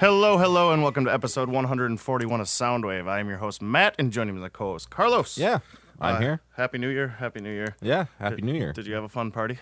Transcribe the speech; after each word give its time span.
Hello, 0.00 0.38
hello, 0.38 0.72
and 0.72 0.82
welcome 0.82 1.04
to 1.04 1.12
episode 1.12 1.50
141 1.50 2.40
of 2.40 2.46
Soundwave. 2.46 3.06
I 3.06 3.20
am 3.20 3.28
your 3.28 3.36
host, 3.36 3.60
Matt, 3.60 3.94
and 3.98 4.10
joining 4.10 4.34
me 4.34 4.40
is 4.40 4.44
the 4.44 4.48
co 4.50 4.72
host, 4.72 4.88
Carlos. 4.88 5.36
Yeah, 5.36 5.58
I'm 6.00 6.16
Uh, 6.16 6.20
here. 6.20 6.40
Happy 6.56 6.78
New 6.78 6.88
Year. 6.88 7.08
Happy 7.18 7.40
New 7.40 7.52
Year. 7.52 7.76
Yeah, 7.82 8.06
happy 8.18 8.40
New 8.40 8.54
Year. 8.54 8.72
Did 8.72 8.86
you 8.86 8.94
have 8.94 9.04
a 9.04 9.10
fun 9.10 9.30
party? 9.30 9.58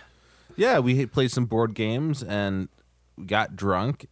Yeah, 0.56 0.79
we 0.79 1.06
played 1.06 1.32
some 1.32 1.46
board 1.46 1.74
games 1.74 2.23
and 2.23 2.69
got 3.27 3.56
drunk, 3.56 4.06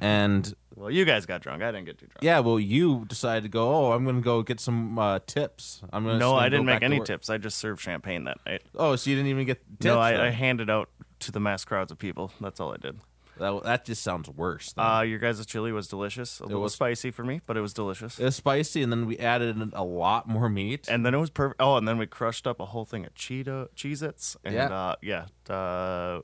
and 0.00 0.52
Well, 0.74 0.90
you 0.90 1.04
guys 1.04 1.26
got 1.26 1.42
drunk. 1.42 1.62
I 1.62 1.70
didn't 1.70 1.84
get 1.86 1.98
too 1.98 2.06
drunk. 2.06 2.22
yeah, 2.22 2.40
well, 2.40 2.58
you 2.58 3.04
decided 3.06 3.44
to 3.44 3.48
go. 3.48 3.72
Oh, 3.72 3.92
I'm 3.92 4.02
going 4.04 4.16
to 4.16 4.22
go 4.22 4.42
get 4.42 4.58
some 4.58 4.98
uh, 4.98 5.20
tips. 5.26 5.82
I'm 5.92 6.04
gonna. 6.04 6.18
No, 6.18 6.34
I 6.34 6.48
didn't 6.48 6.66
make 6.66 6.82
any 6.82 6.98
work." 6.98 7.06
tips. 7.06 7.30
I 7.30 7.38
just 7.38 7.58
served 7.58 7.80
champagne 7.80 8.24
that 8.24 8.38
night. 8.44 8.62
Oh, 8.74 8.96
so 8.96 9.10
you 9.10 9.14
didn't 9.16 9.28
even 9.30 9.46
get 9.46 9.58
tips? 9.78 9.84
no, 9.84 10.00
I. 10.00 10.26
I 10.26 10.30
handed 10.30 10.70
out 10.70 10.88
to 11.20 11.30
the 11.30 11.38
mass 11.38 11.64
crowds 11.64 11.92
of 11.92 11.98
people. 11.98 12.32
That's 12.40 12.58
all 12.58 12.72
I 12.72 12.78
did. 12.78 12.98
That, 13.42 13.62
that 13.64 13.84
just 13.84 14.02
sounds 14.02 14.28
worse. 14.30 14.72
Uh, 14.78 15.04
your 15.06 15.18
guys' 15.18 15.44
chili 15.44 15.70
was 15.72 15.88
delicious. 15.88 16.40
A 16.40 16.44
little 16.46 16.62
was- 16.62 16.72
spicy 16.72 17.10
for 17.10 17.22
me, 17.24 17.40
but 17.46 17.56
it 17.56 17.60
was 17.60 17.74
delicious. 17.74 18.18
it 18.18 18.24
was 18.24 18.36
spicy, 18.36 18.82
and 18.82 18.90
then 18.90 19.06
we 19.06 19.18
added 19.18 19.56
in 19.56 19.70
a 19.74 19.84
lot 19.84 20.26
more 20.26 20.48
meat. 20.48 20.88
and 20.88 21.04
then 21.04 21.12
it 21.14 21.18
was 21.18 21.30
perfect. 21.30 21.60
Oh, 21.60 21.76
and 21.76 21.86
then 21.86 21.98
we 21.98 22.06
crushed 22.06 22.46
up 22.46 22.58
a 22.60 22.66
whole 22.66 22.84
thing 22.84 23.04
of 23.04 23.14
Cheeto 23.14 23.68
Cheez-Its. 23.76 24.36
And 24.44 24.54
Yeah. 24.54 24.66
uh, 24.68 24.94
yeah. 25.02 25.26
Uh, 25.54 26.20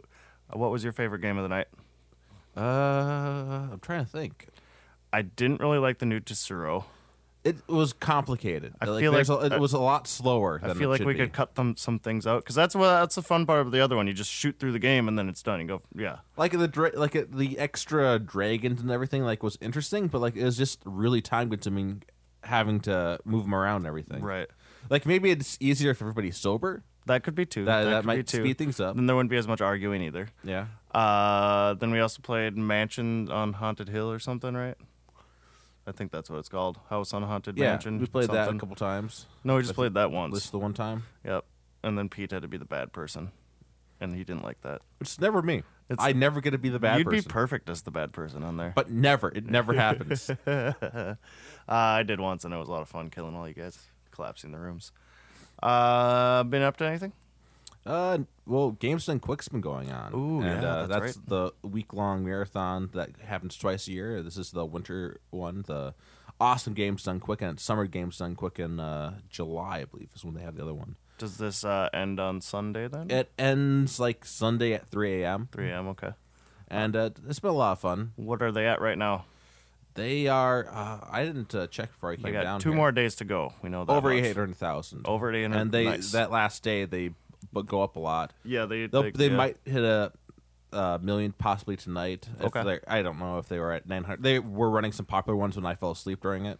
what 0.52 0.70
was 0.70 0.82
your 0.82 0.92
favorite 0.94 1.20
game 1.20 1.36
of 1.36 1.42
the 1.42 1.48
night? 1.50 1.68
uh, 2.56 2.60
I'm 3.72 3.80
trying 3.80 4.04
to 4.04 4.10
think. 4.10 4.46
I 5.12 5.22
didn't 5.22 5.60
really 5.60 5.78
like 5.78 5.98
the 5.98 6.06
Nutrisuro. 6.06 6.84
It 7.44 7.56
was 7.68 7.92
complicated. 7.92 8.74
I 8.80 8.86
like, 8.86 9.00
feel 9.00 9.12
like- 9.12 9.28
a, 9.28 9.54
it 9.54 9.60
was 9.60 9.72
a 9.72 9.78
lot 9.78 10.06
slower. 10.06 10.60
I 10.62 10.74
feel 10.74 10.90
like 10.90 11.00
we 11.00 11.14
be. 11.14 11.20
could 11.20 11.32
cut 11.32 11.54
them 11.54 11.76
some 11.76 11.98
things 11.98 12.26
out 12.26 12.42
because 12.42 12.56
that's 12.56 12.74
what 12.74 12.88
that's 12.88 13.14
the 13.14 13.22
fun 13.22 13.46
part 13.46 13.60
of 13.60 13.70
the 13.70 13.80
other 13.80 13.96
one. 13.96 14.06
You 14.06 14.12
just 14.12 14.30
shoot 14.30 14.58
through 14.58 14.72
the 14.72 14.78
game 14.78 15.08
and 15.08 15.18
then 15.18 15.28
it's 15.28 15.42
done. 15.42 15.60
You 15.60 15.66
go, 15.66 15.82
yeah, 15.94 16.18
like 16.36 16.52
the 16.52 16.92
like 16.96 17.12
the 17.30 17.58
extra 17.58 18.18
dragons 18.18 18.80
and 18.80 18.90
everything 18.90 19.22
like 19.22 19.42
was 19.42 19.56
interesting, 19.60 20.08
but 20.08 20.20
like 20.20 20.36
it 20.36 20.44
was 20.44 20.56
just 20.56 20.80
really 20.84 21.20
time 21.22 21.48
consuming 21.48 22.02
having 22.42 22.80
to 22.80 23.18
move 23.24 23.44
them 23.44 23.54
around 23.54 23.78
and 23.78 23.86
everything. 23.86 24.22
right. 24.22 24.48
Like 24.90 25.06
maybe 25.06 25.30
it's 25.30 25.56
easier 25.60 25.90
if 25.90 26.00
everybody's 26.00 26.36
sober. 26.36 26.82
That 27.06 27.22
could 27.22 27.34
be 27.34 27.46
too. 27.46 27.64
That 27.64 27.84
that, 27.84 28.00
be 28.02 28.06
might 28.06 28.28
speed 28.28 28.58
things 28.58 28.80
up. 28.80 28.96
Then 28.96 29.06
there 29.06 29.16
wouldn't 29.16 29.30
be 29.30 29.36
as 29.36 29.48
much 29.48 29.60
arguing 29.60 30.02
either. 30.02 30.28
Yeah. 30.44 30.66
Uh, 30.92 31.74
then 31.74 31.90
we 31.90 32.00
also 32.00 32.20
played 32.22 32.56
Mansion 32.56 33.30
on 33.30 33.54
Haunted 33.54 33.88
Hill 33.88 34.10
or 34.10 34.18
something, 34.18 34.54
right? 34.54 34.76
I 35.88 35.92
think 35.92 36.12
that's 36.12 36.28
what 36.28 36.38
it's 36.38 36.50
called. 36.50 36.78
House 36.90 37.14
on 37.14 37.22
Haunted 37.22 37.56
Yeah, 37.56 37.70
Mansion. 37.70 37.98
we 37.98 38.06
played 38.06 38.28
that 38.28 38.34
a 38.34 38.44
something. 38.44 38.58
couple 38.58 38.76
times. 38.76 39.24
No, 39.42 39.56
we 39.56 39.62
just 39.62 39.74
played 39.74 39.94
that 39.94 40.10
once. 40.12 40.34
This 40.34 40.44
once. 40.44 40.50
the 40.50 40.58
one 40.58 40.74
time. 40.74 41.04
Yep. 41.24 41.44
And 41.82 41.96
then 41.96 42.08
Pete 42.10 42.30
had 42.32 42.42
to 42.42 42.48
be 42.48 42.58
the 42.58 42.64
bad 42.66 42.92
person, 42.92 43.30
and 44.00 44.14
he 44.14 44.22
didn't 44.24 44.42
like 44.44 44.60
that. 44.62 44.82
It's 45.00 45.18
never 45.18 45.40
me. 45.40 45.62
It's- 45.88 45.96
I 46.06 46.12
never 46.12 46.42
get 46.42 46.50
to 46.50 46.58
be 46.58 46.68
the 46.68 46.78
bad 46.78 46.98
You'd 46.98 47.06
person. 47.06 47.20
be 47.28 47.32
perfect 47.32 47.70
as 47.70 47.80
the 47.82 47.90
bad 47.90 48.12
person 48.12 48.42
on 48.42 48.58
there. 48.58 48.72
but 48.76 48.90
never. 48.90 49.30
It 49.30 49.46
never 49.46 49.72
happens. 49.72 50.28
uh, 50.46 51.14
I 51.66 52.02
did 52.02 52.20
once, 52.20 52.44
and 52.44 52.52
it 52.52 52.58
was 52.58 52.68
a 52.68 52.70
lot 52.70 52.82
of 52.82 52.88
fun 52.90 53.08
killing 53.08 53.34
all 53.34 53.48
you 53.48 53.54
guys, 53.54 53.78
collapsing 54.10 54.52
the 54.52 54.58
rooms. 54.58 54.92
Uh, 55.62 56.42
been 56.44 56.60
up 56.62 56.76
to 56.76 56.84
anything? 56.84 57.12
Uh, 57.88 58.18
well, 58.46 58.72
Games 58.72 59.06
Done 59.06 59.18
Quick's 59.18 59.48
been 59.48 59.60
going 59.62 59.90
on. 59.90 60.14
Ooh, 60.14 60.42
and, 60.42 60.62
yeah, 60.62 60.68
uh, 60.68 60.86
that's 60.86 61.16
that's 61.16 61.18
the 61.26 61.52
week 61.62 61.92
long 61.94 62.24
marathon 62.24 62.90
that 62.92 63.10
happens 63.24 63.56
twice 63.56 63.88
a 63.88 63.92
year. 63.92 64.22
This 64.22 64.36
is 64.36 64.50
the 64.50 64.64
winter 64.66 65.20
one, 65.30 65.64
the 65.66 65.94
awesome 66.40 66.74
Games 66.74 67.02
Done 67.04 67.18
Quick, 67.18 67.40
and 67.42 67.58
summer 67.58 67.86
Games 67.86 68.18
Done 68.18 68.34
Quick 68.36 68.58
in 68.58 68.78
uh, 68.78 69.14
July, 69.30 69.78
I 69.80 69.84
believe, 69.86 70.10
is 70.14 70.24
when 70.24 70.34
they 70.34 70.42
have 70.42 70.54
the 70.56 70.62
other 70.62 70.74
one. 70.74 70.96
Does 71.16 71.38
this 71.38 71.64
uh, 71.64 71.88
end 71.94 72.20
on 72.20 72.40
Sunday 72.42 72.88
then? 72.88 73.10
It 73.10 73.30
ends 73.38 73.98
like 73.98 74.24
Sunday 74.24 74.72
at 74.74 74.86
3 74.88 75.22
a.m. 75.22 75.48
3 75.50 75.70
a.m. 75.70 75.88
Okay. 75.88 76.10
and 76.68 76.94
uh, 76.94 77.10
it's 77.28 77.40
been 77.40 77.50
a 77.50 77.54
lot 77.54 77.72
of 77.72 77.80
fun. 77.80 78.12
What 78.16 78.40
are 78.42 78.52
they 78.52 78.66
at 78.66 78.80
right 78.80 78.98
now? 78.98 79.24
They 79.94 80.28
are. 80.28 80.68
Uh, 80.70 80.98
I 81.10 81.24
didn't 81.24 81.52
uh, 81.56 81.66
check 81.66 81.90
before 81.90 82.12
I 82.12 82.16
They 82.16 82.22
came 82.22 82.32
got 82.34 82.44
down. 82.44 82.60
two 82.60 82.68
here. 82.70 82.76
more 82.76 82.92
days 82.92 83.16
to 83.16 83.24
go. 83.24 83.52
We 83.62 83.68
know 83.70 83.84
that 83.84 83.92
over 83.92 84.12
eight 84.12 84.26
hundred 84.36 84.54
thousand. 84.56 85.06
Over 85.08 85.32
800. 85.34 85.60
and 85.60 85.72
they 85.72 85.84
nice. 85.86 86.12
that 86.12 86.30
last 86.30 86.62
day 86.62 86.84
they 86.84 87.10
b- 87.52 87.62
go 87.62 87.82
up 87.82 87.96
a 87.96 88.00
lot. 88.00 88.32
yeah 88.44 88.66
they 88.66 88.86
they, 88.86 89.10
they 89.12 89.28
yeah. 89.28 89.36
might 89.36 89.56
hit 89.64 89.82
a, 89.84 90.12
a 90.72 90.98
million 91.02 91.32
possibly 91.32 91.76
tonight. 91.76 92.28
If 92.40 92.54
Okay. 92.54 92.80
I 92.86 93.02
don't 93.02 93.18
know 93.18 93.38
if 93.38 93.48
they 93.48 93.58
were 93.58 93.72
at 93.72 93.86
nine 93.88 94.04
hundred. 94.04 94.22
They 94.22 94.38
were 94.38 94.70
running 94.70 94.92
some 94.92 95.06
popular 95.06 95.36
ones 95.36 95.56
when 95.56 95.64
I 95.66 95.74
fell 95.74 95.90
asleep 95.92 96.20
during 96.20 96.46
it. 96.46 96.58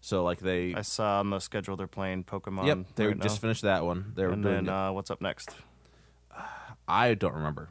So 0.00 0.22
like 0.22 0.38
they, 0.40 0.74
I 0.74 0.82
saw 0.82 1.18
on 1.20 1.30
the 1.30 1.38
schedule 1.40 1.76
they're 1.76 1.86
playing 1.86 2.24
Pokemon. 2.24 2.66
yep, 2.66 2.78
they 2.94 3.06
right 3.08 3.18
just 3.20 3.36
now. 3.36 3.40
finished 3.40 3.62
that 3.62 3.84
one. 3.84 4.12
They 4.14 4.24
were 4.24 4.32
And 4.32 4.42
doing 4.42 4.64
then 4.64 4.68
uh, 4.68 4.92
what's 4.92 5.10
up 5.10 5.20
next? 5.20 5.50
I 6.88 7.14
don't 7.14 7.34
remember. 7.34 7.68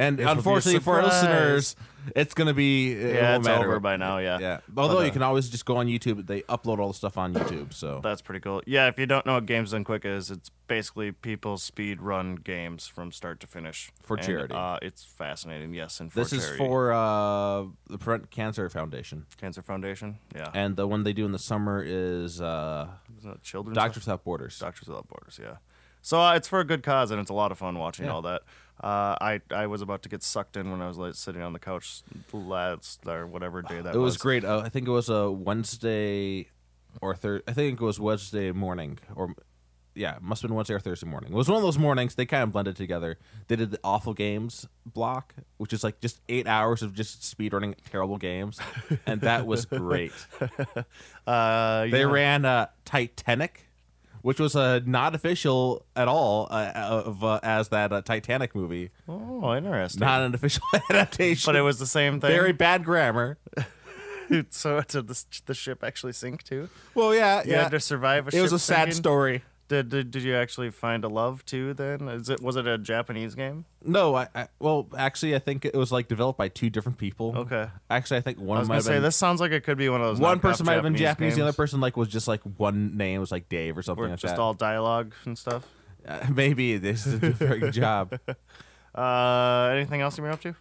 And 0.00 0.18
This 0.18 0.24
will 0.24 0.32
be 0.32 0.34
a 0.34 0.38
unfortunately 0.38 0.80
for 0.80 1.00
our 1.02 1.10
surprise. 1.10 1.22
listeners, 1.22 1.76
it's 2.16 2.32
gonna 2.32 2.54
be 2.54 2.92
it 2.92 3.14
Yeah, 3.16 3.32
won't 3.32 3.40
it's 3.40 3.48
matter. 3.48 3.66
over 3.66 3.80
by 3.80 3.96
now. 3.96 4.16
Yeah. 4.16 4.38
Yeah, 4.38 4.60
although 4.74 5.02
you 5.02 5.10
can 5.10 5.22
always 5.22 5.50
just 5.50 5.66
go 5.66 5.76
on 5.76 5.86
YouTube. 5.88 6.26
They 6.26 6.40
upload 6.42 6.78
all 6.78 6.88
the 6.88 6.94
stuff 6.94 7.18
on 7.18 7.34
YouTube. 7.34 7.74
So 7.74 8.00
That's 8.02 8.22
pretty 8.22 8.40
cool. 8.40 8.62
Yeah, 8.66 8.86
if 8.88 8.98
you 8.98 9.04
don't 9.04 9.26
know 9.26 9.34
what 9.34 9.44
Games 9.44 9.72
Done 9.72 9.84
Quick 9.84 10.06
is, 10.06 10.30
it's 10.30 10.50
basically 10.68 11.12
people 11.12 11.58
speed 11.58 12.00
run 12.00 12.36
games 12.36 12.86
from 12.86 13.12
start 13.12 13.40
to 13.40 13.46
finish 13.46 13.92
For 14.02 14.16
And, 14.16 14.24
charity. 14.24 14.54
Uh, 14.54 14.78
it's 14.80 15.04
fascinating. 15.04 15.74
Yes, 15.74 16.00
and 16.00 16.10
for 16.10 16.20
this 16.20 16.32
is 16.32 16.44
charity. 16.44 16.58
for 16.64 16.92
uh, 16.92 17.64
the 17.90 17.98
Prevent 17.98 18.30
Cancer 18.30 18.70
Foundation, 18.70 19.26
Cancer 19.38 19.60
Foundation. 19.60 20.18
Yeah, 20.34 20.48
and 20.54 20.76
the 20.76 20.86
one 20.86 21.02
they 21.04 21.12
do 21.12 21.26
in 21.26 21.32
the 21.32 21.38
summer 21.38 21.84
is 21.86 22.40
uh, 22.40 22.88
Isn't 23.18 23.32
it 23.32 23.42
Children's 23.42 23.76
Doctors 23.76 24.04
Without 24.06 24.24
Borders. 24.24 24.58
Doctors 24.58 24.88
Without 24.88 25.06
Borders. 25.08 25.38
Yeah. 25.42 25.56
So 26.02 26.18
uh, 26.18 26.34
it's 26.34 26.48
for 26.48 26.60
a 26.60 26.64
good 26.64 26.82
cause, 26.82 27.10
and 27.10 27.20
it's 27.20 27.28
a 27.30 27.34
lot 27.34 27.52
of 27.52 27.58
fun 27.58 27.76
watching 27.78 28.08
all 28.08 28.22
that. 28.22 28.40
Uh, 28.82 29.14
I 29.20 29.40
I 29.50 29.66
was 29.66 29.82
about 29.82 30.02
to 30.04 30.08
get 30.08 30.22
sucked 30.22 30.56
in 30.56 30.70
when 30.70 30.80
I 30.80 30.88
was 30.88 30.96
like 30.96 31.14
sitting 31.14 31.42
on 31.42 31.52
the 31.52 31.58
couch 31.58 32.02
last 32.32 33.06
or 33.06 33.26
whatever 33.26 33.60
day 33.62 33.80
that 33.82 33.94
it 33.94 33.98
was 33.98 34.16
great. 34.16 34.44
Uh, 34.44 34.60
I 34.64 34.68
think 34.70 34.88
it 34.88 34.90
was 34.90 35.08
a 35.10 35.30
Wednesday 35.30 36.48
or 37.02 37.14
third. 37.14 37.42
I 37.46 37.52
think 37.52 37.80
it 37.80 37.84
was 37.84 38.00
Wednesday 38.00 38.52
morning, 38.52 38.98
or 39.14 39.34
yeah, 39.94 40.16
it 40.16 40.22
must 40.22 40.40
have 40.40 40.48
been 40.48 40.56
Wednesday 40.56 40.74
or 40.74 40.80
Thursday 40.80 41.06
morning. 41.06 41.32
It 41.32 41.36
was 41.36 41.48
one 41.48 41.56
of 41.58 41.62
those 41.62 41.76
mornings. 41.78 42.14
They 42.14 42.24
kind 42.24 42.42
of 42.42 42.52
blended 42.52 42.76
together. 42.76 43.18
They 43.48 43.56
did 43.56 43.70
the 43.72 43.80
awful 43.84 44.14
games 44.14 44.66
block, 44.86 45.34
which 45.58 45.72
is 45.74 45.84
like 45.84 46.00
just 46.00 46.20
eight 46.30 46.46
hours 46.46 46.82
of 46.82 46.94
just 46.94 47.20
speedrunning 47.22 47.74
terrible 47.90 48.16
games, 48.16 48.58
and 49.06 49.20
that 49.22 49.46
was 49.46 49.66
great. 49.66 50.12
Uh, 51.26 51.86
They 51.88 52.04
ran 52.06 52.44
uh, 52.44 52.66
Titanic, 52.84 53.66
which 54.22 54.38
was 54.40 54.54
uh, 54.56 54.80
not 54.84 55.14
official 55.14 55.84
at 55.96 56.08
all 56.08 56.48
uh, 56.50 56.72
of 56.74 57.22
uh, 57.24 57.40
as 57.42 57.68
that 57.68 57.92
uh, 57.92 58.02
Titanic 58.02 58.54
movie. 58.54 58.90
Oh, 59.08 59.54
interesting. 59.54 60.00
Not 60.00 60.22
an 60.22 60.34
official 60.34 60.62
adaptation. 60.90 61.48
but 61.48 61.56
it 61.56 61.62
was 61.62 61.78
the 61.78 61.86
same 61.86 62.20
thing. 62.20 62.30
very 62.30 62.52
bad 62.52 62.84
grammar. 62.84 63.38
so 64.50 64.80
did 64.88 65.08
the, 65.08 65.24
the 65.46 65.54
ship 65.54 65.82
actually 65.82 66.12
sink 66.12 66.42
too? 66.42 66.68
Well, 66.94 67.14
yeah, 67.14 67.42
You 67.44 67.52
yeah. 67.52 67.62
had 67.64 67.72
to 67.72 67.80
survive 67.80 68.28
a 68.28 68.36
it 68.36 68.40
was 68.40 68.52
a 68.52 68.58
sad 68.58 68.94
story. 68.94 69.42
Did, 69.70 69.88
did 69.88 70.10
did 70.10 70.24
you 70.24 70.34
actually 70.34 70.72
find 70.72 71.04
a 71.04 71.08
love 71.08 71.44
too? 71.44 71.74
Then 71.74 72.08
is 72.08 72.28
it 72.28 72.42
was 72.42 72.56
it 72.56 72.66
a 72.66 72.76
Japanese 72.76 73.36
game? 73.36 73.66
No, 73.84 74.16
I, 74.16 74.26
I 74.34 74.48
well, 74.58 74.88
actually, 74.98 75.36
I 75.36 75.38
think 75.38 75.64
it 75.64 75.76
was 75.76 75.92
like 75.92 76.08
developed 76.08 76.38
by 76.38 76.48
two 76.48 76.70
different 76.70 76.98
people. 76.98 77.34
Okay. 77.36 77.68
Actually, 77.88 78.16
I 78.16 78.20
think 78.22 78.40
one 78.40 78.56
I 78.56 78.60
was 78.62 78.68
might 78.68 78.74
gonna 78.74 78.82
say 78.82 78.92
been 78.94 79.02
this 79.04 79.14
sounds 79.14 79.40
like 79.40 79.52
it 79.52 79.62
could 79.62 79.78
be 79.78 79.88
one 79.88 80.00
of 80.00 80.08
those. 80.08 80.18
one 80.18 80.40
person 80.40 80.66
might 80.66 80.72
have 80.72 80.82
been 80.82 80.96
Japanese. 80.96 81.36
The 81.36 81.42
other 81.42 81.52
person 81.52 81.80
like 81.80 81.96
was 81.96 82.08
just 82.08 82.26
like 82.26 82.40
one 82.56 82.96
name 82.96 83.20
was 83.20 83.30
like 83.30 83.48
Dave 83.48 83.78
or 83.78 83.82
something 83.82 84.00
where 84.00 84.10
like 84.10 84.18
just 84.18 84.34
that. 84.34 84.42
all 84.42 84.54
dialogue 84.54 85.14
and 85.24 85.38
stuff. 85.38 85.64
Uh, 86.04 86.26
maybe 86.34 86.76
this 86.78 87.06
is 87.06 87.14
a 87.22 87.30
very 87.30 87.60
good 87.60 87.72
job. 87.72 88.18
Uh, 88.92 89.70
anything 89.72 90.00
else 90.00 90.18
you've 90.18 90.24
been 90.24 90.32
up 90.32 90.40
to? 90.40 90.56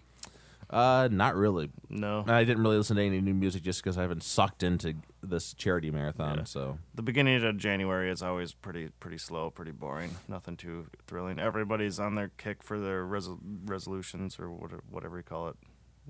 Uh, 0.70 1.10
not 1.12 1.36
really. 1.36 1.72
No. 1.90 2.24
I 2.28 2.44
didn't 2.44 2.62
really 2.62 2.78
listen 2.78 2.96
to 2.98 3.02
any 3.04 3.22
new 3.22 3.34
music 3.34 3.64
just 3.64 3.84
because 3.84 3.98
I've 3.98 4.10
been 4.10 4.22
sucked 4.22 4.62
into 4.62 4.98
this 5.22 5.54
charity 5.54 5.92
marathon. 5.92 6.38
Yeah. 6.38 6.44
So 6.46 6.78
The 6.96 7.02
beginning 7.02 7.44
of 7.44 7.58
January 7.58 8.10
is 8.12 8.22
always 8.24 8.54
pretty 8.54 8.90
pretty 9.00 9.18
slow, 9.18 9.50
pretty 9.50 9.72
boring. 9.72 10.16
Nothing 10.28 10.56
too 10.58 10.88
thrilling. 11.08 11.40
Everybody's 11.40 12.00
on 12.00 12.16
their 12.16 12.30
kick 12.38 12.64
for 12.64 12.80
their 12.80 13.06
resol- 13.06 13.40
resolutions 13.66 14.40
or 14.40 14.50
whatever, 14.50 14.84
whatever 14.90 15.18
you 15.18 15.24
call 15.24 15.50
it. 15.50 15.56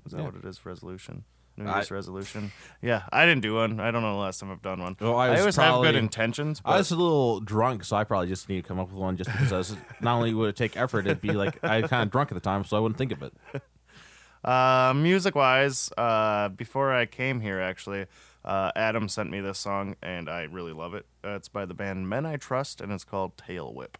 Is 0.06 0.12
that 0.12 0.18
Yeah. 0.18 0.24
what 0.26 0.36
it 0.36 0.44
is? 0.44 0.64
Resolution. 0.64 1.24
New 1.56 1.66
I- 1.66 1.74
Year's 1.76 1.90
resolution. 1.90 2.52
Yeah, 2.80 3.02
I 3.12 3.26
didn't 3.26 3.42
do 3.42 3.56
one. 3.56 3.80
I 3.80 3.90
don't 3.90 4.00
know 4.02 4.14
the 4.14 4.20
last 4.20 4.38
time 4.40 4.50
I've 4.50 4.62
done 4.62 4.80
one. 4.80 4.96
Well, 4.98 5.18
I 5.18 5.30
was 5.30 5.40
always 5.40 5.56
have 5.56 5.82
good 5.82 5.96
intentions, 5.96 6.60
but 6.60 6.70
I 6.70 6.76
was 6.78 6.90
a 6.90 6.96
little 6.96 7.40
drunk, 7.40 7.84
so 7.84 7.96
I 7.96 8.04
probably 8.04 8.28
just 8.28 8.48
need 8.48 8.62
to 8.62 8.68
come 8.68 8.78
up 8.78 8.88
with 8.88 8.96
one 8.96 9.16
just 9.16 9.30
because 9.30 9.52
I 9.52 9.58
was, 9.58 9.76
not 10.00 10.14
only 10.16 10.32
would 10.32 10.48
it 10.50 10.56
take 10.56 10.76
effort, 10.76 11.06
it'd 11.06 11.20
be 11.20 11.32
like 11.32 11.62
I 11.62 11.82
kind 11.82 12.02
of 12.04 12.10
drunk 12.10 12.30
at 12.30 12.34
the 12.34 12.40
time, 12.40 12.64
so 12.64 12.76
I 12.76 12.80
wouldn't 12.80 12.96
think 12.98 13.12
of 13.12 13.22
it. 13.22 13.34
Uh, 14.42 14.94
music 14.96 15.34
wise, 15.34 15.90
uh, 15.98 16.48
before 16.48 16.94
I 16.94 17.04
came 17.04 17.40
here, 17.42 17.60
actually, 17.60 18.06
uh, 18.44 18.72
Adam 18.74 19.08
sent 19.08 19.30
me 19.30 19.40
this 19.40 19.58
song, 19.58 19.96
and 20.02 20.28
I 20.28 20.42
really 20.42 20.72
love 20.72 20.94
it. 20.94 21.06
Uh, 21.24 21.30
it's 21.30 21.48
by 21.48 21.64
the 21.64 21.74
band 21.74 22.08
Men 22.08 22.26
I 22.26 22.36
Trust, 22.36 22.80
and 22.80 22.92
it's 22.92 23.04
called 23.04 23.36
Tail 23.36 23.72
Whip. 23.74 23.98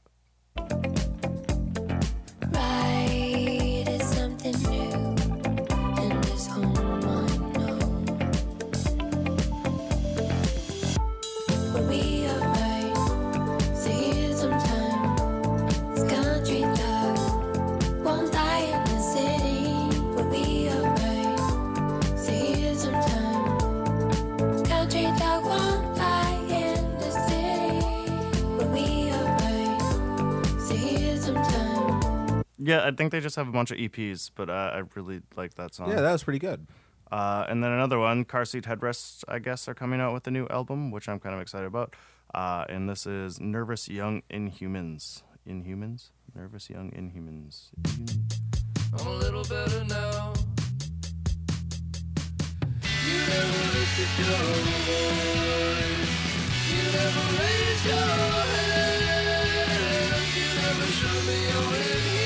Yeah, 32.70 32.86
I 32.86 32.92
think 32.92 33.10
they 33.10 33.18
just 33.18 33.34
have 33.34 33.48
a 33.48 33.50
bunch 33.50 33.72
of 33.72 33.78
EPs, 33.78 34.30
but 34.32 34.48
uh, 34.48 34.52
I 34.52 34.82
really 34.94 35.22
like 35.36 35.54
that 35.54 35.74
song. 35.74 35.90
Yeah, 35.90 36.02
that 36.02 36.12
was 36.12 36.22
pretty 36.22 36.38
good. 36.38 36.68
Uh, 37.10 37.44
and 37.48 37.64
then 37.64 37.72
another 37.72 37.98
one, 37.98 38.24
Car 38.24 38.44
Seat 38.44 38.62
Headrests, 38.62 39.24
I 39.26 39.40
guess, 39.40 39.66
are 39.66 39.74
coming 39.74 40.00
out 40.00 40.12
with 40.12 40.24
a 40.28 40.30
new 40.30 40.46
album, 40.48 40.92
which 40.92 41.08
I'm 41.08 41.18
kind 41.18 41.34
of 41.34 41.40
excited 41.40 41.66
about. 41.66 41.96
Uh, 42.32 42.64
and 42.68 42.88
this 42.88 43.06
is 43.06 43.40
Nervous 43.40 43.88
Young 43.88 44.22
Inhumans. 44.30 45.22
Inhumans? 45.48 46.10
Nervous 46.32 46.70
Young 46.70 46.92
Inhumans. 46.92 47.70
I'm 49.00 49.04
a 49.04 49.16
little 49.16 49.42
better 49.42 49.84
now. 49.86 50.32
You 53.04 53.18
never 53.34 53.64
lifted 53.74 54.10
your 54.22 54.46
voice. 54.86 56.06
You 56.70 56.82
never 56.94 57.24
raised 57.34 57.84
your 57.84 57.96
hand. 58.54 59.02
You 60.36 60.46
never 60.62 60.86
showed 60.86 61.24
me 61.26 61.36
you're 61.50 61.74
inhuman. 61.74 62.19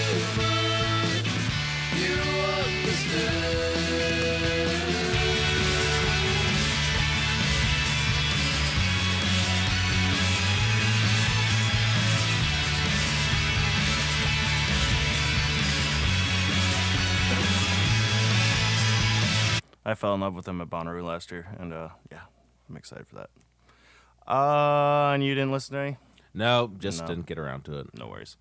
I 19.84 19.94
fell 19.94 20.14
in 20.14 20.20
love 20.20 20.34
with 20.34 20.48
him 20.48 20.60
at 20.60 20.70
Bonnaroo 20.70 21.04
last 21.04 21.30
year, 21.30 21.46
and 21.58 21.72
uh, 21.72 21.88
yeah, 22.10 22.20
I'm 22.68 22.76
excited 22.76 23.06
for 23.06 23.16
that. 23.16 23.30
Uh, 24.30 25.12
and 25.12 25.22
you 25.22 25.34
didn't 25.34 25.52
listen 25.52 25.74
to 25.74 25.80
any? 25.80 25.96
No, 26.32 26.72
just 26.78 27.02
No. 27.02 27.06
didn't 27.08 27.26
get 27.26 27.38
around 27.38 27.64
to 27.66 27.78
it. 27.80 27.86
No 27.98 28.08
worries. 28.08 28.36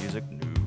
Music 0.00 0.24
news. 0.30 0.58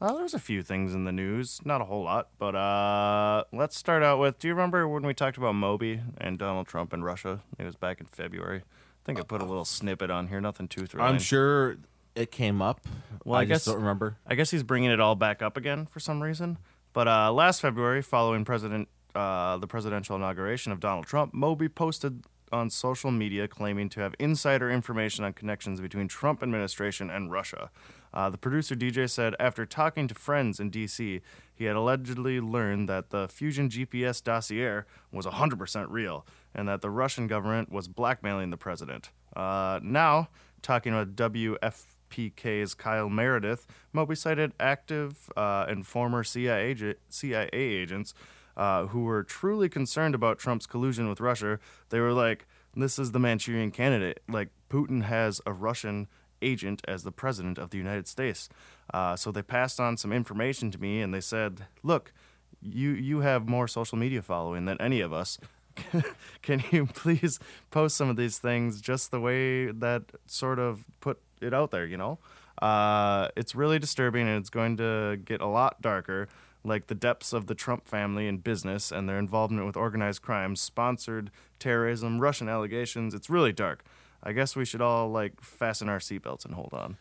Well, 0.00 0.16
there's 0.16 0.32
a 0.32 0.38
few 0.38 0.62
things 0.62 0.94
in 0.94 1.04
the 1.04 1.12
news, 1.12 1.60
not 1.62 1.82
a 1.82 1.84
whole 1.84 2.02
lot, 2.04 2.28
but 2.38 2.54
uh, 2.54 3.44
let's 3.52 3.76
start 3.76 4.02
out 4.02 4.18
with. 4.18 4.38
Do 4.38 4.48
you 4.48 4.54
remember 4.54 4.88
when 4.88 5.02
we 5.04 5.12
talked 5.12 5.36
about 5.36 5.54
Moby 5.54 6.00
and 6.16 6.38
Donald 6.38 6.66
Trump 6.66 6.94
and 6.94 7.04
Russia? 7.04 7.40
It 7.58 7.64
was 7.64 7.76
back 7.76 8.00
in 8.00 8.06
February. 8.06 8.62
I 9.02 9.06
think 9.06 9.18
I 9.18 9.22
put 9.22 9.40
a 9.40 9.44
little 9.44 9.64
snippet 9.64 10.10
on 10.10 10.28
here. 10.28 10.40
Nothing 10.40 10.68
too 10.68 10.86
thrilling. 10.86 11.14
I'm 11.14 11.18
sure 11.18 11.76
it 12.14 12.30
came 12.30 12.60
up. 12.60 12.80
Well, 13.24 13.38
I 13.38 13.42
I, 13.42 13.44
just 13.44 13.66
guess- 13.66 13.72
don't 13.72 13.80
remember. 13.82 14.16
I 14.26 14.34
guess 14.34 14.50
he's 14.50 14.62
bringing 14.62 14.90
it 14.90 15.00
all 15.00 15.14
back 15.14 15.42
up 15.42 15.56
again 15.56 15.86
for 15.86 16.00
some 16.00 16.22
reason. 16.22 16.58
But 16.92 17.08
uh, 17.08 17.32
last 17.32 17.60
February, 17.60 18.02
following 18.02 18.44
President 18.44 18.88
uh, 19.14 19.56
the 19.56 19.66
presidential 19.66 20.16
inauguration 20.16 20.72
of 20.72 20.80
Donald 20.80 21.06
Trump, 21.06 21.34
Moby 21.34 21.68
posted 21.68 22.22
on 22.52 22.68
social 22.70 23.10
media 23.10 23.46
claiming 23.48 23.88
to 23.88 24.00
have 24.00 24.14
insider 24.18 24.70
information 24.70 25.24
on 25.24 25.32
connections 25.32 25.80
between 25.80 26.08
Trump 26.08 26.42
administration 26.42 27.10
and 27.10 27.30
Russia. 27.30 27.70
Uh, 28.12 28.28
the 28.28 28.38
producer 28.38 28.74
DJ 28.74 29.08
said 29.08 29.34
after 29.38 29.64
talking 29.64 30.08
to 30.08 30.14
friends 30.14 30.58
in 30.58 30.68
D.C., 30.70 31.20
he 31.54 31.64
had 31.64 31.76
allegedly 31.76 32.40
learned 32.40 32.88
that 32.88 33.10
the 33.10 33.28
Fusion 33.28 33.68
GPS 33.68 34.22
dossier 34.22 34.82
was 35.12 35.26
100% 35.26 35.86
real 35.88 36.26
and 36.54 36.68
that 36.68 36.80
the 36.80 36.90
Russian 36.90 37.26
government 37.26 37.70
was 37.70 37.88
blackmailing 37.88 38.50
the 38.50 38.56
president. 38.56 39.10
Uh, 39.34 39.80
now, 39.82 40.28
talking 40.62 40.94
with 40.94 41.16
WFPK's 41.16 42.74
Kyle 42.74 43.08
Meredith, 43.08 43.66
Moby 43.92 44.14
cited 44.14 44.52
active 44.58 45.30
uh, 45.36 45.66
and 45.68 45.86
former 45.86 46.24
CIA, 46.24 46.94
CIA 47.08 47.48
agents 47.52 48.14
uh, 48.56 48.86
who 48.86 49.04
were 49.04 49.22
truly 49.22 49.68
concerned 49.68 50.14
about 50.14 50.38
Trump's 50.38 50.66
collusion 50.66 51.08
with 51.08 51.20
Russia. 51.20 51.58
They 51.90 52.00
were 52.00 52.12
like, 52.12 52.46
this 52.74 52.98
is 52.98 53.12
the 53.12 53.18
Manchurian 53.18 53.70
candidate. 53.70 54.20
Like, 54.28 54.50
Putin 54.68 55.04
has 55.04 55.40
a 55.46 55.52
Russian 55.52 56.08
agent 56.42 56.82
as 56.86 57.02
the 57.02 57.12
president 57.12 57.58
of 57.58 57.70
the 57.70 57.78
United 57.78 58.08
States. 58.08 58.48
Uh, 58.92 59.16
so 59.16 59.30
they 59.30 59.42
passed 59.42 59.78
on 59.78 59.96
some 59.96 60.12
information 60.12 60.70
to 60.70 60.80
me 60.80 61.00
and 61.00 61.12
they 61.12 61.20
said, 61.20 61.66
look, 61.82 62.12
you, 62.60 62.90
you 62.90 63.20
have 63.20 63.48
more 63.48 63.68
social 63.68 63.98
media 63.98 64.22
following 64.22 64.64
than 64.64 64.80
any 64.80 65.00
of 65.00 65.12
us. 65.12 65.38
Can 66.42 66.62
you 66.70 66.86
please 66.86 67.38
post 67.70 67.96
some 67.96 68.08
of 68.08 68.16
these 68.16 68.38
things 68.38 68.80
just 68.80 69.10
the 69.10 69.20
way 69.20 69.70
that 69.70 70.02
sort 70.26 70.58
of 70.58 70.84
put 71.00 71.20
it 71.40 71.54
out 71.54 71.70
there, 71.70 71.86
you 71.86 71.96
know? 71.96 72.18
Uh, 72.60 73.28
it's 73.36 73.54
really 73.54 73.78
disturbing 73.78 74.28
and 74.28 74.38
it's 74.38 74.50
going 74.50 74.76
to 74.76 75.18
get 75.24 75.40
a 75.40 75.46
lot 75.46 75.80
darker. 75.80 76.28
Like 76.62 76.88
the 76.88 76.94
depths 76.94 77.32
of 77.32 77.46
the 77.46 77.54
Trump 77.54 77.86
family 77.88 78.26
in 78.26 78.38
business 78.38 78.92
and 78.92 79.08
their 79.08 79.18
involvement 79.18 79.66
with 79.66 79.76
organized 79.76 80.20
crime, 80.20 80.56
sponsored 80.56 81.30
terrorism, 81.58 82.20
Russian 82.20 82.48
allegations. 82.48 83.14
It's 83.14 83.30
really 83.30 83.52
dark. 83.52 83.82
I 84.22 84.32
guess 84.32 84.54
we 84.54 84.66
should 84.66 84.82
all 84.82 85.10
like 85.10 85.40
fasten 85.40 85.88
our 85.88 85.98
seatbelts 85.98 86.44
and 86.44 86.54
hold 86.54 86.74
on. 86.74 86.98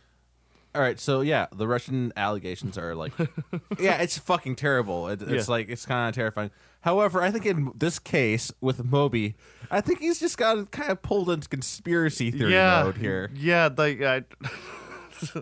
All 0.75 0.81
right, 0.81 1.00
so 1.00 1.21
yeah, 1.21 1.48
the 1.56 1.68
Russian 1.68 2.13
allegations 2.16 2.77
are 2.77 2.94
like, 2.95 3.12
yeah, 3.80 4.01
it's 4.01 4.18
fucking 4.19 4.56
terrible. 4.56 5.07
It, 5.10 5.21
it's 5.24 5.48
Yeah. 5.48 5.51
like 5.51 5.69
it's 5.69 5.86
kind 5.86 6.09
of 6.09 6.16
terrifying. 6.16 6.52
However, 6.81 7.21
I 7.21 7.31
think 7.31 7.45
in 7.45 7.71
this 7.76 7.97
case 7.99 8.52
with 8.61 8.83
Moby, 8.85 9.35
I 9.71 9.81
think 9.81 9.99
he's 9.99 10.19
just 10.19 10.38
got 10.38 10.69
kind 10.71 10.92
of 10.92 11.02
pulled 11.02 11.30
into 11.30 11.49
conspiracy 11.49 12.31
theory 12.31 12.54
mode 12.54 12.97
here. 12.97 13.31
Yeah, 13.33 13.69
like 13.76 14.02
I, 14.02 14.23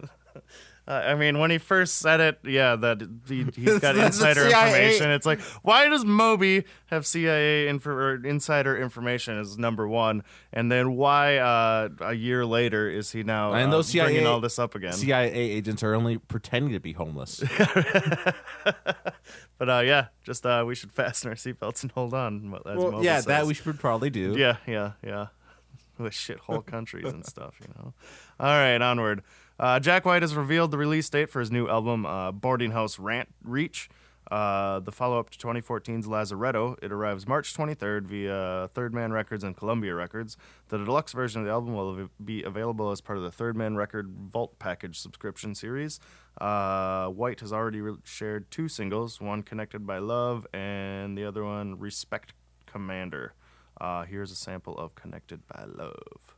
I 0.87 1.15
mean, 1.15 1.39
when 1.39 1.51
he 1.51 1.57
first 1.57 1.97
said 1.97 2.19
it, 2.21 2.39
yeah, 2.43 2.75
that 2.77 3.01
he, 3.27 3.45
he's 3.55 3.79
got 3.81 3.97
insider 3.97 4.45
information. 4.45 5.11
It's 5.11 5.25
like, 5.25 5.41
why 5.61 5.89
does 5.89 6.05
Moby 6.05 6.63
have 6.85 7.05
CIA 7.05 7.67
info, 7.67 7.91
or 7.91 8.25
insider 8.25 8.77
information 8.77 9.37
as 9.37 9.57
number 9.57 9.87
one, 9.87 10.23
and 10.53 10.71
then 10.71 10.95
why 10.95 11.37
uh, 11.37 11.89
a 11.99 12.13
year 12.13 12.45
later 12.45 12.89
is 12.89 13.11
he 13.11 13.23
now 13.23 13.51
And 13.53 13.67
uh, 13.67 13.77
those 13.77 13.87
CIA 13.87 14.05
bringing 14.05 14.27
all 14.27 14.39
this 14.39 14.57
up 14.57 14.75
again? 14.75 14.93
CIA 14.93 15.31
agents 15.33 15.83
are 15.83 15.93
only 15.93 16.17
pretending 16.17 16.71
to 16.73 16.79
be 16.79 16.93
homeless. 16.93 17.43
But 19.57 19.69
uh, 19.69 19.79
yeah, 19.79 20.07
just 20.23 20.45
uh, 20.45 20.63
we 20.67 20.75
should 20.75 20.91
fasten 20.91 21.29
our 21.29 21.35
seatbelts 21.35 21.81
and 21.81 21.91
hold 21.91 22.13
on. 22.13 22.53
As 22.65 22.77
well, 22.77 22.91
Moby 22.91 23.05
yeah, 23.05 23.21
that 23.21 23.45
we 23.47 23.53
should 23.53 23.79
probably 23.79 24.09
do. 24.09 24.35
Yeah, 24.37 24.57
yeah, 24.67 24.91
yeah. 25.03 25.27
With 25.97 26.13
shithole 26.13 26.63
countries 26.63 27.11
and 27.11 27.25
stuff, 27.25 27.55
you 27.59 27.67
know. 27.75 27.93
All 28.39 28.47
right, 28.53 28.79
onward. 28.79 29.23
Uh, 29.59 29.79
Jack 29.79 30.05
White 30.05 30.21
has 30.21 30.35
revealed 30.35 30.71
the 30.71 30.77
release 30.77 31.09
date 31.09 31.29
for 31.29 31.39
his 31.39 31.51
new 31.51 31.67
album, 31.67 32.05
uh, 32.05 32.31
Boarding 32.31 32.71
House 32.71 32.99
Rant 32.99 33.29
Reach. 33.43 33.89
Uh, 34.29 34.81
the 34.81 34.91
follow 34.91 35.19
up 35.19 35.29
to 35.29 35.37
2014's 35.39 36.05
Lazaretto. 36.05 36.75
It 36.81 36.91
arrives 36.91 37.25
March 37.27 37.53
23rd 37.55 38.03
via 38.03 38.69
Third 38.73 38.93
Man 38.93 39.13
Records 39.13 39.43
and 39.43 39.55
Columbia 39.55 39.95
Records. 39.95 40.35
The 40.67 40.77
deluxe 40.77 41.13
version 41.13 41.41
of 41.41 41.45
the 41.45 41.51
album 41.51 41.75
will 41.75 42.09
be 42.23 42.43
available 42.43 42.91
as 42.91 42.99
part 42.99 43.17
of 43.17 43.23
the 43.23 43.31
Third 43.31 43.55
Man 43.55 43.77
Record 43.77 44.11
Vault 44.29 44.59
Package 44.59 44.99
subscription 44.99 45.55
series. 45.55 45.99
Uh, 46.41 47.07
White 47.07 47.39
has 47.39 47.53
already 47.53 47.79
re- 47.79 47.95
shared 48.03 48.51
two 48.51 48.67
singles, 48.67 49.21
one 49.21 49.43
connected 49.43 49.87
by 49.87 49.97
love 49.97 50.45
and 50.53 51.17
the 51.17 51.23
other 51.23 51.43
one 51.45 51.79
Respect 51.79 52.33
Commander. 52.65 53.33
Uh, 53.79 54.03
here's 54.03 54.31
a 54.31 54.35
sample 54.35 54.77
of 54.77 54.93
Connected 54.95 55.47
by 55.47 55.63
Love. 55.65 56.36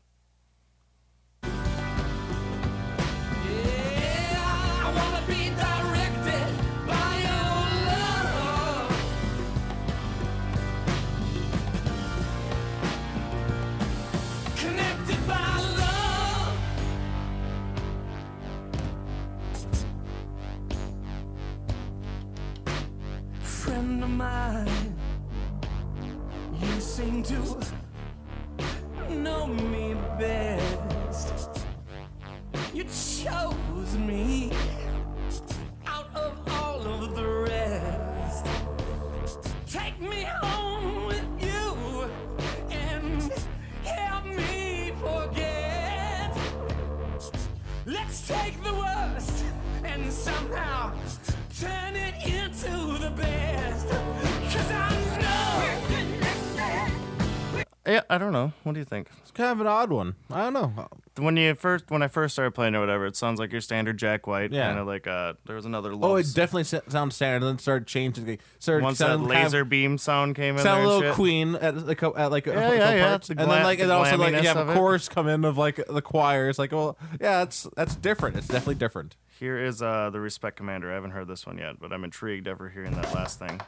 I 58.10 58.18
know. 58.18 58.18
Yeah, 58.18 58.18
I 58.18 58.18
don't 58.18 58.34
know. 58.34 58.54
What 58.64 58.74
do 58.74 58.80
you 58.80 58.86
think? 58.86 59.08
It's 59.22 59.32
kind 59.32 59.52
of 59.52 59.62
an 59.62 59.68
odd 59.68 59.92
one. 59.92 60.16
I 60.32 60.44
don't 60.50 60.54
know. 60.54 60.88
When 61.18 61.36
you 61.38 61.54
first, 61.54 61.86
when 61.90 62.02
I 62.02 62.08
first 62.08 62.34
started 62.34 62.52
playing 62.52 62.76
or 62.76 62.80
whatever, 62.80 63.06
it 63.06 63.16
sounds 63.16 63.40
like 63.40 63.52
your 63.52 63.62
standard 63.62 63.98
Jack 63.98 64.26
White. 64.26 64.52
Yeah. 64.52 64.68
Kind 64.68 64.80
of 64.80 64.88
like 64.88 65.06
uh, 65.08 65.34
there 65.46 65.56
was 65.56 65.66
another. 65.66 65.92
Oh, 65.94 66.16
it 66.16 66.28
definitely 66.34 66.64
sounds 66.64 67.16
standard. 67.16 67.46
And 67.46 67.58
then 67.58 67.60
started 67.60 67.88
changing. 67.88 68.40
Started 68.60 68.84
once 68.84 68.98
that 69.00 69.08
sounding 69.08 69.28
kind 69.28 69.38
of- 69.40 69.44
laser 69.46 69.66
beam 69.66 69.98
sound 69.98 70.36
came 70.36 70.56
in 70.56 70.62
sound 70.64 70.66
there. 70.66 70.74
a 70.76 70.80
and 70.80 70.88
little 70.88 71.02
shit. 71.12 71.16
Queen 71.16 71.56
at 71.56 71.86
like 71.86 72.02
a, 72.02 72.12
at 72.16 72.32
like 72.32 72.48
a, 72.48 72.52
Yeah, 72.52 72.74
yeah, 72.74 72.96
yeah. 72.96 73.08
parts. 73.10 73.28
The 73.28 73.40
and 73.40 73.52
then 73.52 73.64
like 73.64 73.80
and 73.80 73.92
also 73.92 74.18
like 74.18 74.34
you 74.34 74.48
have 74.48 74.58
of 74.58 74.70
a 74.70 74.72
it. 74.72 74.76
chorus 74.76 75.10
come 75.10 75.28
in 75.28 75.44
of 75.46 75.58
like 75.58 75.80
the 75.88 76.02
choir. 76.02 76.50
It's 76.50 76.60
like, 76.60 76.72
well, 76.72 76.98
yeah, 77.20 77.40
that's 77.40 77.68
that's 77.76 77.96
different. 77.96 78.38
It's 78.38 78.48
definitely 78.48 78.76
different. 78.76 79.16
Here 79.40 79.58
is 79.58 79.82
uh, 79.82 80.10
the 80.10 80.20
Respect 80.20 80.58
Commander. 80.58 80.92
I 80.92 80.96
haven't 80.96 81.12
heard 81.12 81.28
this 81.28 81.46
one 81.46 81.58
yet, 81.58 81.80
but 81.80 81.94
I'm 81.94 82.04
intrigued 82.04 82.48
ever 82.48 82.68
hearing 82.70 82.92
that 82.92 83.14
last 83.14 83.40
thing. 83.40 83.62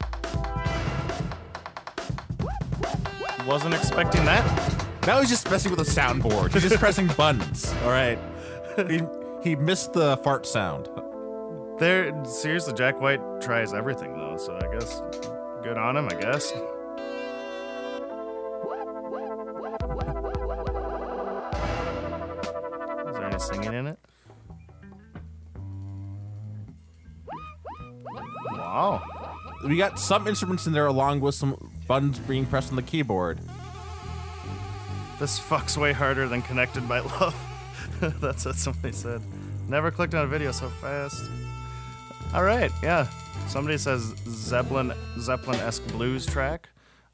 Wasn't 3.48 3.74
expecting 3.74 4.24
that. 4.26 4.78
Now 5.08 5.20
he's 5.20 5.30
just 5.30 5.50
messing 5.50 5.72
with 5.76 5.86
the 5.86 5.92
soundboard. 5.92 6.54
He's 6.54 6.62
just 6.64 6.78
pressing 6.78 7.08
buttons. 7.18 7.74
All 7.84 7.90
right. 7.90 8.20
He 8.88 9.02
he 9.44 9.56
missed 9.56 9.94
the 9.94 10.18
fart 10.18 10.46
sound. 10.46 10.88
There, 11.80 12.14
seriously, 12.26 12.74
Jack 12.74 13.02
White 13.02 13.20
tries 13.42 13.74
everything 13.74 14.16
though, 14.16 14.38
so 14.38 14.56
I 14.56 14.72
guess 14.72 15.02
good 15.64 15.78
on 15.78 15.98
him. 15.98 16.06
I 16.06 16.14
guess. 16.22 16.52
Is 16.52 16.54
there 23.16 23.26
any 23.26 23.40
singing 23.40 23.74
in 23.74 23.88
it? 23.88 24.00
Wow. 28.52 29.02
We 29.66 29.78
got 29.78 30.00
some 30.00 30.28
instruments 30.28 30.68
in 30.68 30.74
there 30.74 30.86
along 30.88 31.22
with 31.22 31.36
some 31.36 31.71
buttons 31.88 32.20
being 32.20 32.46
pressed 32.46 32.70
on 32.70 32.76
the 32.76 32.82
keyboard. 32.82 33.40
This 35.20 35.40
fucks 35.40 35.78
way 35.78 35.92
harder 35.94 36.28
than 36.28 36.42
Connected 36.42 36.88
by 36.88 37.00
Love. 37.00 37.36
That's 38.22 38.46
what 38.46 38.56
somebody 38.56 38.94
said. 38.94 39.22
Never 39.68 39.92
clicked 39.92 40.16
on 40.16 40.26
a 40.26 40.28
video 40.28 40.52
so 40.52 40.70
fast. 40.70 41.30
All 42.34 42.44
right, 42.44 42.72
yeah. 42.82 43.08
Somebody 43.48 43.78
says 43.78 44.14
Zeppelin 44.28 44.94
Zeppelin-esque 45.20 45.86
blues 45.88 46.26
track. 46.26 46.70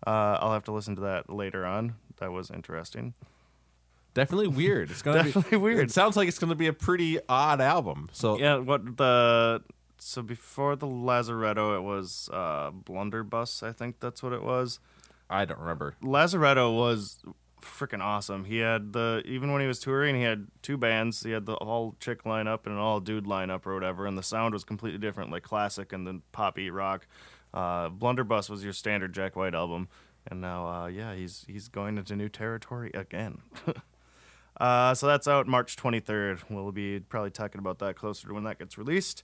Uh, 0.05 0.37
I'll 0.39 0.53
have 0.53 0.63
to 0.65 0.71
listen 0.71 0.95
to 0.95 1.01
that 1.01 1.29
later 1.29 1.65
on. 1.65 1.95
That 2.19 2.31
was 2.31 2.49
interesting. 2.49 3.13
Definitely 4.13 4.47
weird. 4.47 4.89
It's 4.89 5.01
gonna 5.01 5.17
Definitely 5.23 5.51
be 5.51 5.57
weird. 5.57 5.79
It 5.79 5.91
sounds 5.91 6.15
like 6.15 6.27
it's 6.27 6.39
gonna 6.39 6.55
be 6.55 6.67
a 6.67 6.73
pretty 6.73 7.19
odd 7.27 7.61
album. 7.61 8.09
So 8.13 8.37
Yeah, 8.39 8.57
what 8.57 8.97
the 8.97 9.61
so 9.99 10.21
before 10.21 10.75
the 10.75 10.87
Lazaretto, 10.87 11.75
it 11.75 11.81
was 11.81 12.29
uh, 12.31 12.71
Blunderbuss. 12.71 13.63
I 13.63 13.71
think 13.71 13.99
that's 13.99 14.21
what 14.21 14.33
it 14.33 14.43
was. 14.43 14.79
I 15.29 15.45
don't 15.45 15.59
remember. 15.59 15.95
Lazaretto 16.01 16.75
was 16.75 17.19
freaking 17.61 18.01
awesome. 18.01 18.45
He 18.45 18.59
had 18.59 18.93
the 18.93 19.21
even 19.25 19.51
when 19.51 19.61
he 19.61 19.67
was 19.67 19.79
touring, 19.79 20.15
he 20.15 20.23
had 20.23 20.47
two 20.61 20.77
bands. 20.77 21.23
He 21.23 21.31
had 21.31 21.45
the 21.45 21.55
all 21.55 21.95
chick 21.99 22.23
lineup 22.23 22.65
and 22.65 22.73
an 22.73 22.79
all 22.79 22.99
dude 22.99 23.25
lineup 23.25 23.65
or 23.65 23.73
whatever, 23.73 24.05
and 24.05 24.17
the 24.17 24.23
sound 24.23 24.53
was 24.53 24.63
completely 24.63 24.99
different, 24.99 25.31
like 25.31 25.43
classic 25.43 25.93
and 25.93 26.07
then 26.07 26.21
poppy 26.31 26.69
rock. 26.69 27.07
Uh, 27.53 27.89
Blunderbuss 27.89 28.49
was 28.49 28.63
your 28.63 28.73
standard 28.73 29.13
Jack 29.13 29.35
White 29.35 29.55
album, 29.55 29.89
and 30.25 30.41
now 30.41 30.67
uh, 30.67 30.87
yeah, 30.87 31.15
he's 31.15 31.45
he's 31.47 31.67
going 31.67 31.97
into 31.97 32.15
new 32.15 32.29
territory 32.29 32.91
again. 32.93 33.39
uh, 34.59 34.93
so 34.93 35.07
that's 35.07 35.27
out 35.27 35.47
March 35.47 35.75
23rd. 35.75 36.43
We'll 36.49 36.71
be 36.71 36.99
probably 36.99 37.31
talking 37.31 37.59
about 37.59 37.79
that 37.79 37.95
closer 37.95 38.27
to 38.27 38.33
when 38.33 38.43
that 38.45 38.59
gets 38.59 38.77
released. 38.77 39.23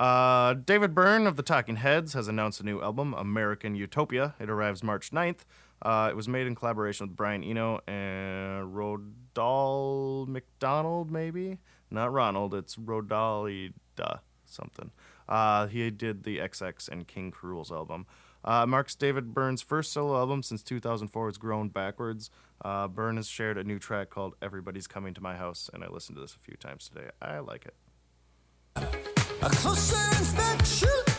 Uh, 0.00 0.54
David 0.54 0.94
Byrne 0.94 1.26
of 1.26 1.36
the 1.36 1.42
Talking 1.42 1.76
Heads 1.76 2.14
has 2.14 2.26
announced 2.26 2.58
a 2.58 2.64
new 2.64 2.80
album, 2.80 3.12
American 3.12 3.74
Utopia. 3.74 4.34
It 4.40 4.48
arrives 4.48 4.82
March 4.82 5.10
9th. 5.10 5.40
Uh, 5.82 6.08
it 6.10 6.16
was 6.16 6.26
made 6.26 6.46
in 6.46 6.54
collaboration 6.54 7.06
with 7.06 7.16
Brian 7.16 7.44
Eno 7.44 7.80
and 7.86 8.74
Rodal 8.74 10.26
McDonald, 10.26 11.10
maybe? 11.10 11.58
Not 11.90 12.14
Ronald, 12.14 12.54
it's 12.54 12.76
Rodalida 12.76 13.72
something. 14.46 14.90
Uh, 15.28 15.66
he 15.66 15.90
did 15.90 16.24
the 16.24 16.38
XX 16.38 16.88
and 16.88 17.06
King 17.06 17.30
Krule's 17.30 17.70
album. 17.70 18.06
Uh, 18.42 18.64
marks 18.64 18.94
David 18.94 19.34
Byrne's 19.34 19.60
first 19.60 19.92
solo 19.92 20.16
album 20.16 20.42
since 20.42 20.62
2004. 20.62 21.28
It's 21.28 21.36
grown 21.36 21.68
backwards. 21.68 22.30
Uh, 22.64 22.88
Byrne 22.88 23.16
has 23.16 23.28
shared 23.28 23.58
a 23.58 23.64
new 23.64 23.78
track 23.78 24.08
called 24.08 24.34
Everybody's 24.40 24.86
Coming 24.86 25.12
to 25.12 25.20
My 25.20 25.36
House, 25.36 25.68
and 25.74 25.84
I 25.84 25.88
listened 25.88 26.16
to 26.16 26.22
this 26.22 26.34
a 26.34 26.38
few 26.38 26.56
times 26.56 26.88
today. 26.88 27.10
I 27.20 27.40
like 27.40 27.66
it. 27.66 27.74
A 29.42 29.48
closer 29.48 29.96
inspection. 30.18 31.09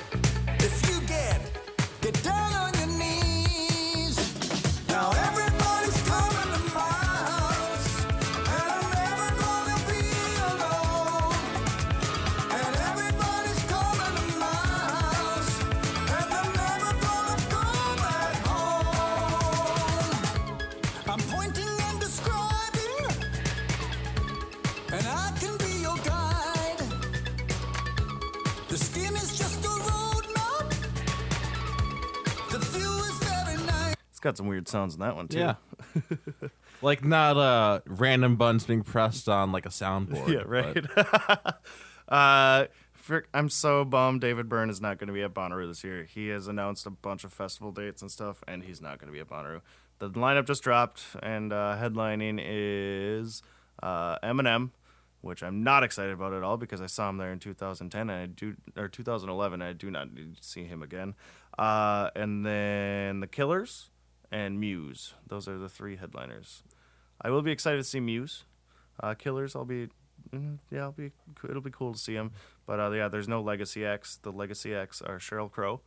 Got 34.21 34.37
some 34.37 34.47
weird 34.47 34.67
sounds 34.67 34.93
in 34.93 35.01
that 35.01 35.15
one, 35.15 35.27
too. 35.27 35.39
Yeah. 35.39 35.55
like 36.81 37.03
not 37.03 37.37
uh 37.37 37.81
random 37.85 38.35
buttons 38.35 38.63
being 38.65 38.83
pressed 38.83 39.27
on 39.27 39.51
like 39.51 39.65
a 39.65 39.69
soundboard. 39.69 40.27
Yeah, 40.27 40.43
right. 40.45 41.55
uh, 42.07 42.67
frick, 42.93 43.27
I'm 43.33 43.49
so 43.49 43.83
bummed 43.83 44.21
David 44.21 44.47
Byrne 44.47 44.69
is 44.69 44.81
not 44.81 44.97
going 44.97 45.07
to 45.07 45.13
be 45.13 45.23
at 45.23 45.33
Bonnaroo 45.33 45.67
this 45.67 45.83
year. 45.83 46.03
He 46.03 46.29
has 46.29 46.47
announced 46.47 46.85
a 46.85 46.91
bunch 46.91 47.23
of 47.23 47.33
festival 47.33 47.71
dates 47.71 48.01
and 48.01 48.09
stuff, 48.09 48.43
and 48.47 48.63
he's 48.63 48.81
not 48.81 48.99
going 48.99 49.07
to 49.07 49.13
be 49.13 49.19
at 49.19 49.29
Bonnaroo. 49.29 49.61
The 49.99 50.09
lineup 50.09 50.47
just 50.47 50.63
dropped, 50.63 51.03
and 51.21 51.53
uh, 51.53 51.77
headlining 51.79 52.39
is 52.43 53.43
uh, 53.83 54.17
Eminem, 54.19 54.71
which 55.21 55.43
I'm 55.43 55.63
not 55.63 55.83
excited 55.83 56.13
about 56.13 56.33
at 56.33 56.41
all 56.41 56.57
because 56.57 56.81
I 56.81 56.87
saw 56.87 57.09
him 57.09 57.17
there 57.17 57.31
in 57.31 57.37
2010 57.37 58.09
and 58.09 58.11
I 58.11 58.25
do 58.25 58.55
or 58.75 58.87
2011. 58.87 59.61
And 59.61 59.69
I 59.69 59.73
do 59.73 59.91
not 59.91 60.11
need 60.11 60.37
to 60.37 60.43
see 60.43 60.63
him 60.63 60.81
again. 60.81 61.13
Uh, 61.57 62.09
and 62.15 62.43
then 62.43 63.19
the 63.19 63.27
Killers 63.27 63.90
and 64.31 64.59
Muse. 64.59 65.13
Those 65.27 65.47
are 65.47 65.57
the 65.57 65.69
three 65.69 65.97
headliners. 65.97 66.63
I 67.21 67.29
will 67.29 67.41
be 67.41 67.51
excited 67.51 67.77
to 67.77 67.83
see 67.83 67.99
Muse. 67.99 68.45
Uh, 69.01 69.13
Killers, 69.13 69.55
I'll 69.55 69.65
be, 69.65 69.89
mm, 70.33 70.57
yeah, 70.71 70.81
I'll 70.81 70.91
be. 70.91 71.11
It'll 71.47 71.61
be 71.61 71.71
cool 71.71 71.93
to 71.93 71.99
see 71.99 72.13
them. 72.15 72.31
But 72.65 72.79
uh, 72.79 72.91
yeah, 72.91 73.07
there's 73.07 73.27
no 73.27 73.41
Legacy 73.41 73.85
X. 73.85 74.19
The 74.21 74.31
Legacy 74.31 74.73
X 74.73 75.01
are 75.01 75.17
Sheryl 75.17 75.51
Crow, 75.51 75.81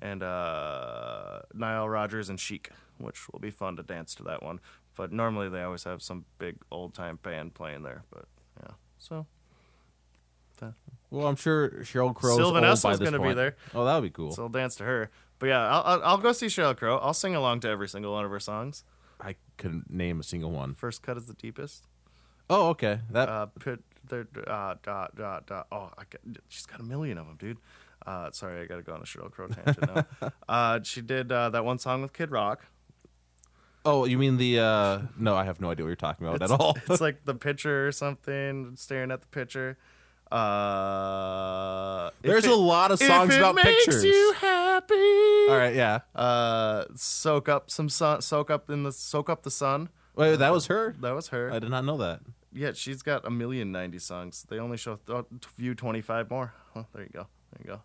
and 0.00 0.22
uh, 0.22 1.40
Nile 1.54 1.88
Rodgers 1.88 2.28
and 2.28 2.38
Chic, 2.40 2.70
which 2.98 3.28
will 3.30 3.40
be 3.40 3.50
fun 3.50 3.76
to 3.76 3.82
dance 3.82 4.14
to 4.16 4.22
that 4.24 4.42
one. 4.42 4.60
But 4.96 5.12
normally 5.12 5.48
they 5.48 5.62
always 5.62 5.84
have 5.84 6.02
some 6.02 6.24
big 6.38 6.56
old 6.70 6.94
time 6.94 7.18
band 7.22 7.54
playing 7.54 7.82
there. 7.82 8.04
But 8.10 8.24
yeah, 8.62 8.74
so 8.98 9.26
Well, 11.10 11.26
I'm 11.26 11.36
sure 11.36 11.70
Sheryl 11.80 12.14
Crow. 12.14 12.36
Sylvan 12.36 12.64
old 12.64 12.72
Essel's 12.74 12.98
gonna 12.98 13.20
be 13.20 13.34
there. 13.34 13.56
Oh, 13.74 13.84
that 13.84 13.94
would 13.94 14.02
be 14.04 14.10
cool. 14.10 14.32
so 14.32 14.44
I'll 14.44 14.48
dance 14.48 14.76
to 14.76 14.84
her. 14.84 15.10
But 15.40 15.48
yeah, 15.48 15.68
I'll, 15.68 16.02
I'll, 16.04 16.18
go 16.18 16.32
see 16.32 16.46
Sheryl 16.46 16.76
Crow. 16.76 16.98
I'll 16.98 17.14
sing 17.14 17.34
along 17.34 17.60
to 17.60 17.68
every 17.68 17.88
single 17.88 18.12
one 18.12 18.24
of 18.24 18.30
her 18.30 18.38
songs. 18.38 18.84
I 19.18 19.36
couldn't 19.56 19.90
name 19.90 20.20
a 20.20 20.22
single 20.22 20.50
one. 20.52 20.74
First 20.74 21.02
cut 21.02 21.16
is 21.16 21.26
the 21.26 21.34
deepest. 21.34 21.86
Oh, 22.48 22.68
okay. 22.68 23.00
That 23.10 23.28
uh, 23.28 23.46
put 23.46 23.82
uh, 24.12 24.74
dot 24.82 25.16
dot 25.16 25.46
dot. 25.46 25.66
Oh, 25.72 25.90
I 25.96 26.02
got, 26.08 26.20
she's 26.48 26.66
got 26.66 26.80
a 26.80 26.84
million 26.84 27.18
of 27.18 27.26
them, 27.26 27.36
dude. 27.38 27.56
Uh, 28.06 28.30
sorry, 28.32 28.60
I 28.60 28.66
got 28.66 28.76
to 28.76 28.82
go 28.82 28.92
on 28.92 29.00
a 29.00 29.04
Sheryl 29.04 29.30
Crow 29.30 29.48
tangent 29.48 29.94
now. 30.20 30.30
uh, 30.48 30.80
she 30.82 31.00
did 31.00 31.32
uh, 31.32 31.50
that 31.50 31.64
one 31.64 31.78
song 31.78 32.02
with 32.02 32.12
Kid 32.12 32.30
Rock. 32.30 32.66
Oh, 33.84 34.04
you 34.04 34.18
mean 34.18 34.36
the 34.36 34.60
uh 34.60 34.98
no, 35.18 35.34
I 35.36 35.44
have 35.44 35.60
no 35.60 35.70
idea 35.70 35.84
what 35.84 35.88
you're 35.88 35.96
talking 35.96 36.26
about 36.26 36.42
It's, 36.42 36.52
at 36.52 36.60
all. 36.60 36.76
it's 36.88 37.00
like 37.00 37.20
the 37.24 37.34
picture 37.34 37.88
or 37.88 37.92
something, 37.92 38.72
staring 38.76 39.10
at 39.10 39.22
the 39.22 39.26
picture. 39.28 39.78
Uh, 40.30 42.10
There's 42.22 42.44
it- 42.44 42.50
a 42.50 42.54
lot 42.54 42.90
of 42.90 42.98
songs 42.98 43.34
about 43.36 43.54
makes 43.56 43.66
pictures. 43.86 44.04
you 44.04 44.34
happy. 44.38 44.94
all 45.48 45.56
right, 45.56 45.74
yeah. 45.74 46.00
Uh, 46.14 46.84
soak 46.94 47.48
up 47.48 47.70
some 47.70 47.88
sun. 47.88 48.20
Soak 48.22 48.50
up 48.50 48.70
in 48.70 48.82
the 48.82 48.92
soak 48.92 49.28
up 49.30 49.42
the 49.42 49.50
sun. 49.50 49.88
Wait, 50.16 50.36
that 50.36 50.52
was 50.52 50.66
her? 50.66 50.94
That 51.00 51.12
was 51.14 51.28
her. 51.28 51.52
I 51.52 51.58
did 51.58 51.70
not 51.70 51.84
know 51.84 51.96
that. 51.98 52.20
Yeah, 52.52 52.72
she's 52.74 53.02
got 53.02 53.24
a 53.24 53.30
million 53.30 53.70
90 53.72 53.98
songs. 54.00 54.44
They 54.48 54.58
only 54.58 54.76
show 54.76 54.98
th- 55.06 55.24
view 55.56 55.74
25 55.74 56.30
more. 56.30 56.52
Oh, 56.74 56.84
there 56.92 57.02
you 57.04 57.08
go. 57.12 57.26
There 57.52 57.60
you 57.64 57.66
go. 57.76 57.80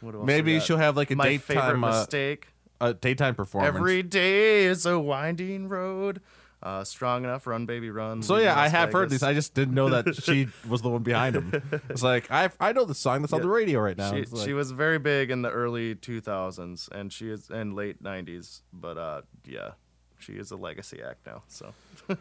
What 0.00 0.14
else 0.14 0.26
Maybe 0.26 0.60
she'll 0.60 0.76
have 0.78 0.96
like 0.96 1.10
a 1.10 1.16
My 1.16 1.38
favorite 1.38 1.54
daytime 1.54 1.84
uh, 1.84 1.88
mistake. 1.90 2.48
a 2.80 2.94
daytime 2.94 3.34
performance. 3.34 3.74
Every 3.76 4.02
day 4.02 4.64
is 4.64 4.86
a 4.86 4.98
winding 4.98 5.68
road. 5.68 6.20
Uh, 6.64 6.82
strong 6.82 7.24
enough, 7.24 7.46
run 7.46 7.66
baby 7.66 7.90
run. 7.90 8.22
so 8.22 8.38
yeah, 8.38 8.58
I 8.58 8.68
have 8.68 8.90
heard 8.90 9.10
these. 9.10 9.22
I 9.22 9.34
just 9.34 9.52
didn't 9.52 9.74
know 9.74 9.90
that 9.90 10.16
she 10.16 10.48
was 10.68 10.80
the 10.80 10.88
one 10.88 11.02
behind 11.02 11.36
him. 11.36 11.62
It's 11.90 12.02
like 12.02 12.30
I 12.30 12.48
I 12.58 12.72
know 12.72 12.86
the 12.86 12.94
song 12.94 13.20
that's 13.20 13.34
on 13.34 13.42
the 13.42 13.48
radio 13.48 13.80
right 13.80 13.96
now. 13.98 14.10
She, 14.10 14.22
like- 14.24 14.46
she 14.46 14.54
was 14.54 14.70
very 14.70 14.98
big 14.98 15.30
in 15.30 15.42
the 15.42 15.50
early 15.50 15.94
2000s 15.94 16.88
and 16.90 17.12
she 17.12 17.28
is 17.28 17.50
in 17.50 17.74
late 17.74 18.02
90s. 18.02 18.62
But 18.72 18.96
uh, 18.96 19.22
yeah, 19.46 19.72
She 20.18 20.32
is 20.34 20.50
a 20.52 20.56
legacy 20.56 21.02
act 21.02 21.26
now. 21.26 21.42
So 21.48 21.74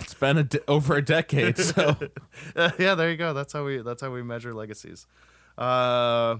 It's 0.00 0.12
been 0.12 0.36
a 0.36 0.44
de- 0.44 0.60
over 0.70 0.96
a 0.96 1.02
decade, 1.02 1.56
so 1.56 1.96
yeah, 2.78 2.94
there 2.94 3.10
you 3.10 3.16
go. 3.16 3.32
That's 3.32 3.54
how 3.54 3.64
we 3.64 3.78
that's 3.80 4.02
how 4.02 4.10
we 4.10 4.22
measure 4.22 4.52
legacies. 4.52 5.06
Uh, 5.56 6.36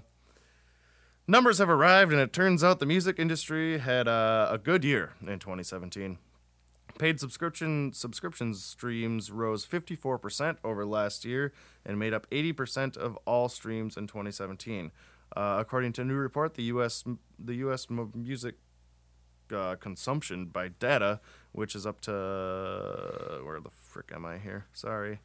numbers 1.26 1.56
have 1.58 1.70
arrived, 1.70 2.12
and 2.12 2.20
it 2.20 2.32
turns 2.34 2.62
out 2.62 2.80
the 2.80 2.86
music 2.86 3.18
industry 3.18 3.78
had 3.78 4.08
uh, 4.08 4.48
a 4.50 4.58
good 4.58 4.84
year 4.84 5.12
in 5.22 5.38
2017. 5.38 6.18
Paid 6.98 7.18
subscription 7.18 7.92
subscription 7.92 8.54
streams 8.54 9.30
rose 9.30 9.66
54% 9.66 10.58
over 10.62 10.86
last 10.86 11.24
year 11.24 11.52
and 11.84 11.98
made 11.98 12.14
up 12.14 12.28
80% 12.30 12.96
of 12.96 13.18
all 13.26 13.48
streams 13.48 13.96
in 13.96 14.06
2017. 14.06 14.92
Uh, 15.36 15.56
according 15.58 15.92
to 15.94 16.02
a 16.02 16.04
new 16.04 16.14
report, 16.14 16.54
the 16.54 16.62
U.S. 16.64 17.02
the 17.38 17.54
U.S. 17.56 17.88
music 17.90 18.54
uh, 19.52 19.74
consumption 19.76 20.46
by 20.46 20.68
data, 20.68 21.20
which 21.52 21.74
is 21.74 21.86
up 21.86 22.00
to 22.02 22.12
where 23.42 23.60
the 23.60 23.70
frick 23.70 24.12
am 24.14 24.24
I 24.24 24.38
here? 24.38 24.66
Sorry, 24.72 25.18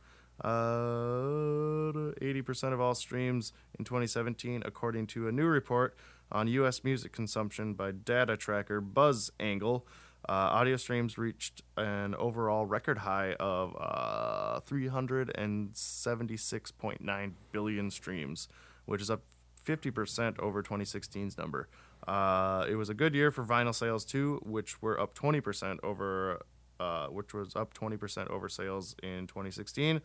uh, 0.43 2.11
eighty 2.21 2.41
percent 2.41 2.73
of 2.73 2.81
all 2.81 2.95
streams 2.95 3.53
in 3.77 3.85
2017, 3.85 4.63
according 4.65 5.05
to 5.07 5.27
a 5.27 5.31
new 5.31 5.45
report 5.45 5.95
on 6.31 6.47
U.S. 6.47 6.83
music 6.83 7.11
consumption 7.11 7.73
by 7.73 7.91
data 7.91 8.35
tracker 8.35 8.81
BuzzAngle. 8.81 9.83
Uh, 10.27 10.51
audio 10.51 10.75
streams 10.75 11.17
reached 11.17 11.61
an 11.77 12.13
overall 12.15 12.65
record 12.65 12.97
high 12.99 13.33
of 13.39 13.73
uh, 13.79 14.59
376.9 14.59 17.31
billion 17.51 17.89
streams, 17.89 18.49
which 18.85 19.01
is 19.01 19.09
up 19.09 19.21
50% 19.65 20.38
over 20.39 20.61
2016's 20.61 21.38
number. 21.38 21.69
Uh, 22.07 22.65
it 22.69 22.75
was 22.75 22.89
a 22.89 22.93
good 22.93 23.15
year 23.15 23.31
for 23.31 23.43
vinyl 23.43 23.73
sales 23.73 24.05
too, 24.05 24.39
which 24.43 24.79
were 24.81 24.99
up 24.99 25.15
20% 25.15 25.77
over, 25.83 26.41
uh, 26.79 27.07
which 27.07 27.33
was 27.33 27.55
up 27.55 27.73
20% 27.73 28.29
over 28.29 28.47
sales 28.49 28.95
in 29.01 29.25
2016. 29.27 30.01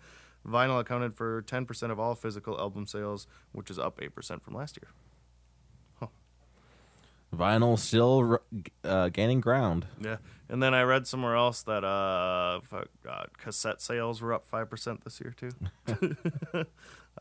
Vinyl 0.47 0.81
accounted 0.81 1.17
for 1.17 1.43
10% 1.43 1.91
of 1.91 1.99
all 1.99 2.15
physical 2.15 2.57
album 2.59 2.87
sales, 2.87 3.27
which 3.53 3.71
is 3.71 3.79
up 3.79 3.99
8% 3.99 4.43
from 4.43 4.55
last 4.55 4.77
year. 4.77 4.91
Vinyl 7.35 7.79
still 7.79 8.39
uh, 8.85 9.09
gaining 9.09 9.41
ground. 9.41 9.87
Yeah, 10.01 10.19
and 10.49 10.63
then 10.63 10.75
I 10.75 10.83
read 10.83 11.07
somewhere 11.07 11.37
else 11.37 11.63
that 11.63 11.85
uh, 11.85 12.61
cassette 13.39 13.81
sales 13.81 14.21
were 14.21 14.33
up 14.33 14.47
five 14.47 14.71
percent 14.71 15.05
this 15.05 15.21
year 15.21 15.35
too. 15.37 15.51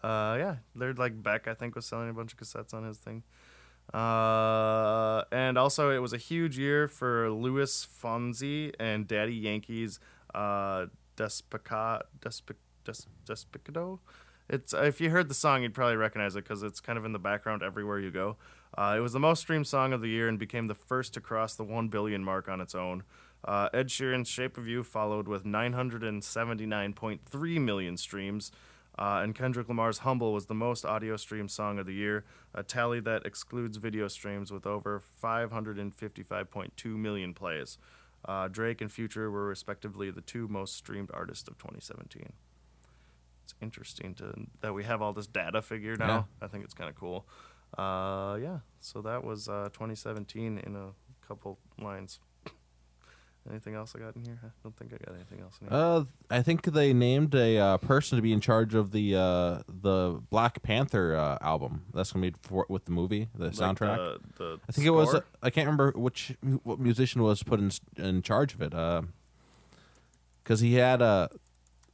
uh, 0.04 0.36
yeah, 0.38 0.56
they're 0.76 0.94
like 0.94 1.22
Beck. 1.22 1.48
I 1.48 1.54
think 1.54 1.76
was 1.76 1.86
selling 1.86 2.10
a 2.10 2.14
bunch 2.14 2.34
of 2.34 2.40
cassettes 2.40 2.74
on 2.74 2.84
his 2.84 2.98
thing. 2.98 3.24
Uh, 3.94 5.24
and 5.32 5.58
also 5.58 5.90
it 5.90 6.00
was 6.00 6.14
a 6.14 6.18
huge 6.18 6.58
year 6.58 6.88
for 6.88 7.30
Luis 7.30 7.86
Fonsi 7.86 8.74
and 8.80 9.08
Daddy 9.08 9.36
Yankees. 9.36 10.00
Uh, 10.34 10.86
Despica, 11.16 12.02
Despic, 12.20 12.56
Des, 12.86 13.06
Despicado. 13.26 14.00
It's 14.50 14.74
if 14.74 15.00
you 15.00 15.10
heard 15.10 15.30
the 15.30 15.34
song, 15.34 15.64
you'd 15.64 15.74
probably 15.74 15.96
recognize 15.96 16.36
it 16.36 16.44
because 16.44 16.64
it's 16.64 16.80
kind 16.80 16.98
of 16.98 17.06
in 17.06 17.14
the 17.14 17.20
background 17.20 17.64
everywhere 17.64 18.00
you 18.00 18.12
go. 18.12 18.38
Uh, 18.76 18.96
it 18.98 19.02
was 19.02 19.14
the 19.14 19.20
most 19.20 19.42
streamed 19.42 19.68
song 19.68 19.94
of 19.94 20.02
the 20.02 20.08
year 20.10 20.28
and 20.28 20.40
became 20.40 20.68
the 20.68 20.74
first 20.76 21.14
to 21.14 21.22
cross 21.22 21.56
the 21.56 21.64
1 21.64 21.90
billion 21.90 22.24
mark 22.24 22.50
on 22.50 22.60
its 22.60 22.74
own. 22.74 23.04
Uh, 23.46 23.70
Ed 23.74 23.90
Sheeran's 23.90 24.28
Shape 24.30 24.58
of 24.58 24.68
You 24.68 24.84
followed 24.84 25.28
with 25.28 25.44
979.3 25.44 27.62
million 27.62 27.98
streams, 27.98 28.52
uh, 28.98 29.20
and 29.24 29.36
Kendrick 29.36 29.68
Lamar's 29.68 30.00
Humble 30.00 30.34
was 30.34 30.46
the 30.46 30.54
most 30.56 30.86
audio 30.86 31.18
streamed 31.18 31.52
song 31.52 31.78
of 31.78 31.86
the 31.86 31.94
year, 31.94 32.24
a 32.54 32.64
tally 32.64 33.00
that 33.02 33.26
excludes 33.26 33.78
video 33.78 34.08
streams 34.08 34.52
with 34.52 34.66
over 34.66 35.02
555.2 35.24 36.86
million 36.96 37.34
plays. 37.34 37.78
Uh, 38.26 38.48
Drake 38.48 38.80
and 38.82 38.92
Future 38.92 39.30
were 39.30 39.46
respectively 39.48 40.10
the 40.10 40.22
two 40.22 40.48
most 40.48 40.76
streamed 40.76 41.12
artists 41.14 41.48
of 41.48 41.58
2017. 41.58 42.32
It's 43.44 43.54
interesting 43.62 44.14
to 44.16 44.34
that 44.62 44.74
we 44.74 44.86
have 44.86 45.02
all 45.02 45.12
this 45.12 45.28
data 45.28 45.62
figured 45.62 46.00
Yeah. 46.00 46.08
now. 46.08 46.28
I 46.42 46.48
think 46.48 46.64
it's 46.64 46.74
kind 46.74 46.90
of 46.90 46.96
cool. 46.96 47.28
Uh, 47.78 48.38
yeah, 48.42 48.60
so 48.80 49.02
that 49.02 49.24
was 49.24 49.48
uh, 49.50 49.70
2017 49.74 50.60
in 50.60 50.76
a 50.76 50.90
couple 51.28 51.58
lines. 51.82 52.20
Anything 53.50 53.76
else 53.76 53.94
I 53.96 54.00
got 54.00 54.16
in 54.16 54.24
here? 54.24 54.40
I 54.42 54.48
don't 54.64 54.76
think 54.78 54.94
I 54.94 54.98
got 55.06 55.16
anything 55.16 55.42
else 55.42 55.58
in 55.60 55.68
here. 55.68 55.76
Uh, 55.78 56.04
I 56.30 56.42
think 56.42 56.64
they 56.64 56.94
named 56.94 57.36
a 57.36 57.58
uh, 57.58 57.78
person 57.78 58.16
to 58.18 58.22
be 58.22 58.32
in 58.32 58.40
charge 58.40 58.74
of 58.74 58.92
the 58.92 59.18
uh, 59.18 59.64
the 59.68 60.22
Black 60.30 60.64
Panther 60.64 61.14
uh, 61.16 61.38
album. 61.42 61.84
That's 61.94 62.14
gonna 62.14 62.32
be 62.32 62.38
for, 62.42 62.66
with 62.70 62.86
the 62.86 62.92
movie, 62.92 63.28
the 63.36 63.50
soundtrack. 63.50 63.98
the- 63.98 64.20
the 64.38 64.60
I 64.70 64.72
think 64.72 64.88
it 64.88 64.92
was. 64.92 65.10
score? 65.10 65.26
I 65.42 65.50
can't 65.50 65.66
remember 65.68 65.92
which 66.00 66.38
what 66.64 66.80
musician 66.80 67.22
was 67.22 67.44
put 67.44 67.60
in 67.60 67.72
in 67.98 68.22
charge 68.22 68.54
of 68.54 68.62
it. 68.62 68.74
Because 70.42 70.62
he 70.62 70.76
had 70.76 71.02
a 71.02 71.30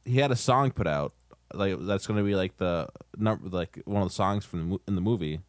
he 0.04 0.18
had 0.18 0.30
a 0.30 0.36
song 0.36 0.70
put 0.70 0.86
out 0.86 1.14
like 1.52 1.74
that's 1.80 2.06
going 2.06 2.18
to 2.18 2.24
be 2.24 2.34
like 2.36 2.58
the 2.58 2.88
number 3.16 3.48
like 3.48 3.80
one 3.86 4.02
of 4.02 4.08
the 4.08 4.14
songs 4.14 4.44
from 4.44 4.58
the 4.60 4.64
mo- 4.66 4.80
in 4.86 4.94
the 4.94 5.00
movie, 5.00 5.40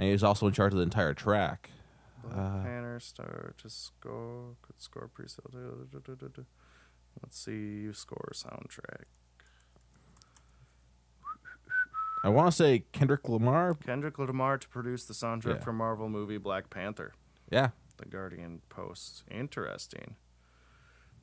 and 0.00 0.06
he 0.06 0.12
was 0.12 0.24
also 0.24 0.46
in 0.46 0.52
charge 0.54 0.72
of 0.72 0.78
the 0.78 0.82
entire 0.82 1.12
track. 1.12 1.68
Black 2.24 2.34
uh, 2.34 2.62
Panther 2.62 2.98
star 3.00 3.54
to 3.58 3.68
score 3.68 4.56
could 4.62 4.80
score 4.80 5.10
da. 5.14 6.42
Let's 7.22 7.38
see, 7.38 7.52
you 7.82 7.92
score 7.92 8.30
soundtrack. 8.34 9.04
I 12.24 12.30
want 12.30 12.48
to 12.50 12.52
say 12.56 12.84
Kendrick 12.92 13.28
Lamar. 13.28 13.74
Kendrick 13.74 14.18
Lamar 14.18 14.56
to 14.56 14.68
produce 14.68 15.04
the 15.04 15.12
soundtrack 15.12 15.56
Yeah. 15.56 15.60
for 15.60 15.72
Marvel 15.74 16.08
movie 16.08 16.38
Black 16.38 16.70
Panther. 16.70 17.12
Yeah, 17.50 17.70
The 17.98 18.06
Guardian 18.06 18.62
posts. 18.70 19.22
Interesting. 19.30 20.16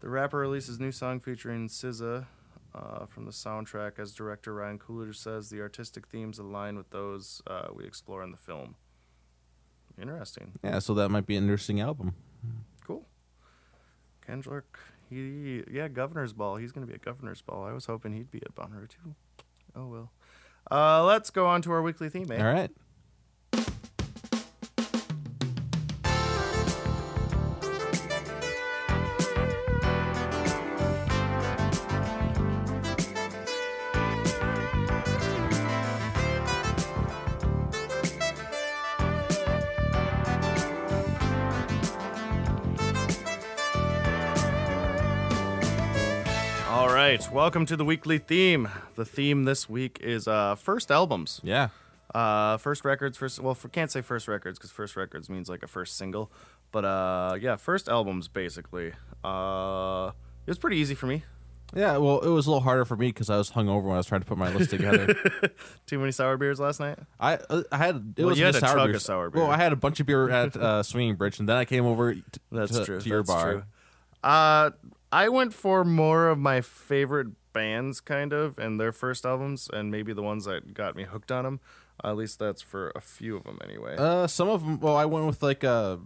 The 0.01 0.09
rapper 0.09 0.37
releases 0.37 0.79
new 0.79 0.91
song 0.91 1.19
featuring 1.19 1.67
SZA 1.67 2.27
uh, 2.73 3.05
from 3.05 3.25
the 3.25 3.31
soundtrack. 3.31 3.99
As 3.99 4.13
director 4.13 4.53
Ryan 4.53 4.79
Coogler 4.79 5.15
says, 5.15 5.49
the 5.49 5.61
artistic 5.61 6.07
themes 6.07 6.39
align 6.39 6.77
with 6.77 6.89
those 6.89 7.41
uh, 7.47 7.67
we 7.73 7.85
explore 7.85 8.23
in 8.23 8.31
the 8.31 8.37
film. 8.37 8.75
Interesting. 9.99 10.53
yeah. 10.63 10.79
So 10.79 10.93
that 10.93 11.09
might 11.09 11.25
be 11.25 11.35
an 11.35 11.43
interesting 11.43 11.81
album. 11.81 12.13
Cool. 12.85 13.05
Kendrick, 14.25 14.77
he 15.09 15.63
yeah, 15.71 15.87
Governor's 15.87 16.33
Ball. 16.33 16.57
He's 16.57 16.71
gonna 16.71 16.85
be 16.85 16.93
at 16.93 17.01
Governor's 17.01 17.41
Ball. 17.41 17.65
I 17.65 17.71
was 17.71 17.85
hoping 17.85 18.13
he'd 18.13 18.29
be 18.31 18.41
at 18.43 18.53
Bonnaroo 18.55 18.87
too. 18.87 19.15
Oh 19.75 19.87
well. 19.87 20.11
Uh, 20.69 21.03
let's 21.03 21.29
go 21.29 21.47
on 21.47 21.61
to 21.61 21.71
our 21.71 21.81
weekly 21.81 22.09
theme, 22.09 22.29
eh? 22.31 22.37
All 22.37 22.53
right. 22.53 22.69
Welcome 47.47 47.65
to 47.67 47.77
the 47.77 47.85
weekly 47.85 48.17
theme. 48.17 48.67
The 48.95 49.05
theme 49.05 49.45
this 49.45 49.69
week 49.69 49.99
is 50.01 50.27
uh, 50.27 50.55
first 50.55 50.91
albums. 50.91 51.39
Yeah. 51.45 51.69
Uh, 52.13 52.57
first 52.57 52.83
records, 52.83 53.17
first. 53.17 53.39
Well, 53.39 53.55
for, 53.55 53.69
can't 53.69 53.89
say 53.89 54.01
first 54.01 54.27
records 54.27 54.59
because 54.59 54.69
first 54.69 54.97
records 54.97 55.29
means 55.29 55.47
like 55.47 55.63
a 55.63 55.67
first 55.67 55.95
single, 55.95 56.29
but 56.73 56.83
uh, 56.83 57.37
yeah, 57.39 57.55
first 57.55 57.87
albums 57.87 58.27
basically. 58.27 58.91
Uh, 59.23 60.11
it 60.45 60.51
was 60.51 60.59
pretty 60.59 60.75
easy 60.75 60.93
for 60.93 61.05
me. 61.05 61.23
Yeah. 61.73 61.95
Well, 61.95 62.19
it 62.19 62.27
was 62.27 62.47
a 62.47 62.49
little 62.49 62.63
harder 62.63 62.83
for 62.83 62.97
me 62.97 63.07
because 63.07 63.29
I 63.29 63.37
was 63.37 63.51
hungover 63.51 63.83
when 63.83 63.93
I 63.93 63.97
was 63.97 64.07
trying 64.07 64.19
to 64.19 64.27
put 64.27 64.37
my 64.37 64.53
list 64.53 64.71
together. 64.71 65.15
Too 65.85 65.99
many 65.99 66.11
sour 66.11 66.35
beers 66.35 66.59
last 66.59 66.81
night. 66.81 66.99
I 67.17 67.35
uh, 67.49 67.63
I 67.71 67.77
had 67.77 68.13
it 68.17 68.23
Well, 68.23 68.31
was 68.31 68.39
you 68.39 68.43
had 68.43 68.55
to 68.55 68.59
sour 68.59 68.77
a 68.77 68.87
beers. 68.87 69.05
sour 69.05 69.29
beer. 69.29 69.43
Well, 69.43 69.51
I 69.51 69.55
had 69.55 69.71
a 69.71 69.77
bunch 69.77 70.01
of 70.01 70.05
beer 70.05 70.29
at 70.29 70.53
uh, 70.57 70.83
Swinging 70.83 71.15
Bridge, 71.15 71.39
and 71.39 71.47
then 71.47 71.55
I 71.55 71.63
came 71.63 71.85
over. 71.85 72.13
T- 72.13 72.21
That's 72.51 72.77
to, 72.77 72.83
true. 72.83 72.99
to 72.99 73.07
your 73.07 73.19
that's 73.19 73.29
bar. 73.29 73.51
True. 73.53 73.63
Uh, 74.21 74.71
I 75.11 75.29
went 75.29 75.53
for 75.53 75.83
more 75.83 76.27
of 76.27 76.37
my 76.37 76.61
favorite 76.61 77.27
bands, 77.53 78.01
kind 78.01 78.33
of, 78.33 78.57
and 78.59 78.79
their 78.79 78.91
first 78.91 79.25
albums, 79.25 79.69
and 79.71 79.89
maybe 79.91 80.13
the 80.13 80.21
ones 80.21 80.45
that 80.45 80.73
got 80.73 80.95
me 80.95 81.03
hooked 81.03 81.31
on 81.31 81.43
them. 81.43 81.59
at 82.03 82.15
least 82.15 82.37
that's 82.39 82.61
for 82.61 82.91
a 82.95 83.01
few 83.01 83.35
of 83.37 83.43
them, 83.45 83.57
anyway. 83.63 83.95
Uh, 83.97 84.27
some 84.27 84.49
of 84.49 84.61
them. 84.63 84.79
Well, 84.79 84.95
I 84.95 85.05
went 85.05 85.25
with 85.25 85.41
like 85.41 85.63
uh, 85.63 85.97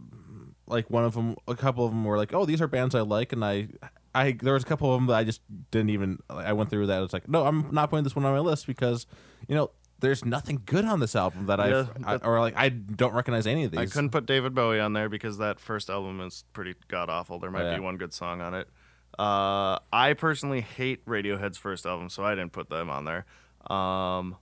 like 0.67 0.89
one 0.89 1.03
of 1.03 1.13
them. 1.15 1.35
A 1.47 1.55
couple 1.55 1.83
of 1.85 1.91
them 1.91 2.05
were 2.05 2.17
like, 2.17 2.33
oh, 2.33 2.45
these 2.45 2.61
are 2.61 2.67
bands 2.67 2.95
I 2.95 3.01
like, 3.01 3.33
and 3.33 3.43
I, 3.43 3.67
I 4.15 4.31
there 4.41 4.53
was 4.53 4.63
a 4.63 4.65
couple 4.67 4.93
of 4.93 4.99
them 5.01 5.07
that 5.07 5.15
I 5.15 5.23
just 5.23 5.41
didn't 5.71 5.89
even. 5.89 6.19
I 6.29 6.53
went 6.53 6.69
through 6.69 6.87
that. 6.87 7.01
It's 7.03 7.13
like, 7.13 7.27
no, 7.27 7.45
I'm 7.45 7.73
not 7.73 7.89
putting 7.89 8.03
this 8.03 8.15
one 8.15 8.23
on 8.25 8.33
my 8.33 8.39
list 8.39 8.67
because, 8.67 9.05
you 9.49 9.55
know, 9.55 9.71
there's 9.99 10.23
nothing 10.23 10.61
good 10.65 10.85
on 10.85 10.99
this 11.01 11.15
album 11.15 11.47
that 11.47 11.59
Yeah, 11.59 11.87
I 12.05 12.17
that- 12.17 12.25
or 12.25 12.39
like 12.39 12.55
I 12.55 12.69
don't 12.69 13.13
recognize 13.13 13.45
any 13.45 13.65
of 13.65 13.71
these. 13.71 13.79
I 13.79 13.85
couldn't 13.87 14.11
put 14.11 14.25
David 14.25 14.55
Bowie 14.55 14.79
on 14.79 14.93
there 14.93 15.09
because 15.09 15.39
that 15.39 15.59
first 15.59 15.89
album 15.89 16.21
is 16.21 16.45
pretty 16.53 16.75
god 16.87 17.09
awful. 17.09 17.39
There 17.39 17.51
might 17.51 17.63
Yeah. 17.65 17.75
be 17.75 17.81
one 17.81 17.97
good 17.97 18.13
song 18.13 18.39
on 18.41 18.53
it. 18.53 18.69
Uh, 19.19 19.77
I 19.93 20.13
personally 20.17 20.61
hate 20.61 21.05
Radiohead's 21.05 21.57
first 21.57 21.85
album, 21.85 22.09
so 22.09 22.23
I 22.23 22.31
didn't 22.35 22.51
put 22.53 22.69
them 22.69 22.89
on 22.89 23.05
there. 23.05 23.25
Um, 23.69 24.35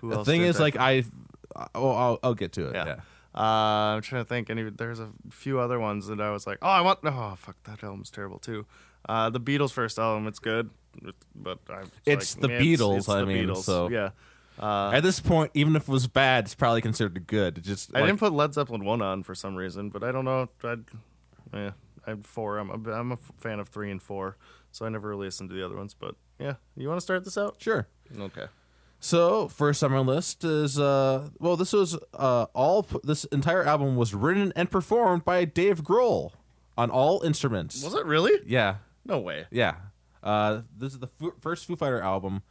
who 0.00 0.10
The 0.10 0.16
else 0.16 0.26
thing 0.26 0.42
is, 0.42 0.58
like 0.60 0.76
I, 0.76 1.04
oh, 1.74 1.90
I'll, 1.90 2.18
I'll 2.22 2.34
get 2.34 2.52
to 2.52 2.68
it. 2.68 2.74
yeah. 2.74 2.86
Yeah. 2.86 2.96
Uh, 3.36 3.96
I'm 3.96 4.02
trying 4.02 4.22
to 4.22 4.28
think. 4.28 4.48
Any 4.48 4.70
there's 4.70 5.00
a 5.00 5.10
few 5.30 5.58
other 5.58 5.80
ones 5.80 6.06
that 6.06 6.20
I 6.20 6.30
was 6.30 6.46
like, 6.46 6.58
oh, 6.62 6.68
I 6.68 6.80
want. 6.82 7.00
Oh, 7.04 7.34
fuck, 7.36 7.56
that 7.64 7.82
album's 7.82 8.10
terrible 8.10 8.38
too. 8.38 8.64
Uh, 9.08 9.28
the 9.28 9.40
Beatles' 9.40 9.72
first 9.72 9.98
album, 9.98 10.28
it's 10.28 10.38
good, 10.38 10.70
but 11.34 11.58
I. 11.68 11.82
It's 12.06 12.34
the 12.34 12.48
yeah, 12.48 12.60
Beatles, 12.60 13.12
I 13.12 13.20
the 13.20 13.26
mean, 13.26 13.48
Beatles. 13.48 13.64
so- 13.64 13.88
yeah. 13.90 14.10
Uh, 14.56 14.92
At 14.94 15.02
this 15.02 15.18
point, 15.18 15.50
even 15.54 15.74
if 15.74 15.82
it 15.82 15.88
was 15.88 16.06
bad, 16.06 16.44
it's 16.44 16.54
probably 16.54 16.80
considered 16.80 17.26
good. 17.26 17.58
It 17.58 17.64
just 17.64 17.90
I 17.92 17.98
like, 17.98 18.06
didn't 18.08 18.20
put 18.20 18.32
Led 18.32 18.54
Zeppelin 18.54 18.84
one 18.84 19.02
on 19.02 19.24
for 19.24 19.34
some 19.34 19.56
reason, 19.56 19.88
but 19.88 20.04
I 20.04 20.12
don't 20.12 20.24
know. 20.24 20.48
I'd, 20.62 20.84
yeah, 21.52 21.70
I'm 22.06 22.22
four. 22.22 22.58
I'm 22.58 22.70
a, 22.70 22.92
I'm 22.92 23.12
a 23.12 23.16
fan 23.38 23.60
of 23.60 23.68
three 23.68 23.90
and 23.90 24.02
four, 24.02 24.36
so 24.72 24.84
I 24.86 24.88
never 24.88 25.08
really 25.08 25.26
listened 25.26 25.50
to 25.50 25.56
the 25.56 25.64
other 25.64 25.76
ones. 25.76 25.94
But 25.94 26.14
yeah, 26.38 26.54
you 26.76 26.88
want 26.88 26.98
to 26.98 27.02
start 27.04 27.24
this 27.24 27.38
out? 27.38 27.56
sure. 27.58 27.88
Okay. 28.18 28.46
So 29.00 29.48
first 29.48 29.84
on 29.84 29.90
my 29.92 29.98
list 29.98 30.44
is 30.44 30.78
uh 30.78 31.28
well 31.38 31.56
this 31.56 31.72
was 31.74 31.96
uh 32.14 32.46
all 32.54 32.86
this 33.02 33.24
entire 33.26 33.62
album 33.64 33.96
was 33.96 34.14
written 34.14 34.52
and 34.56 34.70
performed 34.70 35.24
by 35.24 35.44
Dave 35.44 35.82
Grohl 35.82 36.32
on 36.78 36.90
all 36.90 37.22
instruments. 37.22 37.84
Was 37.84 37.94
it 37.94 38.06
really? 38.06 38.32
Yeah, 38.46 38.76
No 39.04 39.18
way. 39.18 39.46
yeah. 39.50 39.74
Uh, 40.22 40.62
this 40.74 40.94
is 40.94 40.98
the 41.00 41.06
Foo- 41.06 41.34
first 41.38 41.66
Foo 41.66 41.76
Fighter 41.76 42.00
album. 42.00 42.42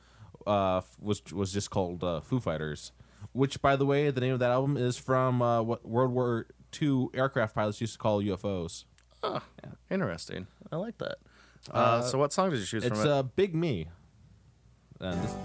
Uh, 0.45 0.81
was 1.01 1.23
was 1.33 1.51
just 1.51 1.71
called 1.71 2.03
uh, 2.03 2.21
Foo 2.21 2.39
Fighters, 2.39 2.91
which 3.31 3.59
by 3.63 3.75
the 3.75 3.85
way 3.85 4.11
the 4.11 4.21
name 4.21 4.33
of 4.33 4.39
that 4.39 4.51
album 4.51 4.77
is 4.77 4.95
from 4.97 5.41
uh, 5.41 5.61
what 5.63 5.83
World 5.87 6.11
War 6.11 6.45
II 6.79 7.07
aircraft 7.15 7.55
pilots 7.55 7.81
used 7.81 7.93
to 7.93 7.99
call 7.99 8.21
UFOs. 8.21 8.83
Interesting. 9.89 10.47
I 10.71 10.75
like 10.77 10.97
that. 10.99 11.15
Uh, 11.71 12.01
so 12.01 12.17
what 12.17 12.33
song 12.33 12.49
did 12.49 12.59
you 12.59 12.65
choose 12.65 12.83
It's 12.83 12.99
from 12.99 13.07
it? 13.07 13.11
uh, 13.11 13.23
Big 13.23 13.55
Me. 13.55 13.87
And 14.99 15.21
this, 15.23 15.35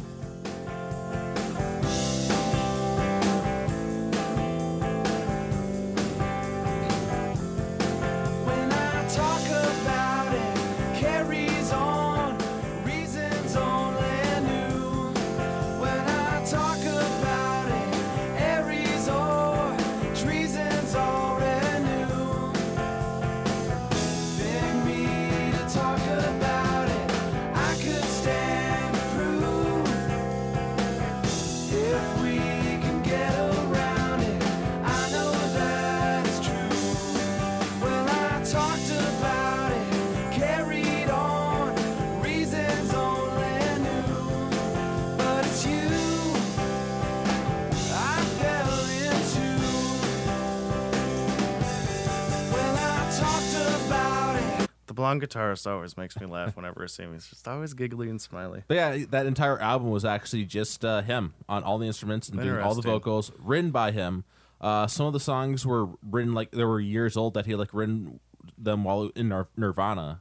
blonde 54.98 55.22
guitarist 55.22 55.64
always 55.70 55.96
makes 55.96 56.18
me 56.20 56.26
laugh 56.26 56.56
whenever 56.56 56.82
I 56.82 56.86
see 56.86 57.04
him. 57.04 57.12
He's 57.12 57.28
just 57.28 57.46
always 57.46 57.72
giggly 57.72 58.10
and 58.10 58.20
smiley. 58.20 58.64
But 58.66 58.74
yeah, 58.74 59.04
that 59.10 59.26
entire 59.26 59.58
album 59.60 59.90
was 59.90 60.04
actually 60.04 60.44
just 60.44 60.84
uh, 60.84 61.02
him 61.02 61.34
on 61.48 61.62
all 61.62 61.78
the 61.78 61.86
instruments 61.86 62.28
and 62.28 62.40
doing 62.40 62.60
all 62.60 62.74
the 62.74 62.82
vocals, 62.82 63.30
written 63.38 63.70
by 63.70 63.92
him. 63.92 64.24
Uh, 64.60 64.88
some 64.88 65.06
of 65.06 65.12
the 65.12 65.20
songs 65.20 65.64
were 65.64 65.86
written 66.02 66.34
like 66.34 66.50
they 66.50 66.64
were 66.64 66.80
years 66.80 67.16
old 67.16 67.34
that 67.34 67.46
he 67.46 67.54
like 67.54 67.72
written 67.72 68.18
them 68.58 68.82
while 68.82 69.10
in 69.14 69.28
Nir- 69.28 69.46
Nirvana. 69.56 70.20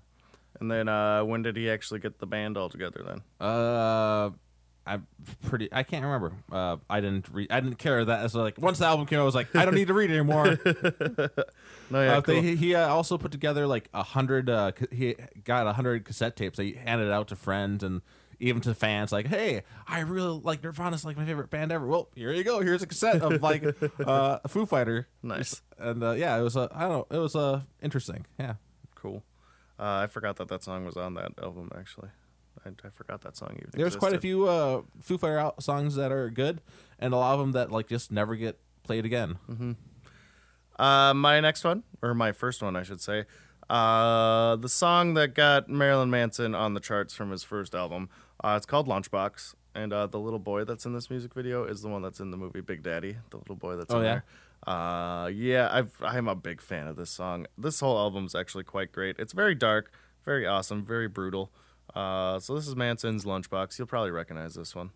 And 0.59 0.69
then 0.71 0.87
uh, 0.87 1.23
when 1.25 1.41
did 1.41 1.55
he 1.55 1.69
actually 1.69 1.99
get 1.99 2.19
the 2.19 2.27
band 2.27 2.55
all 2.57 2.69
together? 2.69 3.01
Then 3.05 3.21
Uh, 3.39 4.29
I 4.87 4.99
pretty 5.47 5.67
I 5.71 5.83
can't 5.83 6.03
remember. 6.05 6.31
Uh, 6.51 6.77
I 6.89 7.01
didn't 7.01 7.27
read. 7.31 7.51
I 7.51 7.59
didn't 7.59 7.77
care 7.77 8.05
that. 8.05 8.31
So 8.31 8.41
like 8.41 8.57
once 8.57 8.79
the 8.79 8.85
album 8.85 9.05
came 9.05 9.19
out, 9.19 9.23
I 9.23 9.25
was 9.25 9.35
like, 9.35 9.53
I 9.55 9.65
don't 9.65 9.75
need 9.75 9.87
to 9.89 9.93
read 9.93 10.09
anymore. 10.09 10.57
no, 10.65 12.01
yeah, 12.01 12.17
Uh, 12.17 12.21
they- 12.21 12.41
he 12.41 12.55
he, 12.55 12.75
uh, 12.75 12.87
also 12.87 13.17
put 13.17 13.31
together 13.31 13.67
like 13.67 13.89
a 13.93 14.03
hundred. 14.03 14.49
Uh, 14.49 14.71
he 14.91 15.15
got 15.43 15.67
a 15.67 15.73
hundred 15.73 16.05
cassette 16.05 16.35
tapes. 16.35 16.57
He 16.57 16.73
handed 16.73 17.07
it 17.07 17.11
out 17.13 17.27
to 17.29 17.35
friends 17.35 17.83
and 17.83 18.01
even 18.39 18.61
to 18.61 18.73
fans. 18.73 19.11
Like, 19.11 19.27
hey, 19.27 19.63
I 19.87 19.99
really 20.01 20.39
like 20.43 20.63
Nirvana's 20.63 21.03
like 21.03 21.17
my 21.17 21.25
favorite 21.25 21.49
band 21.49 21.71
ever. 21.71 21.85
Well, 21.87 22.09
here 22.15 22.31
you 22.31 22.43
go. 22.43 22.59
Here's 22.61 22.83
a 22.83 22.87
cassette 22.87 23.21
of 23.21 23.41
like 23.41 23.63
uh, 24.05 24.39
Foo 24.47 24.65
Fighter. 24.65 25.07
Nice. 25.23 25.61
And 25.77 26.03
uh, 26.03 26.11
yeah, 26.11 26.37
it 26.37 26.41
was 26.43 26.55
uh, 26.55 26.67
I 26.71 26.81
don't 26.81 26.91
know. 27.11 27.17
It 27.17 27.19
was 27.19 27.35
uh, 27.35 27.61
interesting. 27.81 28.25
Yeah. 28.39 28.55
cool. 28.95 29.23
Uh, 29.79 30.01
I 30.03 30.07
forgot 30.07 30.37
that 30.37 30.47
that 30.47 30.63
song 30.63 30.85
was 30.85 30.97
on 30.97 31.13
that 31.15 31.33
album. 31.41 31.69
Actually, 31.77 32.09
I, 32.65 32.69
I 32.69 32.89
forgot 32.89 33.21
that 33.21 33.35
song 33.37 33.55
even. 33.57 33.69
There's 33.73 33.95
quite 33.95 34.13
a 34.13 34.19
few 34.19 34.47
uh, 34.47 34.81
Foo 35.01 35.17
Fighter 35.17 35.39
out- 35.39 35.61
songs 35.63 35.95
that 35.95 36.11
are 36.11 36.29
good, 36.29 36.61
and 36.99 37.13
a 37.13 37.17
lot 37.17 37.33
of 37.33 37.39
them 37.39 37.51
that 37.53 37.71
like 37.71 37.87
just 37.87 38.11
never 38.11 38.35
get 38.35 38.59
played 38.83 39.05
again. 39.05 39.37
Uh, 40.79 41.13
my 41.13 41.39
next 41.39 41.63
one, 41.63 41.83
or 42.01 42.13
my 42.13 42.31
first 42.31 42.61
one, 42.61 42.75
I 42.75 42.83
should 42.83 43.01
say. 43.01 43.25
Uh, 43.69 44.55
the 44.55 44.69
song 44.69 45.15
that 45.15 45.33
got 45.33 45.67
Marilyn 45.69 46.09
Manson 46.09 46.55
on 46.55 46.73
the 46.73 46.79
charts 46.79 47.13
from 47.13 47.31
his 47.31 47.43
first 47.43 47.73
album. 47.75 48.09
Uh, 48.43 48.53
it's 48.55 48.65
called 48.65 48.87
Lunchbox, 48.87 49.55
and 49.75 49.91
uh, 49.91 50.07
the 50.07 50.19
little 50.19 50.39
boy 50.39 50.63
that's 50.63 50.85
in 50.85 50.93
this 50.93 51.09
music 51.09 51.33
video 51.33 51.63
is 51.65 51.81
the 51.81 51.89
one 51.89 52.01
that's 52.01 52.19
in 52.19 52.31
the 52.31 52.37
movie 52.37 52.61
Big 52.61 52.83
Daddy. 52.83 53.17
The 53.31 53.37
little 53.37 53.55
boy 53.55 53.75
that's 53.75 53.93
Oh, 53.93 53.97
in 53.99 54.05
yeah? 54.05 54.21
there. 54.65 54.75
Uh, 54.75 55.27
yeah, 55.27 55.69
I've, 55.71 55.91
I'm 56.01 56.27
a 56.27 56.35
big 56.35 56.61
fan 56.61 56.87
of 56.87 56.95
this 56.95 57.09
song. 57.09 57.47
This 57.57 57.79
whole 57.79 57.97
album's 57.97 58.35
actually 58.35 58.63
quite 58.65 58.91
great. 58.91 59.15
It's 59.17 59.33
very 59.33 59.55
dark, 59.55 59.91
very 60.25 60.45
awesome, 60.45 60.85
very 60.85 61.07
brutal. 61.07 61.51
Uh, 61.93 62.39
so 62.39 62.55
this 62.55 62.67
is 62.67 62.75
Manson's 62.75 63.25
Lunchbox. 63.25 63.77
You'll 63.77 63.87
probably 63.87 64.11
recognize 64.11 64.55
this 64.55 64.75
one. 64.75 64.91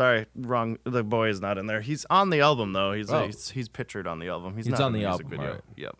Sorry, 0.00 0.24
wrong. 0.34 0.78
The 0.84 1.04
boy 1.04 1.28
is 1.28 1.42
not 1.42 1.58
in 1.58 1.66
there. 1.66 1.82
He's 1.82 2.06
on 2.08 2.30
the 2.30 2.40
album 2.40 2.72
though. 2.72 2.92
He's 2.92 3.10
Oh. 3.10 3.26
he's, 3.26 3.50
he's 3.50 3.68
pictured 3.68 4.06
on 4.06 4.18
the 4.18 4.28
album. 4.28 4.56
He's, 4.56 4.64
He's 4.64 4.72
not 4.72 4.80
on 4.80 4.94
in 4.94 5.02
the 5.02 5.06
music 5.06 5.26
album, 5.26 5.38
video. 5.38 5.52
right. 5.52 5.62
Yep. 5.76 5.96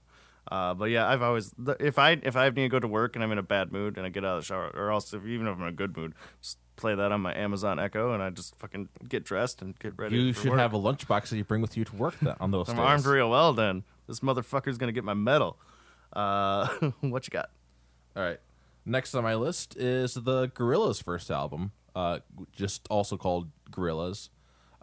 Uh, 0.51 0.73
but 0.75 0.87
yeah, 0.87 1.07
I've 1.07 1.21
always 1.21 1.53
if 1.79 1.99
I 1.99 2.13
if 2.13 2.35
I 2.35 2.49
need 2.49 2.55
to 2.63 2.69
go 2.71 2.81
to 2.81 2.89
work 2.89 3.15
and 3.15 3.23
I'm 3.23 3.31
in 3.31 3.37
a 3.37 3.43
bad 3.43 3.73
mood 3.73 3.99
and 3.99 4.07
I 4.07 4.09
get 4.09 4.25
out 4.25 4.39
of 4.39 4.43
the 4.43 4.47
shower, 4.47 4.71
or 4.75 4.91
else 4.91 5.13
if 5.13 5.27
even 5.27 5.47
if 5.47 5.55
I'm 5.55 5.61
in 5.63 5.69
a 5.69 5.73
good 5.73 5.95
mood, 5.97 6.15
just 6.41 6.57
play 6.77 6.95
that 6.95 7.13
on 7.13 7.21
my 7.21 7.35
Amazon 7.37 7.79
Echo 7.79 8.15
and 8.15 8.23
I 8.23 8.31
just 8.31 8.57
fucking 8.57 8.89
get 9.07 9.23
dressed 9.23 9.61
and 9.61 9.79
get 9.79 9.93
ready. 9.99 10.17
You 10.17 10.33
should 10.33 10.49
work. 10.53 10.59
have 10.61 10.73
a 10.73 10.79
lunchbox 10.79 11.29
that 11.29 11.37
you 11.37 11.45
bring 11.45 11.61
with 11.61 11.77
you 11.77 11.85
to 11.85 11.95
work 11.95 12.19
that, 12.21 12.39
on 12.41 12.53
those 12.53 12.71
I'm 12.71 12.77
days. 12.77 12.85
armed 12.87 13.05
real 13.05 13.29
well. 13.29 13.53
Then 13.53 13.85
this 14.09 14.21
motherfucker's 14.21 14.79
gonna 14.79 14.93
get 14.93 15.05
my 15.05 15.13
medal. 15.15 15.59
Uh, 16.15 16.69
what 17.01 17.27
you 17.27 17.31
got? 17.33 17.51
All 18.17 18.23
right. 18.23 18.41
Next 18.87 19.15
on 19.15 19.23
my 19.23 19.35
list 19.35 19.77
is 19.77 20.15
the 20.15 20.49
Gorillaz' 20.49 21.03
first 21.03 21.31
album, 21.31 21.73
uh, 21.94 22.20
just 22.53 22.87
also 22.90 23.16
called 23.16 23.50
Gorillaz. 23.70 24.29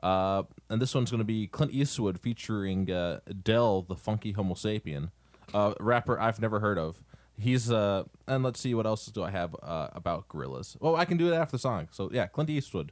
Uh, 0.02 0.44
and 0.70 0.82
this 0.82 0.94
one's 0.94 1.10
going 1.10 1.20
to 1.20 1.26
be 1.26 1.48
Clint 1.48 1.74
Eastwood 1.74 2.20
featuring 2.20 2.92
uh, 2.92 3.20
Del, 3.44 3.82
the 3.82 3.96
funky 3.96 4.32
Homo 4.32 4.54
sapien, 4.54 5.12
uh, 5.54 5.74
rapper 5.80 6.20
I've 6.20 6.40
never 6.40 6.60
heard 6.60 6.78
of. 6.78 7.04
He's 7.40 7.72
uh, 7.72 8.04
and 8.28 8.44
let's 8.44 8.60
see 8.60 8.74
what 8.74 8.86
else 8.86 9.06
do 9.08 9.24
I 9.24 9.30
have 9.32 9.56
uh, 9.62 9.90
about 9.94 10.28
Gorillaz. 10.28 10.76
Oh, 10.82 10.96
I 10.96 11.06
can 11.06 11.18
do 11.18 11.32
it 11.32 11.36
after 11.36 11.54
the 11.54 11.60
song. 11.60 11.88
So 11.92 12.10
yeah, 12.12 12.28
Clint 12.28 12.50
Eastwood. 12.50 12.92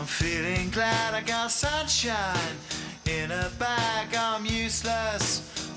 I'm 0.00 0.06
feeling 0.06 0.70
glad 0.70 1.12
I 1.12 1.20
got 1.20 1.50
sunshine 1.50 2.56
in 3.04 3.30
a 3.30 3.50
bag. 3.58 4.14
I'm 4.14 4.46
useless, 4.46 5.59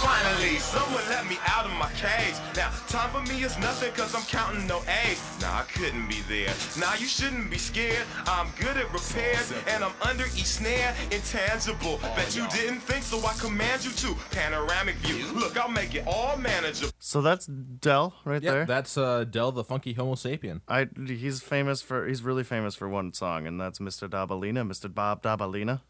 Finally, 0.00 0.56
someone 0.58 1.02
let 1.10 1.26
me 1.28 1.36
out 1.46 1.66
of 1.66 1.72
my 1.72 1.90
cage. 1.92 2.34
Now, 2.56 2.70
time 2.88 3.10
for 3.10 3.20
me 3.30 3.42
is 3.44 3.58
nothing 3.58 3.92
cause 3.92 4.14
I'm 4.14 4.22
counting 4.22 4.66
no 4.66 4.78
A's. 5.04 5.20
Nah, 5.42 5.58
I 5.60 5.62
couldn't 5.64 6.08
be 6.08 6.20
there. 6.26 6.52
Nah, 6.78 6.94
you 6.94 7.06
shouldn't 7.06 7.50
be 7.50 7.58
scared. 7.58 8.06
I'm 8.26 8.48
good 8.58 8.76
at 8.78 8.90
repairs 8.92 9.52
and 9.68 9.84
I'm 9.84 9.92
under 10.02 10.24
each 10.26 10.46
snare. 10.46 10.94
Intangible. 11.10 11.98
Bet 12.16 12.34
you 12.34 12.46
didn't 12.48 12.80
think 12.80 13.02
so. 13.04 13.18
I 13.26 13.34
command 13.34 13.84
you 13.84 13.90
to. 13.90 14.14
Panoramic 14.30 14.96
view. 14.96 15.26
Look, 15.34 15.58
I'll 15.60 15.68
make 15.70 15.94
it 15.94 16.04
all 16.06 16.36
manageable. 16.38 16.92
So 16.98 17.20
that's 17.20 17.44
Del 17.46 18.14
right 18.24 18.42
Yeah, 18.42 18.52
there. 18.52 18.64
that's 18.66 18.96
uh, 18.96 19.24
Del 19.24 19.52
the 19.52 19.64
Funky 19.64 19.92
Homo 19.92 20.14
Sapien. 20.14 20.62
I 20.66 20.88
he's 21.06 21.42
famous 21.42 21.82
for 21.82 22.06
he's 22.06 22.22
really 22.22 22.44
famous 22.44 22.74
for 22.74 22.88
one 22.88 23.12
song, 23.12 23.46
and 23.46 23.60
that's 23.60 23.78
Mr. 23.80 24.08
Dobalina, 24.08 24.66
Mr. 24.66 24.92
Bob 24.92 25.22
Dobalina. 25.22 25.82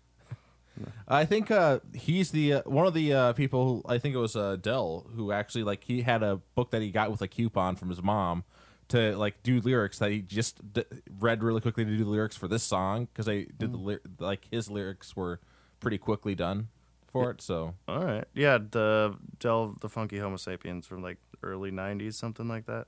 I 1.08 1.24
think 1.24 1.50
uh, 1.50 1.80
he's 1.94 2.30
the 2.30 2.54
uh, 2.54 2.62
one 2.64 2.86
of 2.86 2.94
the 2.94 3.12
uh, 3.12 3.32
people. 3.34 3.64
Who, 3.66 3.82
I 3.92 3.98
think 3.98 4.14
it 4.14 4.18
was 4.18 4.36
uh, 4.36 4.56
Del 4.56 5.06
who 5.14 5.32
actually 5.32 5.64
like 5.64 5.84
he 5.84 6.02
had 6.02 6.22
a 6.22 6.36
book 6.54 6.70
that 6.70 6.82
he 6.82 6.90
got 6.90 7.10
with 7.10 7.22
a 7.22 7.28
coupon 7.28 7.76
from 7.76 7.88
his 7.88 8.02
mom 8.02 8.44
to 8.88 9.16
like 9.16 9.42
do 9.42 9.60
lyrics 9.60 9.98
that 10.00 10.10
he 10.10 10.20
just 10.20 10.72
d- 10.72 10.84
read 11.18 11.42
really 11.42 11.60
quickly 11.60 11.84
to 11.84 11.90
do 11.96 12.04
the 12.04 12.10
lyrics 12.10 12.36
for 12.36 12.48
this 12.48 12.62
song 12.62 13.06
because 13.12 13.26
they 13.26 13.44
did 13.44 13.72
the 13.72 13.76
ly- 13.78 13.98
like 14.18 14.46
his 14.50 14.68
lyrics 14.70 15.14
were 15.14 15.40
pretty 15.78 15.98
quickly 15.98 16.34
done 16.34 16.68
for 17.12 17.30
it. 17.30 17.40
So 17.40 17.74
All 17.88 18.04
right, 18.04 18.24
yeah, 18.34 18.58
the 18.58 19.16
Del 19.38 19.76
the 19.80 19.88
Funky 19.88 20.18
Homo 20.18 20.36
Sapiens 20.36 20.86
from 20.86 21.02
like 21.02 21.18
early 21.42 21.70
'90s, 21.70 22.14
something 22.14 22.48
like 22.48 22.66
that. 22.66 22.86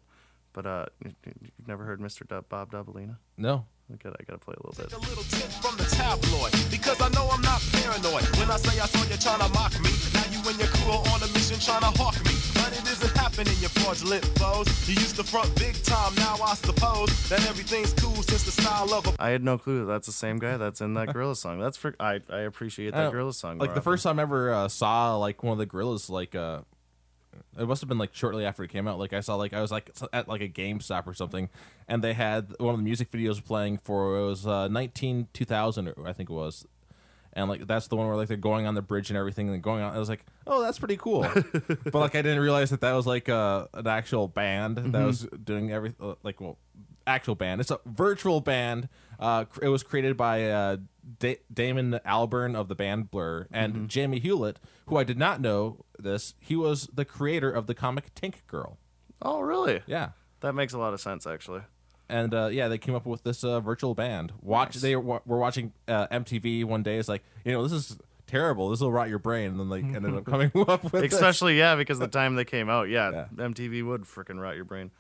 But 0.52 0.66
uh, 0.66 0.87
you- 1.05 1.14
you've 1.40 1.66
never 1.68 1.85
heard 1.85 2.00
Mr. 2.00 2.26
Dub, 2.28 2.48
Bob 2.48 2.72
Dobalina? 2.72 3.16
no, 3.38 3.64
I 3.90 3.97
gotta, 4.03 4.16
I 4.21 4.25
gotta 4.25 4.38
play 4.38 4.55
a 4.57 4.62
little 4.66 4.77
bit. 4.85 4.92
A 4.92 4.99
little 5.09 5.25
tip 5.25 5.51
from 5.61 5.77
the 5.77 5.85
tabloid 5.85 6.53
because 6.71 7.01
I 7.01 7.09
know 7.11 7.29
I'm 7.29 7.42
not 7.42 7.61
paranoid. 7.73 8.25
When 8.38 8.51
I 8.51 8.57
say 8.57 8.81
I 8.81 8.87
saw 8.87 9.03
you 9.05 9.16
trying 9.21 9.40
to 9.45 9.51
mock 9.53 9.73
me, 9.83 9.90
now 10.14 10.25
you 10.33 10.40
and 10.49 10.57
your 10.59 10.68
crew 10.81 10.92
are 10.97 11.05
on 11.12 11.21
a 11.23 11.29
mission 11.37 11.59
trying 11.61 11.85
to 11.85 11.92
hawk 12.01 12.16
me. 12.25 12.33
But 12.57 12.73
it 12.73 12.85
isn't 12.88 13.12
happening, 13.18 13.53
you 13.61 13.68
fraudulent 13.68 14.25
foes. 14.38 14.66
You 14.88 14.95
used 14.95 15.16
to 15.16 15.25
front 15.25 15.53
big 15.59 15.75
time, 15.83 16.14
now 16.16 16.37
I 16.40 16.55
suppose 16.55 17.11
that 17.29 17.45
everything's 17.49 17.92
cool 17.95 18.23
since 18.23 18.45
the 18.45 18.53
style 18.53 18.92
of 18.95 19.07
a 19.09 19.12
I 19.18 19.29
had 19.31 19.45
no 19.45 19.59
clue 19.59 19.81
that 19.81 19.92
that's 19.92 20.07
the 20.07 20.12
same 20.16 20.38
guy 20.38 20.57
that's 20.57 20.81
in 20.81 20.95
that 20.95 21.12
Gorilla 21.12 21.37
song. 21.37 21.59
That's 21.61 21.77
for 21.77 21.95
I 22.01 22.21
I 22.31 22.49
appreciate 22.49 22.92
that 22.95 23.07
Uh, 23.07 23.11
Gorilla 23.11 23.35
song. 23.35 23.59
Like 23.59 23.71
the 23.71 23.81
often. 23.81 23.83
first 23.83 24.05
time 24.05 24.18
I 24.18 24.23
ever 24.23 24.53
uh, 24.55 24.68
saw 24.68 25.16
like 25.16 25.42
one 25.42 25.53
of 25.53 25.59
the 25.59 25.66
gorillas, 25.66 26.09
like 26.09 26.35
uh, 26.35 26.61
it 27.59 27.66
must 27.66 27.81
have 27.81 27.88
been 27.88 27.99
like 27.99 28.14
shortly 28.14 28.45
after 28.45 28.62
it 28.64 28.68
came 28.68 28.88
out. 28.88 28.99
Like 28.99 29.12
I 29.12 29.21
saw 29.21 29.37
like 29.37 29.53
I 29.53 29.61
was 29.61 29.71
like 29.71 29.90
at 30.12 30.29
like 30.29 30.40
a 30.40 30.49
GameStop 30.49 31.07
or 31.07 31.14
something, 31.14 31.49
and 31.88 32.03
they 32.03 32.12
had 32.12 32.55
one 32.59 32.75
of 32.75 32.79
the 32.79 32.85
music 32.85 33.11
videos 33.11 33.45
playing 33.45 33.79
for 33.79 34.16
it 34.16 34.25
was 34.25 34.47
uh, 34.47 34.68
19 34.68 35.29
2000 35.33 35.95
I 36.05 36.12
think 36.12 36.31
it 36.31 36.33
was, 36.33 36.66
and 37.33 37.49
like 37.49 37.66
that's 37.66 37.88
the 37.88 37.97
one 37.97 38.07
where 38.07 38.16
like 38.16 38.29
they're 38.29 38.37
going 38.37 38.66
on 38.66 38.75
the 38.75 38.83
bridge 38.83 39.11
and 39.11 39.16
everything 39.16 39.49
and 39.49 39.62
going 39.62 39.83
on. 39.83 39.95
I 39.95 39.99
was 39.99 40.09
like, 40.09 40.25
oh, 40.47 40.62
that's 40.62 40.79
pretty 40.79 40.97
cool, 40.97 41.23
but 41.85 41.95
like 41.95 42.14
I 42.14 42.23
didn't 42.23 42.40
realize 42.40 42.71
that 42.71 42.81
that 42.81 42.92
was 42.92 43.07
like 43.07 43.29
uh, 43.29 43.66
an 43.75 43.87
actual 43.87 44.29
band 44.29 44.79
that 44.79 45.05
was 45.05 45.27
doing 45.45 45.73
every 45.73 45.95
uh, 46.01 46.14
like 46.23 46.40
well 46.40 46.59
actual 47.07 47.35
band. 47.35 47.61
It's 47.61 47.71
a 47.71 47.81
virtual 47.87 48.40
band. 48.40 48.88
Uh, 49.23 49.45
it 49.63 49.69
was 49.69 49.85
created 49.85 50.17
by 50.17 50.51
uh, 50.51 50.77
da- 51.21 51.39
Damon 51.53 52.01
Albarn 52.05 52.57
of 52.57 52.67
the 52.67 52.75
band 52.75 53.09
Blur 53.11 53.47
and 53.53 53.89
Jamie 53.89 54.19
Hewlett, 54.19 54.59
who 54.87 54.97
I 54.97 55.05
did 55.05 55.17
not 55.17 55.41
know 55.41 55.85
this. 55.97 56.35
He 56.41 56.57
was 56.57 56.89
the 56.93 57.05
creator 57.05 57.49
of 57.49 57.69
the 57.69 57.75
comic 57.75 58.13
Tank 58.17 58.43
Girl. 58.49 58.79
Oh, 59.23 59.41
really? 59.41 59.81
Yeah. 59.87 60.11
That 60.41 60.55
makes 60.55 60.73
a 60.73 60.79
lot 60.79 60.93
of 60.93 61.01
sense, 61.01 61.25
actually. 61.25 61.61
And 62.09 62.35
uh, 62.35 62.49
yeah, 62.49 62.67
they 62.67 62.79
came 62.79 62.97
up 62.97 63.07
with 63.07 63.23
this 63.23 63.45
uh, 63.45 63.61
virtual 63.61 63.95
band. 63.95 64.33
Watch, 64.43 64.75
they 64.75 64.97
were, 64.97 65.23
were 65.25 65.39
watching 65.39 65.73
uh, 65.87 66.09
MTV 66.09 66.65
one 66.65 66.83
day. 66.83 66.97
It's 66.99 67.09
like, 67.09 67.23
you 67.45 67.53
know, 67.53 67.63
this 67.63 67.73
is 67.73 67.97
terrible. 68.27 68.71
This 68.71 68.81
will 68.81 68.91
rot 68.91 69.09
your 69.09 69.21
brain. 69.21 69.53
And 69.53 69.61
then 69.61 69.69
they 69.69 69.97
ended 69.97 70.17
up 70.17 70.25
coming 70.27 70.51
up 70.67 70.83
with 70.83 71.01
this. 71.01 71.13
Especially 71.15 71.57
yeah, 71.57 71.77
because 71.77 72.01
the 72.01 72.09
time 72.09 72.35
they 72.35 72.45
came 72.45 72.69
out, 72.69 72.89
yeah, 72.89 73.11
Yeah. 73.39 73.47
MTV 73.47 73.87
would 73.87 74.03
freaking 74.03 74.41
rot 74.41 74.57
your 74.57 74.65
brain. 74.65 74.91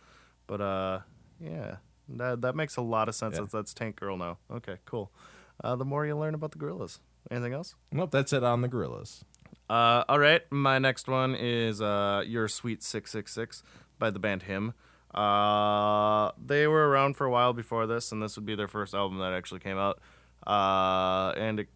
But 0.46 0.60
uh, 0.60 1.00
yeah, 1.40 1.76
that 2.18 2.42
that 2.42 2.56
makes 2.56 2.76
a 2.76 2.82
lot 2.82 3.08
of 3.08 3.14
sense. 3.14 3.34
Yeah. 3.34 3.40
That's, 3.42 3.52
that's 3.52 3.74
Tank 3.74 3.96
Girl 3.96 4.16
now. 4.16 4.38
Okay, 4.50 4.76
cool. 4.84 5.12
Uh, 5.62 5.76
the 5.76 5.84
more 5.84 6.06
you 6.06 6.16
learn 6.16 6.34
about 6.34 6.52
the 6.52 6.58
gorillas. 6.58 7.00
Anything 7.30 7.52
else? 7.52 7.74
Nope, 7.92 8.10
that's 8.10 8.32
it 8.32 8.42
on 8.42 8.62
the 8.62 8.68
Gorillaz. 8.68 9.22
Uh, 9.70 10.04
all 10.08 10.18
right, 10.18 10.42
my 10.50 10.78
next 10.78 11.08
one 11.08 11.34
is 11.34 11.80
uh, 11.80 12.24
"Your 12.26 12.48
Sweet 12.48 12.82
666" 12.82 13.62
by 13.98 14.10
the 14.10 14.18
band 14.18 14.42
Him. 14.42 14.74
Uh, 15.14 16.32
they 16.42 16.66
were 16.66 16.88
around 16.88 17.16
for 17.16 17.26
a 17.26 17.30
while 17.30 17.52
before 17.52 17.86
this, 17.86 18.12
and 18.12 18.22
this 18.22 18.36
would 18.36 18.46
be 18.46 18.54
their 18.54 18.68
first 18.68 18.94
album 18.94 19.18
that 19.18 19.32
actually 19.32 19.60
came 19.60 19.78
out. 19.78 20.00
Uh, 20.46 21.32
and 21.36 21.60
it 21.60 21.68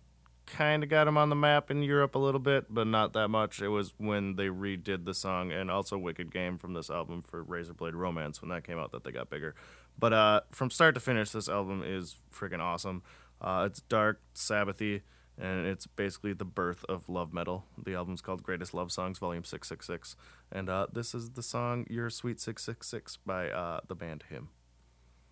kind 0.46 0.82
of 0.82 0.88
got 0.88 1.04
them 1.04 1.18
on 1.18 1.28
the 1.28 1.36
map 1.36 1.70
in 1.70 1.82
Europe 1.82 2.14
a 2.14 2.18
little 2.18 2.40
bit, 2.40 2.66
but 2.72 2.86
not 2.86 3.12
that 3.12 3.28
much. 3.28 3.60
It 3.60 3.68
was 3.68 3.94
when 3.98 4.36
they 4.36 4.46
redid 4.46 5.04
the 5.04 5.14
song 5.14 5.52
and 5.52 5.70
also 5.70 5.96
"Wicked 5.96 6.32
Game" 6.32 6.58
from 6.58 6.74
this 6.74 6.90
album 6.90 7.22
for 7.22 7.44
Razorblade 7.44 7.94
Romance 7.94 8.42
when 8.42 8.48
that 8.50 8.64
came 8.64 8.78
out 8.78 8.92
that 8.92 9.04
they 9.04 9.12
got 9.12 9.30
bigger. 9.30 9.54
But 9.98 10.12
uh, 10.12 10.40
from 10.50 10.70
start 10.70 10.94
to 10.94 11.00
finish, 11.00 11.30
this 11.30 11.48
album 11.48 11.82
is 11.84 12.16
freaking 12.34 12.60
awesome. 12.60 13.02
Uh, 13.40 13.64
it's 13.66 13.80
dark, 13.82 14.20
Sabbathy, 14.34 15.02
and 15.38 15.66
it's 15.66 15.86
basically 15.86 16.32
the 16.32 16.44
birth 16.44 16.84
of 16.88 17.08
love 17.08 17.32
metal. 17.32 17.64
The 17.82 17.94
album's 17.94 18.20
called 18.20 18.42
Greatest 18.42 18.74
Love 18.74 18.92
Songs, 18.92 19.18
Volume 19.18 19.44
666. 19.44 20.16
And 20.52 20.68
uh, 20.68 20.86
this 20.92 21.14
is 21.14 21.30
the 21.30 21.42
song 21.42 21.86
Your 21.88 22.10
Sweet 22.10 22.40
666 22.40 23.18
by 23.24 23.50
uh, 23.50 23.80
the 23.86 23.94
band 23.94 24.24
Him. 24.30 24.48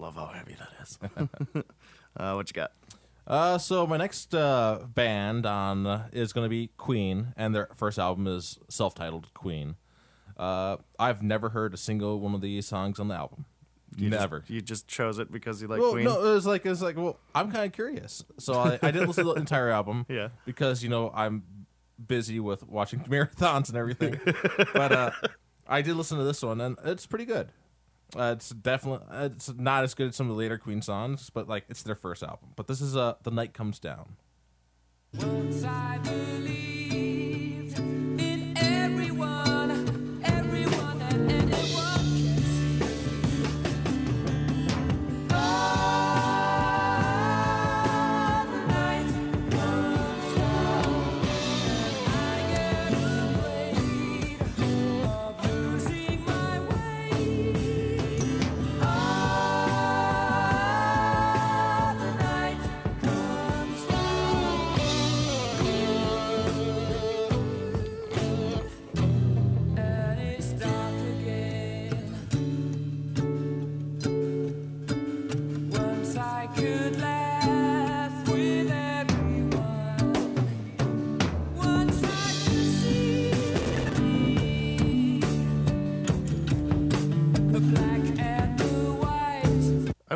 love 0.00 0.14
how 0.16 0.26
heavy 0.26 0.56
that 0.58 0.68
is. 0.82 0.98
uh, 2.16 2.32
what 2.32 2.48
you 2.48 2.54
got? 2.54 2.72
Uh, 3.26 3.58
so 3.58 3.86
my 3.86 3.96
next 3.96 4.34
uh, 4.34 4.80
band 4.94 5.46
on 5.46 5.86
uh, 5.86 6.08
is 6.12 6.32
going 6.32 6.44
to 6.44 6.48
be 6.48 6.70
Queen, 6.76 7.32
and 7.36 7.54
their 7.54 7.68
first 7.76 7.98
album 7.98 8.26
is 8.26 8.58
self-titled 8.68 9.32
Queen. 9.34 9.76
Uh, 10.36 10.78
I've 10.98 11.22
never 11.22 11.50
heard 11.50 11.74
a 11.74 11.76
single 11.76 12.18
one 12.18 12.34
of 12.34 12.40
these 12.40 12.66
songs 12.66 12.98
on 12.98 13.08
the 13.08 13.14
album. 13.14 13.44
You 13.96 14.08
just- 14.08 14.20
never. 14.20 14.44
you 14.48 14.60
just 14.60 14.88
chose 14.88 15.18
it 15.18 15.30
because 15.30 15.60
you 15.60 15.68
like 15.68 15.80
well, 15.80 15.92
Queen? 15.92 16.04
no, 16.04 16.20
it 16.24 16.32
was 16.34 16.46
like 16.46 16.64
it's 16.64 16.80
like 16.80 16.96
well, 16.96 17.18
I'm 17.34 17.50
kind 17.50 17.66
of 17.66 17.72
curious, 17.72 18.24
so 18.38 18.54
I, 18.54 18.78
I 18.82 18.90
didn't 18.90 19.08
listen 19.08 19.26
to 19.26 19.34
the 19.34 19.40
entire 19.40 19.68
album. 19.70 20.06
Yeah. 20.08 20.28
because 20.46 20.82
you 20.82 20.88
know 20.88 21.10
I'm 21.14 21.42
busy 22.04 22.40
with 22.40 22.66
watching 22.66 23.00
marathons 23.08 23.68
and 23.68 23.76
everything. 23.76 24.18
but 24.72 24.92
uh, 24.92 25.10
I 25.68 25.82
did 25.82 25.94
listen 25.96 26.18
to 26.18 26.24
this 26.24 26.40
one, 26.42 26.60
and 26.60 26.76
it's 26.84 27.04
pretty 27.06 27.24
good. 27.26 27.50
Uh, 28.16 28.34
it's 28.36 28.50
definitely 28.50 29.06
it's 29.26 29.52
not 29.56 29.84
as 29.84 29.94
good 29.94 30.08
as 30.08 30.16
some 30.16 30.26
of 30.26 30.36
the 30.36 30.38
later 30.38 30.58
Queen 30.58 30.82
songs, 30.82 31.30
but 31.30 31.48
like 31.48 31.64
it's 31.68 31.82
their 31.82 31.94
first 31.94 32.22
album. 32.22 32.50
But 32.56 32.66
this 32.66 32.80
is 32.80 32.96
uh, 32.96 33.14
the 33.22 33.30
night 33.30 33.54
comes 33.54 33.78
down. 33.78 34.16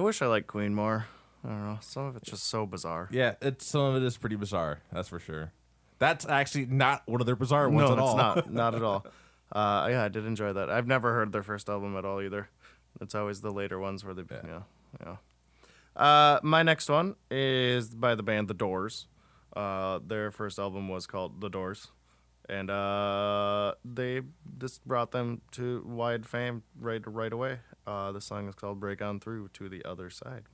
Wish 0.05 0.23
I 0.23 0.27
liked 0.27 0.47
Queen 0.47 0.75
more. 0.75 1.07
I 1.45 1.49
don't 1.49 1.67
know. 1.67 1.79
Some 1.81 2.07
of 2.07 2.17
it's 2.17 2.31
just 2.31 2.45
so 2.45 2.67
bizarre. 2.67 3.09
Yeah, 3.11 3.35
it's 3.43 3.67
some 3.67 3.83
of 3.83 4.03
it 4.03 4.07
is 4.07 4.17
pretty 4.17 4.37
bizarre. 4.37 4.81
That's 4.93 5.09
for 5.09 5.19
sure. 5.19 5.53
That's 5.99 6.27
actually 6.27 6.67
not 6.67 7.03
one 7.07 7.21
of 7.21 7.27
their 7.27 7.37
bizarre 7.37 7.69
ones 7.69 7.89
no, 7.89 7.93
at 7.95 7.99
it's 7.99 8.09
all. 8.09 8.17
not. 8.17 8.53
Not 8.53 8.75
at 8.75 8.83
all. 8.83 9.07
Uh, 9.53 9.87
yeah, 9.89 10.03
I 10.03 10.09
did 10.09 10.25
enjoy 10.25 10.53
that. 10.55 10.69
I've 10.69 10.89
never 10.89 11.13
heard 11.13 11.31
their 11.31 11.45
first 11.45 11.69
album 11.69 11.97
at 11.97 12.05
all 12.05 12.21
either. 12.21 12.49
It's 13.01 13.15
always 13.15 13.41
the 13.41 13.53
later 13.53 13.79
ones 13.79 14.05
where 14.05 14.13
they, 14.13 14.25
yeah, 14.29 14.63
yeah. 15.01 15.17
Uh, 15.95 16.41
my 16.43 16.65
next 16.65 16.89
one 16.89 17.15
is 17.31 17.91
by 17.91 18.17
the 18.17 18.25
band 18.25 18.49
The 18.49 18.55
Doors. 18.55 19.07
Uh, 19.55 20.01
their 20.05 20.33
first 20.33 20.59
album 20.59 20.89
was 20.89 21.07
called 21.07 21.41
The 21.41 21.49
Doors, 21.49 21.93
and 22.49 22.71
uh, 22.71 23.75
they 23.85 24.23
this 24.59 24.79
brought 24.79 25.13
them 25.13 25.41
to 25.53 25.85
wide 25.87 26.27
fame 26.27 26.63
right 26.79 27.03
right 27.07 27.33
away. 27.33 27.61
Uh, 27.87 28.13
the 28.13 28.21
song 28.21 28.49
is 28.49 28.55
called 28.55 28.81
"Break 28.81 29.03
On 29.03 29.21
Through 29.21 29.49
to 29.55 29.69
the 29.69 29.85
Other 29.85 30.11
Side." 30.11 30.45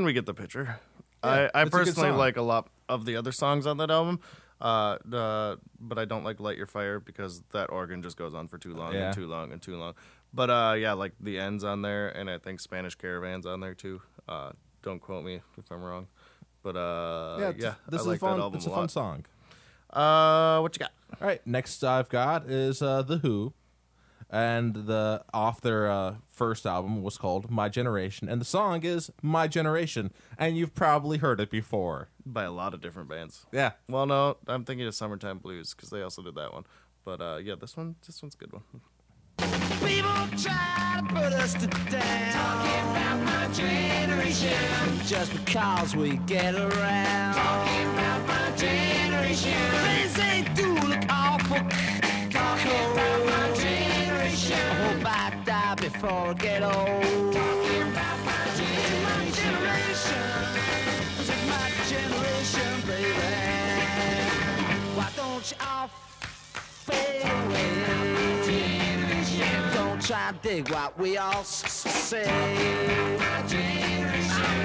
And 0.00 0.06
we 0.06 0.12
get 0.14 0.24
the 0.24 0.32
picture. 0.34 0.80
I, 1.22 1.50
I 1.54 1.62
a 1.62 1.66
personally 1.66 2.10
like 2.12 2.38
a 2.38 2.42
lot 2.42 2.68
of 2.88 3.04
the 3.04 3.16
other 3.16 3.32
songs 3.32 3.66
on 3.66 3.76
that 3.76 3.90
album, 3.90 4.20
uh, 4.62 4.96
uh, 5.12 5.56
but 5.78 5.98
I 5.98 6.06
don't 6.06 6.24
like 6.24 6.40
"Light 6.40 6.56
Your 6.56 6.66
Fire" 6.66 6.98
because 6.98 7.42
that 7.52 7.68
organ 7.68 8.02
just 8.02 8.16
goes 8.16 8.32
on 8.32 8.48
for 8.48 8.56
too 8.56 8.72
long 8.72 8.94
Yeah. 8.94 9.06
and 9.08 9.14
too 9.14 9.26
long 9.26 9.52
and 9.52 9.60
too 9.60 9.76
long. 9.76 9.92
But 10.32 10.48
uh, 10.48 10.74
yeah, 10.78 10.94
like 10.94 11.12
the 11.20 11.38
ends 11.38 11.62
on 11.64 11.82
there, 11.82 12.08
and 12.08 12.30
I 12.30 12.38
think 12.38 12.60
Spanish 12.60 12.94
Caravans 12.94 13.44
on 13.44 13.60
there 13.60 13.74
too. 13.74 14.00
Uh, 14.26 14.52
don't 14.82 14.98
quote 15.00 15.22
me 15.22 15.42
if 15.58 15.70
I'm 15.70 15.82
wrong, 15.82 16.06
but 16.62 16.76
uh, 16.76 17.36
yeah, 17.38 17.52
yeah, 17.58 17.74
this 17.90 18.00
I 18.00 18.02
is 18.02 18.06
like 18.06 18.16
a 18.16 18.20
fun. 18.20 18.36
that 18.38 18.42
album 18.44 18.56
it's 18.56 18.66
a 18.66 18.70
a 18.70 18.74
fun 18.74 18.88
song. 18.88 19.26
Uh, 19.90 20.60
what 20.60 20.74
you 20.74 20.78
got? 20.78 20.92
All 21.20 21.26
right, 21.28 21.46
next 21.46 21.84
I've 21.84 22.08
got 22.08 22.46
is 22.46 22.80
uh, 22.80 23.02
the 23.02 23.18
Who, 23.18 23.52
and 24.30 24.74
the 24.74 25.24
off 25.34 25.60
their 25.60 25.90
uh, 25.90 26.14
first 26.28 26.64
album 26.64 27.02
was 27.02 27.18
called 27.18 27.50
My 27.50 27.68
Generation, 27.68 28.28
and 28.28 28.40
the 28.40 28.44
song 28.44 28.84
is 28.84 29.10
My 29.22 29.48
Generation, 29.48 30.12
and 30.38 30.56
you've 30.56 30.74
probably 30.74 31.18
heard 31.18 31.40
it 31.40 31.50
before. 31.50 32.08
By 32.24 32.44
a 32.44 32.52
lot 32.52 32.72
of 32.74 32.80
different 32.80 33.08
bands. 33.08 33.46
Yeah, 33.52 33.72
Well, 33.88 34.06
no, 34.06 34.36
I'm 34.46 34.64
thinking 34.64 34.86
of 34.86 34.94
"Summertime 34.94 35.38
Blues" 35.38 35.74
because 35.74 35.90
they 35.90 36.02
also 36.02 36.22
did 36.22 36.34
that 36.36 36.52
one. 36.52 36.64
But 37.04 37.20
uh, 37.20 37.38
yeah, 37.42 37.54
this 37.60 37.76
one, 37.76 37.96
this 38.06 38.22
one's 38.22 38.34
a 38.34 38.38
good 38.38 38.52
one. 38.52 38.62
People 39.80 40.12
try 40.38 41.00
to 41.00 41.06
put 41.08 41.32
us 41.32 41.54
to 41.54 41.66
down. 41.66 42.32
Talking 42.32 42.90
about 42.90 43.24
my 43.24 43.48
generation. 43.52 44.52
Just 45.06 45.32
because 45.32 45.96
we 45.96 46.16
get 46.18 46.54
around. 46.54 47.34
Talking 47.34 47.88
about 47.94 48.26
my 48.28 48.56
generation. 48.56 49.89
Before 56.00 56.28
I 56.28 56.32
get 56.34 56.62
old. 56.62 56.72
Talking 56.72 57.82
about 57.82 58.18
my 58.24 58.32
generation. 58.56 59.02
My 59.04 59.30
generation. 59.36 60.22
My 61.48 61.70
generation, 61.88 62.72
baby. 62.86 63.28
Why 64.96 65.08
don't 65.16 65.50
you 65.50 65.56
all 65.60 65.88
fade 66.86 67.22
away? 67.22 67.68
Don't 69.74 70.00
try 70.00 70.32
to 70.32 70.38
dig 70.42 70.70
what 70.70 70.98
we 70.98 71.18
all 71.18 71.44
say. 71.44 72.24
I'm 72.26 73.18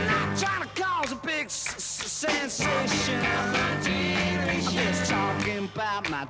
not 0.07 0.37
trying 0.37 0.63
to 0.63 0.69
cause 0.81 1.11
a 1.11 1.15
big 1.15 1.49
sensation. 1.49 3.19
I'm 3.25 4.61
just 4.71 5.11
talking 5.11 5.65
about. 5.65 6.09
My 6.09 6.27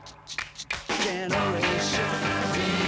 generation. 1.03 2.84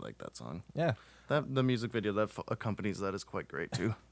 Like 0.00 0.18
that 0.18 0.36
song. 0.36 0.62
yeah. 0.74 0.92
That 1.28 1.54
the 1.54 1.62
music 1.62 1.92
video 1.92 2.12
that 2.14 2.30
f- 2.30 2.40
accompanies 2.48 3.00
that 3.00 3.14
is 3.14 3.22
quite 3.24 3.48
great 3.48 3.72
too. 3.72 3.94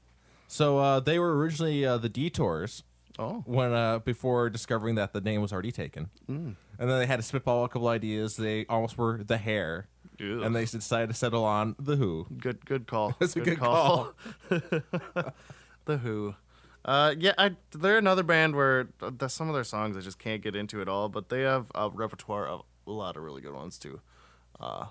So 0.49 0.77
uh, 0.77 1.01
they 1.01 1.19
were 1.19 1.35
originally 1.35 1.85
uh, 1.85 1.97
the 1.97 2.07
Detours. 2.07 2.83
Oh. 3.19 3.43
When 3.45 3.73
uh, 3.73 3.99
before 3.99 4.49
discovering 4.49 4.95
that 4.95 5.11
the 5.11 5.19
name 5.19 5.41
was 5.41 5.51
already 5.51 5.73
taken, 5.73 6.09
mm. 6.29 6.55
and 6.79 6.89
then 6.89 6.99
they 6.99 7.05
had 7.05 7.17
to 7.17 7.21
spitball 7.23 7.65
a 7.65 7.67
couple 7.67 7.89
ideas. 7.89 8.37
They 8.37 8.65
almost 8.69 8.97
were 8.97 9.21
the 9.25 9.37
Hair, 9.37 9.89
Ugh. 10.21 10.43
and 10.43 10.55
they 10.55 10.63
decided 10.63 11.07
to 11.09 11.13
settle 11.15 11.43
on 11.43 11.75
the 11.77 11.97
Who. 11.97 12.27
Good, 12.37 12.65
good 12.65 12.87
call. 12.87 13.13
That's 13.19 13.35
a 13.35 13.41
good 13.41 13.59
call. 13.59 14.13
the 14.49 15.97
Who. 16.01 16.35
Uh, 16.85 17.13
yeah, 17.17 17.33
I, 17.37 17.55
they're 17.71 17.97
another 17.97 18.23
band 18.23 18.55
where 18.55 18.87
uh, 19.01 19.11
the, 19.17 19.27
some 19.27 19.49
of 19.49 19.53
their 19.55 19.63
songs 19.65 19.97
I 19.97 19.99
just 19.99 20.19
can't 20.19 20.41
get 20.41 20.55
into 20.55 20.79
at 20.81 20.87
all, 20.87 21.09
but 21.09 21.27
they 21.27 21.41
have 21.41 21.71
a 21.75 21.89
repertoire 21.89 22.47
of 22.47 22.61
a 22.85 22.91
lot 22.91 23.17
of 23.17 23.23
really 23.23 23.41
good 23.41 23.53
ones 23.53 23.77
too. 23.77 23.99
Uh, 24.59 24.85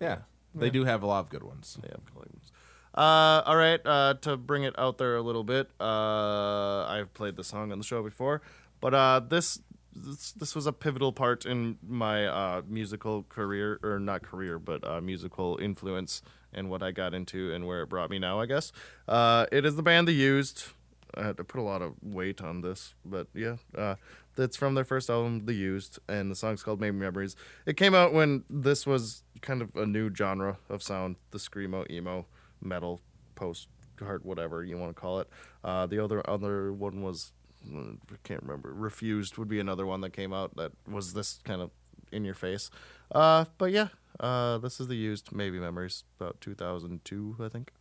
Yeah, 0.00 0.18
they 0.54 0.70
do 0.70 0.84
have 0.84 1.02
a 1.02 1.06
lot 1.06 1.20
of 1.20 1.28
good 1.28 1.42
ones. 1.42 1.78
they 1.82 1.88
have 1.88 2.04
good 2.06 2.16
ones. 2.16 2.52
Uh, 2.92 3.42
all 3.46 3.56
right, 3.56 3.80
uh, 3.84 4.14
to 4.20 4.36
bring 4.36 4.64
it 4.64 4.76
out 4.78 4.98
there 4.98 5.16
a 5.16 5.22
little 5.22 5.44
bit, 5.44 5.70
uh, 5.80 6.84
I've 6.86 7.14
played 7.14 7.36
the 7.36 7.44
song 7.44 7.70
on 7.70 7.78
the 7.78 7.84
show 7.84 8.02
before, 8.02 8.42
but 8.80 8.94
uh, 8.94 9.20
this, 9.20 9.60
this 9.94 10.32
this 10.32 10.54
was 10.56 10.66
a 10.66 10.72
pivotal 10.72 11.12
part 11.12 11.46
in 11.46 11.78
my 11.86 12.26
uh, 12.26 12.62
musical 12.66 13.24
career, 13.28 13.78
or 13.84 14.00
not 14.00 14.22
career, 14.22 14.58
but 14.58 14.84
uh, 14.84 15.00
musical 15.00 15.56
influence 15.62 16.22
and 16.52 16.68
what 16.68 16.82
I 16.82 16.90
got 16.90 17.14
into 17.14 17.52
and 17.54 17.64
where 17.64 17.82
it 17.82 17.88
brought 17.88 18.10
me 18.10 18.18
now. 18.18 18.40
I 18.40 18.46
guess 18.46 18.72
uh, 19.06 19.46
it 19.52 19.64
is 19.64 19.76
the 19.76 19.82
band 19.82 20.08
The 20.08 20.12
Used. 20.12 20.64
I 21.14 21.24
had 21.24 21.36
to 21.38 21.44
put 21.44 21.60
a 21.60 21.62
lot 21.62 21.82
of 21.82 21.94
weight 22.02 22.40
on 22.40 22.60
this, 22.60 22.94
but 23.04 23.28
yeah, 23.34 23.56
uh, 23.76 23.96
that's 24.40 24.56
from 24.56 24.74
their 24.74 24.84
first 24.84 25.10
album, 25.10 25.44
The 25.44 25.52
Used, 25.52 25.98
and 26.08 26.30
the 26.30 26.34
song's 26.34 26.62
called 26.62 26.80
"Maybe 26.80 26.96
Memories." 26.96 27.36
It 27.66 27.76
came 27.76 27.94
out 27.94 28.14
when 28.14 28.44
this 28.48 28.86
was 28.86 29.22
kind 29.42 29.60
of 29.60 29.76
a 29.76 29.84
new 29.84 30.12
genre 30.14 30.56
of 30.70 30.82
sound, 30.82 31.16
the 31.30 31.38
screamo, 31.38 31.88
emo, 31.90 32.26
metal, 32.62 33.00
post 33.34 33.68
hard, 34.00 34.24
whatever 34.24 34.64
you 34.64 34.78
want 34.78 34.94
to 34.94 34.98
call 34.98 35.20
it. 35.20 35.28
Uh, 35.62 35.86
the 35.86 36.02
other 36.02 36.28
other 36.28 36.72
one 36.72 37.02
was 37.02 37.32
uh, 37.70 37.92
I 38.10 38.16
can't 38.24 38.42
remember. 38.42 38.72
Refused 38.72 39.36
would 39.36 39.48
be 39.48 39.60
another 39.60 39.84
one 39.84 40.00
that 40.00 40.14
came 40.14 40.32
out 40.32 40.56
that 40.56 40.72
was 40.88 41.12
this 41.12 41.40
kind 41.44 41.60
of 41.60 41.70
in 42.10 42.24
your 42.24 42.34
face. 42.34 42.70
Uh, 43.14 43.44
but 43.58 43.72
yeah, 43.72 43.88
uh, 44.18 44.56
this 44.58 44.80
is 44.80 44.88
the 44.88 44.96
used 44.96 45.32
maybe 45.32 45.58
memories 45.60 46.04
about 46.18 46.40
2002, 46.40 47.36
I 47.38 47.48
think. 47.48 47.72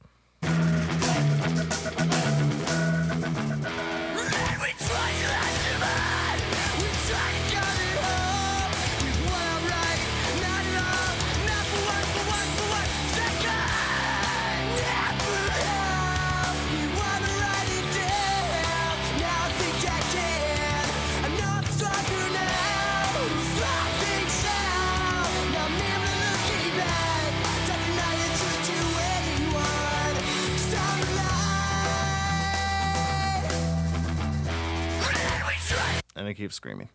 And 36.30 36.36
I 36.36 36.38
keep 36.38 36.54
screaming. 36.54 36.90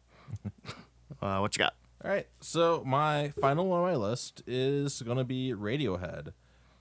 uh, 1.20 1.38
what 1.38 1.56
you 1.56 1.58
got? 1.58 1.74
All 2.04 2.08
right, 2.08 2.28
so 2.40 2.84
my 2.86 3.30
final 3.40 3.66
one 3.66 3.80
on 3.80 3.86
my 3.86 3.96
list 3.96 4.44
is 4.46 5.02
going 5.02 5.18
to 5.18 5.24
be 5.24 5.52
Radiohead, 5.52 6.32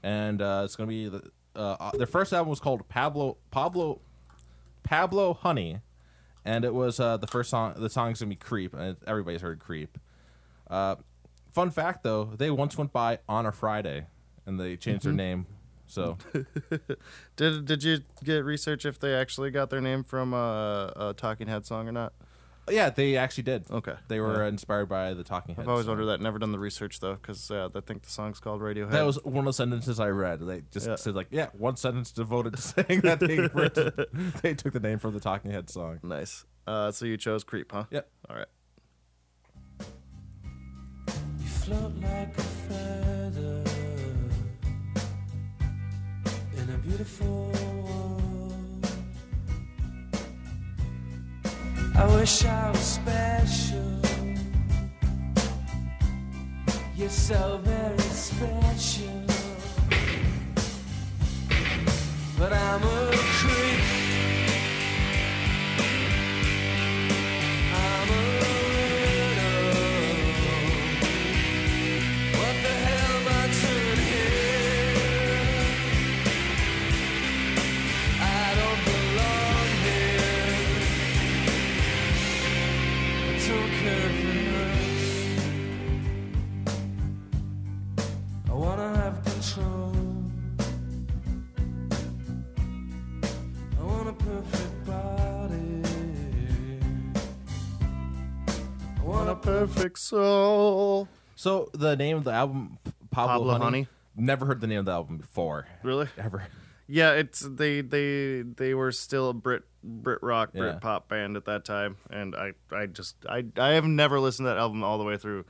and 0.03 0.39
uh, 0.39 0.61
it's 0.63 0.75
going 0.75 0.87
to 0.87 0.93
be 0.93 1.09
the, 1.09 1.31
uh, 1.59 1.89
their 1.97 2.05
first 2.05 2.31
album 2.31 2.51
was 2.51 2.59
called 2.59 2.87
Pablo 2.89 3.37
Pablo 3.49 4.01
Pablo 4.83 5.33
Honey, 5.33 5.79
and 6.45 6.63
it 6.63 6.75
was 6.75 6.99
uh, 6.99 7.17
the 7.17 7.25
first 7.25 7.49
song. 7.49 7.73
The 7.75 7.89
song's 7.89 8.19
gonna 8.19 8.29
be 8.29 8.35
"Creep," 8.35 8.75
and 8.75 8.97
everybody's 9.07 9.41
heard 9.41 9.57
"Creep." 9.57 9.97
Uh, 10.69 10.97
fun 11.53 11.71
fact, 11.71 12.03
though, 12.03 12.25
they 12.25 12.51
once 12.51 12.77
went 12.77 12.93
by 12.93 13.17
on 13.27 13.47
a 13.47 13.51
Friday, 13.51 14.05
and 14.45 14.59
they 14.59 14.77
changed 14.77 15.05
their 15.05 15.13
name. 15.13 15.47
So 15.87 16.19
Did 17.35 17.65
did 17.65 17.83
you 17.83 18.01
get 18.23 18.45
research 18.45 18.85
if 18.85 18.99
they 18.99 19.15
actually 19.15 19.49
got 19.49 19.71
their 19.71 19.81
name 19.81 20.03
from 20.03 20.33
a, 20.35 20.93
a 20.95 21.13
Talking 21.15 21.47
Head 21.47 21.65
song 21.65 21.87
or 21.87 21.91
not? 21.91 22.13
Yeah, 22.69 22.89
they 22.89 23.17
actually 23.17 23.43
did. 23.43 23.69
Okay. 23.69 23.93
they 24.07 24.19
were 24.19 24.45
inspired 24.45 24.87
by 24.87 25.13
the 25.13 25.23
Talking 25.23 25.55
Heads. 25.55 25.65
I've 25.67 25.71
always 25.71 25.87
wondered 25.87 26.05
that. 26.05 26.21
Never 26.21 26.39
done 26.39 26.51
the 26.51 26.59
research 26.59 26.99
though, 26.99 27.15
because 27.15 27.51
uh, 27.51 27.69
I 27.75 27.79
think 27.81 28.03
the 28.03 28.09
song's 28.09 28.39
called 28.39 28.61
Radiohead. 28.61 28.91
That 28.91 29.05
was 29.05 29.21
one 29.23 29.39
of 29.39 29.45
the 29.45 29.53
sentences 29.53 29.99
I 29.99 30.09
read. 30.09 30.39
They 30.39 30.63
just 30.71 30.87
Yeah. 30.87 30.95
said 30.95 31.15
like, 31.15 31.27
yeah, 31.31 31.47
one 31.53 31.75
sentence 31.75 32.11
devoted 32.11 32.55
to 32.55 32.61
saying 32.87 33.01
that 33.01 33.19
they 33.19 33.35
they 34.41 34.53
took 34.53 34.73
the 34.73 34.79
name 34.79 34.99
from 34.99 35.13
the 35.13 35.19
Talking 35.19 35.51
Heads 35.51 35.73
song. 35.73 35.99
nice. 36.03 36.45
Uh, 36.65 36.91
so 36.91 37.05
you 37.05 37.17
chose 37.17 37.43
Creep, 37.43 37.71
huh? 37.71 37.83
Yep. 37.91 38.09
All 38.29 38.37
right. 38.37 38.47
You 41.39 41.47
float 41.47 41.93
like 42.01 42.37
a 42.37 42.41
feather 42.41 43.63
in 46.57 46.69
a 46.73 46.77
beautiful 46.77 47.51
world. 47.51 48.22
I 51.95 52.15
wish 52.15 52.43
I 52.45 52.71
was 52.71 52.79
special. 52.79 54.01
You're 56.95 57.09
so 57.09 57.59
very 57.63 57.99
special. 57.99 59.25
But 62.37 62.51
I'm 62.51 62.83
a 62.83 63.11
creep. 63.13 64.02
Perfect 99.63 99.97
soul. 99.99 101.07
So 101.37 101.69
the 101.73 101.95
name 101.95 102.17
of 102.17 102.25
the 102.25 102.31
album, 102.33 102.79
Pablo, 103.11 103.33
Pablo 103.37 103.51
Honey, 103.53 103.63
Honey? 103.63 103.87
Never 104.17 104.45
heard 104.45 104.59
the 104.59 104.67
name 104.67 104.79
of 104.79 104.85
the 104.85 104.91
album 104.91 105.17
before. 105.17 105.67
Really? 105.83 106.07
Ever. 106.17 106.43
Yeah, 106.85 107.13
it's 107.13 107.39
they 107.39 107.79
they 107.79 108.41
they 108.41 108.73
were 108.73 108.91
still 108.91 109.29
a 109.29 109.33
Brit 109.33 109.63
Brit 109.81 110.19
rock 110.21 110.51
Brit 110.51 110.73
Yeah. 110.73 110.79
pop 110.79 111.07
band 111.07 111.37
at 111.37 111.45
that 111.45 111.63
time, 111.63 111.95
and 112.09 112.35
I 112.35 112.51
I 112.73 112.87
just 112.87 113.15
I 113.27 113.45
I 113.55 113.69
have 113.69 113.85
never 113.85 114.19
listened 114.19 114.47
to 114.47 114.49
that 114.49 114.57
album 114.57 114.83
all 114.83 114.97
the 114.97 115.05
way 115.05 115.15
through. 115.15 115.45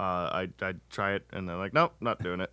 Uh, 0.00 0.02
I 0.02 0.48
I 0.62 0.74
try 0.88 1.12
it 1.12 1.26
and 1.30 1.46
they're 1.46 1.56
like, 1.56 1.74
nope, 1.74 1.92
not 2.00 2.22
doing 2.22 2.40
it. 2.40 2.50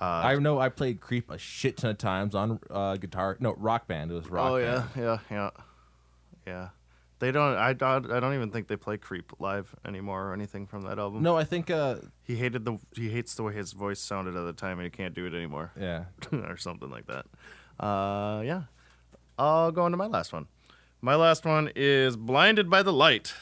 Uh, 0.00 0.04
I 0.24 0.34
know 0.36 0.58
I 0.58 0.68
played 0.68 1.00
Creep 1.00 1.30
a 1.30 1.38
shit 1.38 1.76
ton 1.76 1.92
of 1.92 1.98
times 1.98 2.34
on 2.34 2.58
uh, 2.70 2.96
guitar. 2.96 3.36
No, 3.38 3.54
Rock 3.56 3.86
Band. 3.86 4.10
It 4.10 4.14
was 4.14 4.28
Rock 4.28 4.50
oh 4.50 4.56
Band. 4.60 4.84
yeah, 4.96 5.02
yeah, 5.02 5.18
yeah, 5.30 5.50
yeah. 6.44 6.68
They 7.18 7.32
don't. 7.32 7.56
I 7.56 7.72
don't. 7.72 8.10
I 8.10 8.20
don't 8.20 8.34
even 8.34 8.50
think 8.50 8.68
they 8.68 8.76
play 8.76 8.98
Creep 8.98 9.32
live 9.38 9.74
anymore 9.86 10.28
or 10.28 10.32
anything 10.34 10.66
from 10.66 10.82
that 10.82 10.98
album. 10.98 11.22
No, 11.22 11.36
I 11.36 11.44
think, 11.44 11.70
uh, 11.70 11.96
he 12.22 12.36
hated 12.36 12.64
the. 12.64 12.78
He 12.94 13.08
hates 13.08 13.34
the 13.34 13.42
way 13.42 13.54
his 13.54 13.72
voice 13.72 14.00
sounded 14.00 14.36
at 14.36 14.44
the 14.44 14.52
time, 14.52 14.78
and 14.78 14.84
he 14.84 14.90
can't 14.90 15.14
do 15.14 15.24
it 15.26 15.32
anymore. 15.34 15.72
yeah. 15.80 16.04
or 16.32 16.56
something 16.58 16.90
like 16.90 17.06
that. 17.06 17.24
Uh, 17.82 18.42
yeah. 18.44 18.62
I'll 19.38 19.70
go 19.72 19.86
into 19.86 19.96
my 19.98 20.06
last 20.06 20.32
one. 20.32 20.46
My 21.00 21.14
last 21.14 21.44
one 21.44 21.70
is 21.76 22.16
Blinded 22.16 22.70
by 22.70 22.82
the 22.82 22.92
Light, 22.92 23.34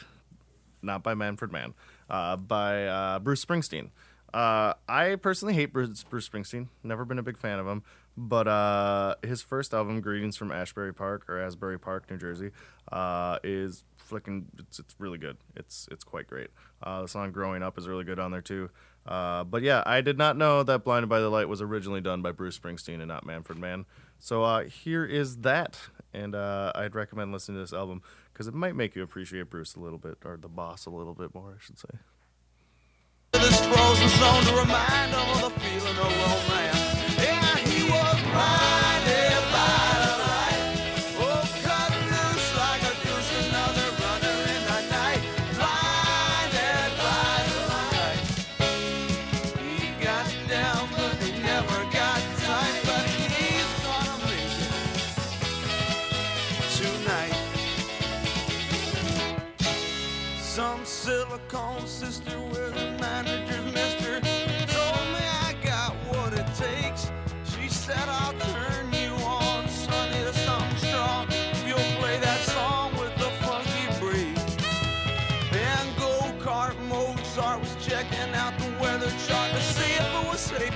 not 0.82 1.02
by 1.02 1.14
Manfred 1.14 1.52
Mann, 1.52 1.74
uh, 2.10 2.36
by 2.36 2.86
uh, 2.86 3.18
Bruce 3.20 3.44
Springsteen. 3.44 3.90
Uh, 4.32 4.74
I 4.88 5.14
personally 5.14 5.54
hate 5.54 5.72
Bruce, 5.72 6.02
Bruce 6.02 6.28
Springsteen. 6.28 6.66
Never 6.82 7.04
been 7.04 7.18
a 7.18 7.22
big 7.22 7.38
fan 7.38 7.60
of 7.60 7.66
him. 7.66 7.84
But 8.16 8.46
uh, 8.46 9.16
his 9.22 9.42
first 9.42 9.74
album, 9.74 10.00
Greetings 10.00 10.36
from 10.36 10.52
Ashbury 10.52 10.94
Park 10.94 11.28
or 11.28 11.40
Asbury 11.40 11.78
Park, 11.78 12.08
New 12.10 12.16
Jersey, 12.16 12.52
uh, 12.92 13.38
is 13.42 13.84
flicking. 13.96 14.46
It's, 14.58 14.78
it's 14.78 14.94
really 14.98 15.18
good. 15.18 15.36
It's 15.56 15.88
it's 15.90 16.04
quite 16.04 16.28
great. 16.28 16.50
Uh, 16.82 17.02
the 17.02 17.08
song 17.08 17.32
"Growing 17.32 17.62
Up" 17.62 17.76
is 17.76 17.88
really 17.88 18.04
good 18.04 18.20
on 18.20 18.30
there 18.30 18.40
too. 18.40 18.70
Uh, 19.06 19.44
but 19.44 19.62
yeah, 19.62 19.82
I 19.84 20.00
did 20.00 20.16
not 20.16 20.36
know 20.36 20.62
that 20.62 20.84
"Blinded 20.84 21.08
by 21.08 21.18
the 21.18 21.28
Light" 21.28 21.48
was 21.48 21.60
originally 21.60 22.00
done 22.00 22.22
by 22.22 22.30
Bruce 22.30 22.56
Springsteen 22.58 23.00
and 23.00 23.08
not 23.08 23.26
Manfred 23.26 23.58
Mann. 23.58 23.84
So 24.20 24.44
uh, 24.44 24.64
here 24.64 25.04
is 25.04 25.38
that, 25.38 25.78
and 26.12 26.36
uh, 26.36 26.70
I'd 26.74 26.94
recommend 26.94 27.32
listening 27.32 27.56
to 27.56 27.62
this 27.62 27.72
album 27.72 28.00
because 28.32 28.46
it 28.46 28.54
might 28.54 28.76
make 28.76 28.94
you 28.94 29.02
appreciate 29.02 29.50
Bruce 29.50 29.74
a 29.74 29.80
little 29.80 29.98
bit, 29.98 30.18
or 30.24 30.36
the 30.36 30.48
boss 30.48 30.86
a 30.86 30.90
little 30.90 31.14
bit 31.14 31.34
more, 31.34 31.56
I 31.58 31.64
should 31.64 31.78
say. 31.80 31.88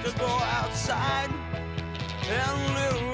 To 0.05 0.19
go 0.19 0.27
outside. 0.27 1.31
And 2.31 2.75
little 2.75 3.08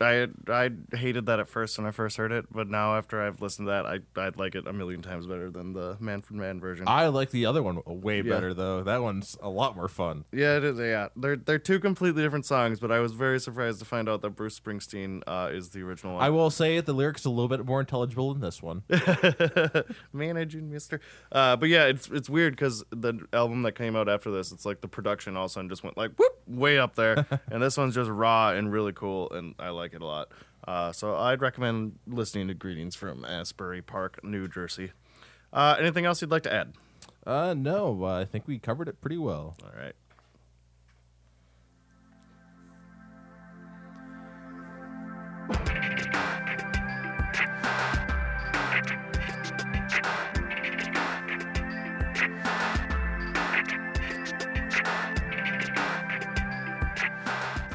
I, 0.00 0.22
I 0.22 0.28
I 0.48 0.70
hated 0.96 1.26
that 1.26 1.40
at 1.40 1.48
first 1.48 1.78
when 1.78 1.86
I 1.86 1.90
first 1.90 2.16
heard 2.16 2.32
it, 2.32 2.46
but 2.50 2.68
now 2.68 2.96
after 2.96 3.22
I've 3.22 3.40
listened 3.40 3.66
to 3.66 3.70
that, 3.70 3.86
I 3.86 4.00
I'd 4.20 4.36
like 4.36 4.54
it 4.54 4.66
a 4.66 4.72
million 4.72 5.02
times 5.02 5.26
better 5.26 5.50
than 5.50 5.72
the 5.72 5.96
Manfred 6.00 6.38
Mann 6.38 6.60
version. 6.60 6.86
I 6.88 7.08
like 7.08 7.30
the 7.30 7.46
other 7.46 7.62
one 7.62 7.80
way 7.86 8.18
Yeah. 8.22 8.34
better 8.34 8.54
though. 8.54 8.82
That 8.82 9.02
one's 9.02 9.36
a 9.42 9.48
lot 9.48 9.76
more 9.76 9.88
fun. 9.88 10.24
Yeah, 10.32 10.56
it 10.56 10.64
is. 10.64 10.78
Yeah, 10.78 11.08
they're 11.16 11.36
they're 11.36 11.58
two 11.58 11.78
completely 11.80 12.22
different 12.22 12.46
songs, 12.46 12.80
but 12.80 12.90
I 12.92 13.00
was 13.00 13.12
very 13.12 13.40
surprised 13.40 13.78
to 13.80 13.84
find 13.84 14.08
out 14.08 14.22
that 14.22 14.30
Bruce 14.30 14.58
Springsteen 14.58 15.22
uh, 15.26 15.50
is 15.52 15.70
the 15.70 15.82
original 15.82 16.14
one. 16.14 16.22
I 16.24 16.30
will 16.30 16.50
say 16.50 16.80
the 16.80 16.92
lyrics 16.92 17.24
are 17.26 17.28
a 17.28 17.32
little 17.32 17.48
bit 17.48 17.64
more 17.64 17.80
intelligible 17.80 18.32
than 18.32 18.40
this 18.42 18.62
one. 18.62 18.82
managing 20.12 20.70
Mister. 20.70 21.00
Uh, 21.32 21.56
but 21.56 21.68
yeah, 21.68 21.84
it's 21.86 22.08
it's 22.08 22.28
weird 22.30 22.54
because 22.54 22.84
the 22.90 23.14
album 23.32 23.62
that 23.62 23.72
came 23.72 23.96
out 23.96 24.08
after 24.08 24.30
this, 24.30 24.52
it's 24.52 24.64
like 24.66 24.80
the 24.80 24.88
production 24.88 25.36
all 25.36 25.44
of 25.46 25.50
a 25.50 25.52
sudden 25.54 25.68
just 25.68 25.82
went 25.84 25.96
like 25.96 26.12
whoop 26.16 26.32
way 26.46 26.78
up 26.78 26.94
there, 26.94 27.26
and 27.50 27.62
this 27.62 27.76
one's 27.76 27.94
just 27.94 28.10
raw 28.10 28.50
and 28.50 28.72
really 28.72 28.92
cool, 28.92 29.30
and 29.30 29.54
I 29.58 29.70
like 29.74 29.94
it 29.94 30.02
a 30.02 30.06
lot. 30.06 30.28
Uh, 30.66 30.92
so 30.92 31.16
I'd 31.16 31.40
recommend 31.40 31.98
listening 32.06 32.48
to 32.48 32.54
"Greetings 32.54 32.94
from 32.94 33.24
Asbury 33.24 33.82
Park, 33.82 34.22
New 34.24 34.48
Jersey." 34.48 34.92
Uh, 35.52 35.76
anything 35.78 36.04
else 36.06 36.20
you'd 36.20 36.30
like 36.30 36.42
to 36.44 36.52
add? 36.52 36.72
Uh, 37.26 37.54
no, 37.54 38.04
I 38.04 38.24
think 38.24 38.46
we 38.46 38.58
covered 38.58 38.88
it 38.88 39.00
pretty 39.00 39.18
well. 39.18 39.56
All 39.62 39.72
right. 39.78 39.94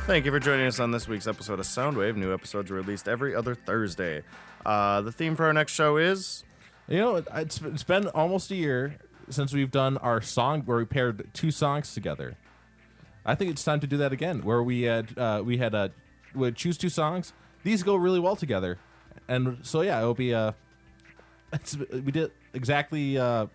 Thank 0.10 0.26
you 0.26 0.32
for 0.32 0.40
joining 0.40 0.66
us 0.66 0.80
on 0.80 0.90
this 0.90 1.08
week's 1.08 1.28
episode 1.28 1.60
of 1.60 1.68
Soundwave. 1.68 2.16
New 2.16 2.34
episodes 2.34 2.72
are 2.72 2.74
released 2.74 3.08
every 3.08 3.36
other 3.36 3.54
Thursday. 3.54 4.24
Uh, 4.66 5.02
the 5.02 5.12
theme 5.12 5.36
for 5.36 5.46
our 5.46 5.54
next 5.54 5.74
show 5.74 5.98
is 5.98 6.44
You 6.88 6.98
know, 6.98 7.18
it- 7.18 7.28
it's, 7.36 7.62
it's 7.62 7.84
been 7.84 8.08
almost 8.08 8.50
a 8.50 8.56
year 8.56 8.98
since 9.30 9.54
we've 9.54 9.70
done 9.70 9.98
our 9.98 10.20
song 10.20 10.64
where 10.64 10.80
we 10.80 10.86
paired 10.86 11.30
two 11.36 11.52
songs 11.52 11.94
together. 11.94 12.36
I 13.24 13.36
think 13.36 13.52
it's 13.52 13.64
time 13.64 13.80
to 13.82 13.86
do 13.86 13.98
that 13.98 14.12
again, 14.12 14.40
where 14.42 14.64
we 14.64 14.82
had 14.82 15.16
uh, 15.16 15.44
we 15.46 15.58
had 15.58 15.76
uh, 15.76 15.90
would 16.34 16.56
choose 16.56 16.80
two 16.80 16.90
songs. 16.90 17.32
These 17.64 17.84
go 17.84 17.96
really 17.96 18.20
well 18.20 18.36
together, 18.36 18.80
and 19.28 19.60
so 19.62 19.82
yeah, 19.82 20.00
it'll 20.00 20.16
be 20.16 20.34
uh, 20.34 20.54
it's, 21.54 21.78
we 21.78 22.12
did 22.12 22.32
exactly 22.56 23.16
uh, 23.20 23.46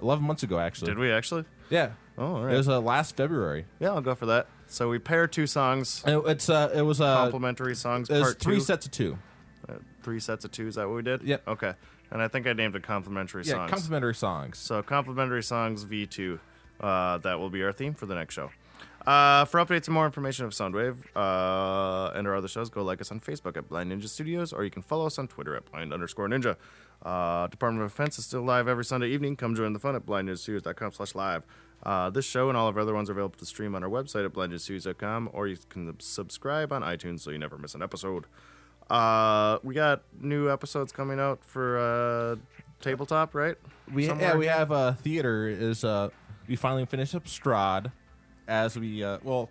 eleven 0.00 0.24
months 0.24 0.42
ago 0.44 0.58
actually. 0.58 0.92
Did 0.92 0.98
we 0.98 1.12
actually? 1.12 1.44
Yeah. 1.68 1.90
Oh, 2.16 2.36
all 2.36 2.46
It 2.46 2.56
was 2.56 2.70
uh, 2.70 2.80
last 2.80 3.16
February. 3.16 3.66
Yeah, 3.78 3.88
I'll 3.90 4.00
go 4.00 4.14
for 4.14 4.24
that. 4.24 4.46
So 4.70 4.88
we 4.88 4.98
pair 5.00 5.26
two 5.26 5.46
songs, 5.46 6.02
And 6.06 6.22
It's 6.26 6.48
uh, 6.48 6.70
it 6.74 6.82
was 6.82 7.00
uh, 7.00 7.16
complimentary 7.16 7.74
songs, 7.74 8.08
it 8.08 8.14
was 8.14 8.22
part 8.22 8.38
three 8.38 8.54
two. 8.56 8.60
sets 8.60 8.86
of 8.86 8.92
two. 8.92 9.18
Uh, 9.68 9.74
three 10.02 10.20
sets 10.20 10.44
of 10.44 10.52
two. 10.52 10.68
Is 10.68 10.76
that 10.76 10.86
what 10.86 10.94
we 10.96 11.02
did? 11.02 11.22
Yep. 11.22 11.48
Okay. 11.48 11.74
And 12.12 12.22
I 12.22 12.28
think 12.28 12.46
I 12.46 12.52
named 12.52 12.74
it 12.76 12.82
complimentary 12.82 13.44
songs. 13.44 13.48
Yeah, 13.52 13.56
songs. 13.62 13.70
complimentary 13.72 14.14
songs. 14.14 14.58
So 14.58 14.82
complimentary 14.82 15.42
songs 15.42 15.84
V2. 15.84 16.38
Uh, 16.80 17.18
that 17.18 17.38
will 17.38 17.50
be 17.50 17.62
our 17.62 17.72
theme 17.72 17.94
for 17.94 18.06
the 18.06 18.14
next 18.14 18.34
show. 18.34 18.50
Uh, 19.06 19.44
for 19.44 19.64
updates 19.64 19.86
and 19.86 19.94
more 19.94 20.06
information 20.06 20.44
of 20.44 20.52
Soundwave 20.52 20.96
uh, 21.16 22.12
and 22.16 22.26
our 22.26 22.34
other 22.36 22.48
shows, 22.48 22.70
go 22.70 22.82
like 22.82 23.00
us 23.00 23.10
on 23.10 23.20
Facebook 23.20 23.56
at 23.56 23.68
Blind 23.68 23.90
Ninja 23.92 24.08
Studios, 24.08 24.52
or 24.52 24.62
you 24.64 24.70
can 24.70 24.82
follow 24.82 25.06
us 25.06 25.18
on 25.18 25.26
Twitter 25.26 25.56
at 25.56 25.70
blind 25.70 25.92
underscore 25.92 26.28
ninja. 26.28 26.56
Uh, 27.02 27.46
Department 27.48 27.84
of 27.84 27.90
Defense 27.90 28.18
is 28.18 28.26
still 28.26 28.42
live 28.42 28.68
every 28.68 28.84
Sunday 28.84 29.08
evening. 29.08 29.36
Come 29.36 29.54
join 29.54 29.72
the 29.72 29.78
fun 29.78 29.94
at 29.96 30.04
blindninjastudios.com 30.06 30.92
slash 30.92 31.14
live. 31.14 31.44
Uh, 31.82 32.10
this 32.10 32.26
show 32.26 32.48
and 32.48 32.58
all 32.58 32.68
of 32.68 32.76
our 32.76 32.82
other 32.82 32.94
ones 32.94 33.08
are 33.08 33.12
available 33.12 33.38
to 33.38 33.46
stream 33.46 33.74
on 33.74 33.82
our 33.82 33.88
website 33.88 34.24
at 34.24 34.32
blindninjastudios.com, 34.32 35.30
or 35.32 35.46
you 35.46 35.56
can 35.68 35.98
subscribe 35.98 36.72
on 36.72 36.82
iTunes 36.82 37.20
so 37.20 37.30
you 37.30 37.38
never 37.38 37.56
miss 37.56 37.74
an 37.74 37.82
episode. 37.82 38.26
Uh, 38.90 39.58
we 39.62 39.74
got 39.74 40.02
new 40.20 40.50
episodes 40.50 40.92
coming 40.92 41.18
out 41.20 41.44
for 41.44 41.78
uh, 41.78 42.36
tabletop, 42.80 43.34
right? 43.34 43.56
We 43.92 44.06
yeah 44.06 44.36
we 44.36 44.46
have 44.46 44.72
uh, 44.72 44.92
theater 44.94 45.48
is 45.48 45.84
uh 45.84 46.10
we 46.48 46.56
finally 46.56 46.86
finished 46.86 47.14
up 47.14 47.24
Strahd 47.24 47.92
as 48.48 48.78
we 48.78 49.02
uh 49.04 49.18
well 49.22 49.48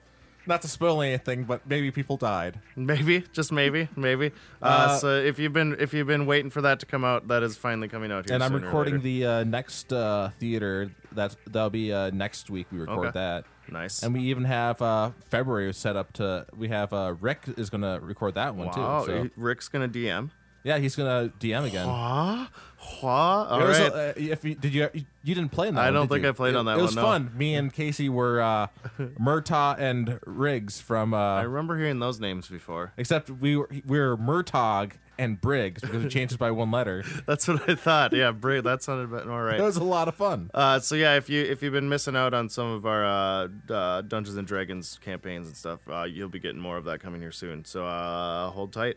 not 0.50 0.62
to 0.64 0.68
spoil 0.68 1.02
anything 1.02 1.46
but 1.46 1.66
maybe 1.66 1.92
people 1.92 2.18
died. 2.18 2.60
Maybe, 2.76 3.24
just 3.32 3.52
maybe, 3.52 3.88
maybe. 3.96 4.32
Uh, 4.62 4.66
Uh, 4.66 4.98
so 4.98 5.08
if 5.16 5.40
you've 5.40 5.54
been 5.54 5.76
if 5.80 5.94
you've 5.94 6.08
been 6.08 6.26
waiting 6.26 6.50
for 6.50 6.62
that 6.62 6.80
to 6.82 6.86
come 6.86 7.06
out, 7.06 7.28
that 7.30 7.44
is 7.44 7.56
finally 7.56 7.88
coming 7.88 8.12
out 8.12 8.26
here. 8.26 8.34
and 8.36 8.44
I'm 8.44 8.54
recording 8.54 9.02
the 9.02 9.26
uh, 9.26 9.44
next 9.44 9.94
uh, 9.94 10.32
theater 10.40 10.92
that's 11.14 11.38
that'll 11.48 11.70
be 11.70 11.94
uh, 11.94 12.10
next 12.12 12.50
week 12.50 12.68
we 12.72 12.80
record 12.80 13.08
Okay. 13.08 13.12
that. 13.20 13.46
nice. 13.72 14.04
And 14.04 14.14
we 14.14 14.22
even 14.24 14.44
have 14.46 14.82
uh, 14.82 15.12
February 15.30 15.74
set 15.74 15.96
up 15.96 16.12
to 16.14 16.46
we 16.56 16.68
have 16.70 16.92
uh, 16.92 17.16
Rick 17.20 17.42
is 17.58 17.70
gonna 17.70 18.00
record 18.02 18.36
that 18.36 18.56
one 18.56 18.68
wow, 18.68 19.06
too. 19.06 19.12
So 19.12 19.30
Rick's 19.38 19.68
gonna 19.70 19.88
DM. 19.88 20.32
Yeah, 20.64 20.78
he's 20.78 20.96
gonna 20.96 21.32
DM 21.40 21.66
again. 21.66 21.86
Huh? 21.88 22.46
Huh? 22.78 23.08
All 23.08 23.62
It 23.70 23.94
uh, 23.94 24.14
if 24.16 24.44
you, 24.44 24.56
did 24.56 24.74
you 24.74 24.90
you 25.24 25.36
didn't 25.36 25.52
play 25.52 25.68
in 25.68 25.76
that 25.76 25.82
I 25.82 25.86
one, 25.86 25.94
don't 25.94 26.08
did 26.08 26.14
think 26.16 26.24
you? 26.24 26.30
I 26.30 26.32
played 26.34 26.54
It- 26.56 26.58
on 26.58 26.66
that 26.66 26.78
It 26.80 26.82
was 26.82 26.96
one, 26.96 27.04
no. 27.04 27.10
fun. 27.30 27.38
Me 27.38 27.56
and 27.56 27.74
Casey 27.74 28.10
were 28.10 28.42
uh, 28.42 28.68
Murtaugh 29.20 29.78
and 29.78 30.20
Riggs 30.26 30.80
from 30.82 31.14
I 31.14 31.40
uh, 31.42 31.44
remember 31.44 31.78
hearing 31.78 32.00
those 32.00 32.20
names 32.20 32.48
before. 32.48 32.94
except 32.98 33.30
we 33.30 33.56
were 33.58 33.70
we 33.86 34.00
were 34.00 34.18
Murtaugh 34.18 34.92
and 35.18 35.40
Briggs 35.42 35.82
because 35.82 36.06
it 36.06 36.10
changes 36.10 36.38
by 36.38 36.50
one 36.52 36.72
letter. 36.72 37.04
That's 37.26 37.48
what 37.50 37.70
I 37.70 37.76
thought. 37.76 38.14
Yeah, 38.14 38.32
Brig, 38.32 38.64
that 38.64 38.82
sounded 38.82 39.04
about 39.14 39.28
all 39.28 39.42
right. 39.42 39.60
It 39.60 39.64
was 39.64 39.76
a 39.78 39.84
lot 39.84 40.08
of 40.08 40.16
fun. 40.16 40.50
Uh, 40.54 40.80
so 40.80 40.96
yeah, 40.96 41.16
if 41.18 41.30
you 41.30 41.42
if 41.44 41.62
you've 41.62 41.74
been 41.74 41.90
missing 41.90 42.16
out 42.16 42.34
on 42.34 42.48
some 42.50 42.68
of 42.72 42.86
our 42.86 43.06
uh, 43.06 43.48
uh, 43.70 44.02
Dungeons 44.02 44.38
and 44.38 44.48
Dragons 44.48 44.98
campaigns 45.04 45.48
and 45.48 45.58
stuff, 45.58 45.82
uh, 45.90 46.04
you'll 46.04 46.30
be 46.30 46.40
getting 46.40 46.62
more 46.62 46.78
of 46.78 46.86
that 46.86 47.02
coming 47.02 47.20
here 47.22 47.34
soon. 47.34 47.66
So 47.66 47.86
uh, 47.86 48.50
hold 48.52 48.72
tight. 48.72 48.96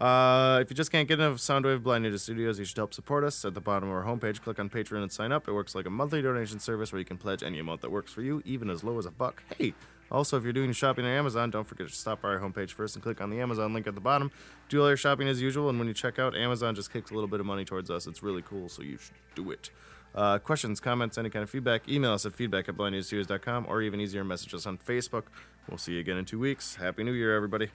Uh, 0.00 0.60
if 0.62 0.70
you 0.70 0.76
just 0.76 0.90
can't 0.90 1.06
get 1.06 1.20
enough 1.20 1.36
Soundwave 1.36 1.82
Blind 1.82 2.06
Ninja 2.06 2.18
Studios, 2.18 2.58
you 2.58 2.64
should 2.64 2.78
help 2.78 2.94
support 2.94 3.22
us. 3.22 3.44
At 3.44 3.52
the 3.52 3.60
bottom 3.60 3.90
of 3.90 3.94
our 3.94 4.04
homepage, 4.04 4.40
click 4.40 4.58
on 4.58 4.70
Patreon 4.70 5.02
and 5.02 5.12
sign 5.12 5.30
up. 5.30 5.46
It 5.46 5.52
works 5.52 5.74
like 5.74 5.84
a 5.84 5.90
monthly 5.90 6.22
donation 6.22 6.58
service 6.58 6.90
where 6.90 6.98
you 6.98 7.04
can 7.04 7.18
pledge 7.18 7.42
any 7.42 7.58
amount 7.58 7.82
that 7.82 7.90
works 7.90 8.10
for 8.10 8.22
you, 8.22 8.42
even 8.46 8.70
as 8.70 8.82
low 8.82 8.98
as 8.98 9.04
a 9.04 9.10
buck. 9.10 9.42
Hey, 9.58 9.74
also, 10.10 10.38
if 10.38 10.42
you're 10.42 10.54
doing 10.54 10.72
shopping 10.72 11.04
on 11.04 11.10
Amazon, 11.10 11.50
don't 11.50 11.68
forget 11.68 11.86
to 11.86 11.94
stop 11.94 12.22
by 12.22 12.30
our 12.30 12.40
homepage 12.40 12.70
first 12.70 12.96
and 12.96 13.02
click 13.02 13.20
on 13.20 13.28
the 13.28 13.40
Amazon 13.40 13.74
link 13.74 13.86
at 13.86 13.94
the 13.94 14.00
bottom. 14.00 14.32
Do 14.70 14.80
all 14.80 14.88
your 14.88 14.96
shopping 14.96 15.28
as 15.28 15.42
usual, 15.42 15.68
and 15.68 15.78
when 15.78 15.86
you 15.86 15.94
check 15.94 16.18
out, 16.18 16.34
Amazon 16.34 16.74
just 16.74 16.90
kicks 16.90 17.10
a 17.10 17.14
little 17.14 17.28
bit 17.28 17.40
of 17.40 17.46
money 17.46 17.66
towards 17.66 17.90
us. 17.90 18.06
It's 18.06 18.22
really 18.22 18.42
cool, 18.42 18.70
so 18.70 18.82
you 18.82 18.96
should 18.96 19.14
do 19.34 19.50
it. 19.50 19.70
Uh, 20.14 20.38
questions, 20.38 20.80
comments, 20.80 21.18
any 21.18 21.28
kind 21.28 21.42
of 21.42 21.50
feedback, 21.50 21.88
email 21.88 22.12
us 22.12 22.24
at 22.24 22.32
feedback 22.32 22.68
at 22.68 22.76
blindninjastudios.com 22.76 23.66
or 23.68 23.82
even 23.82 24.00
easier, 24.00 24.24
message 24.24 24.54
us 24.54 24.66
on 24.66 24.78
Facebook. 24.78 25.24
We'll 25.68 25.78
see 25.78 25.92
you 25.92 26.00
again 26.00 26.16
in 26.16 26.24
two 26.24 26.38
weeks. 26.38 26.76
Happy 26.76 27.04
New 27.04 27.12
Year, 27.12 27.36
everybody. 27.36 27.68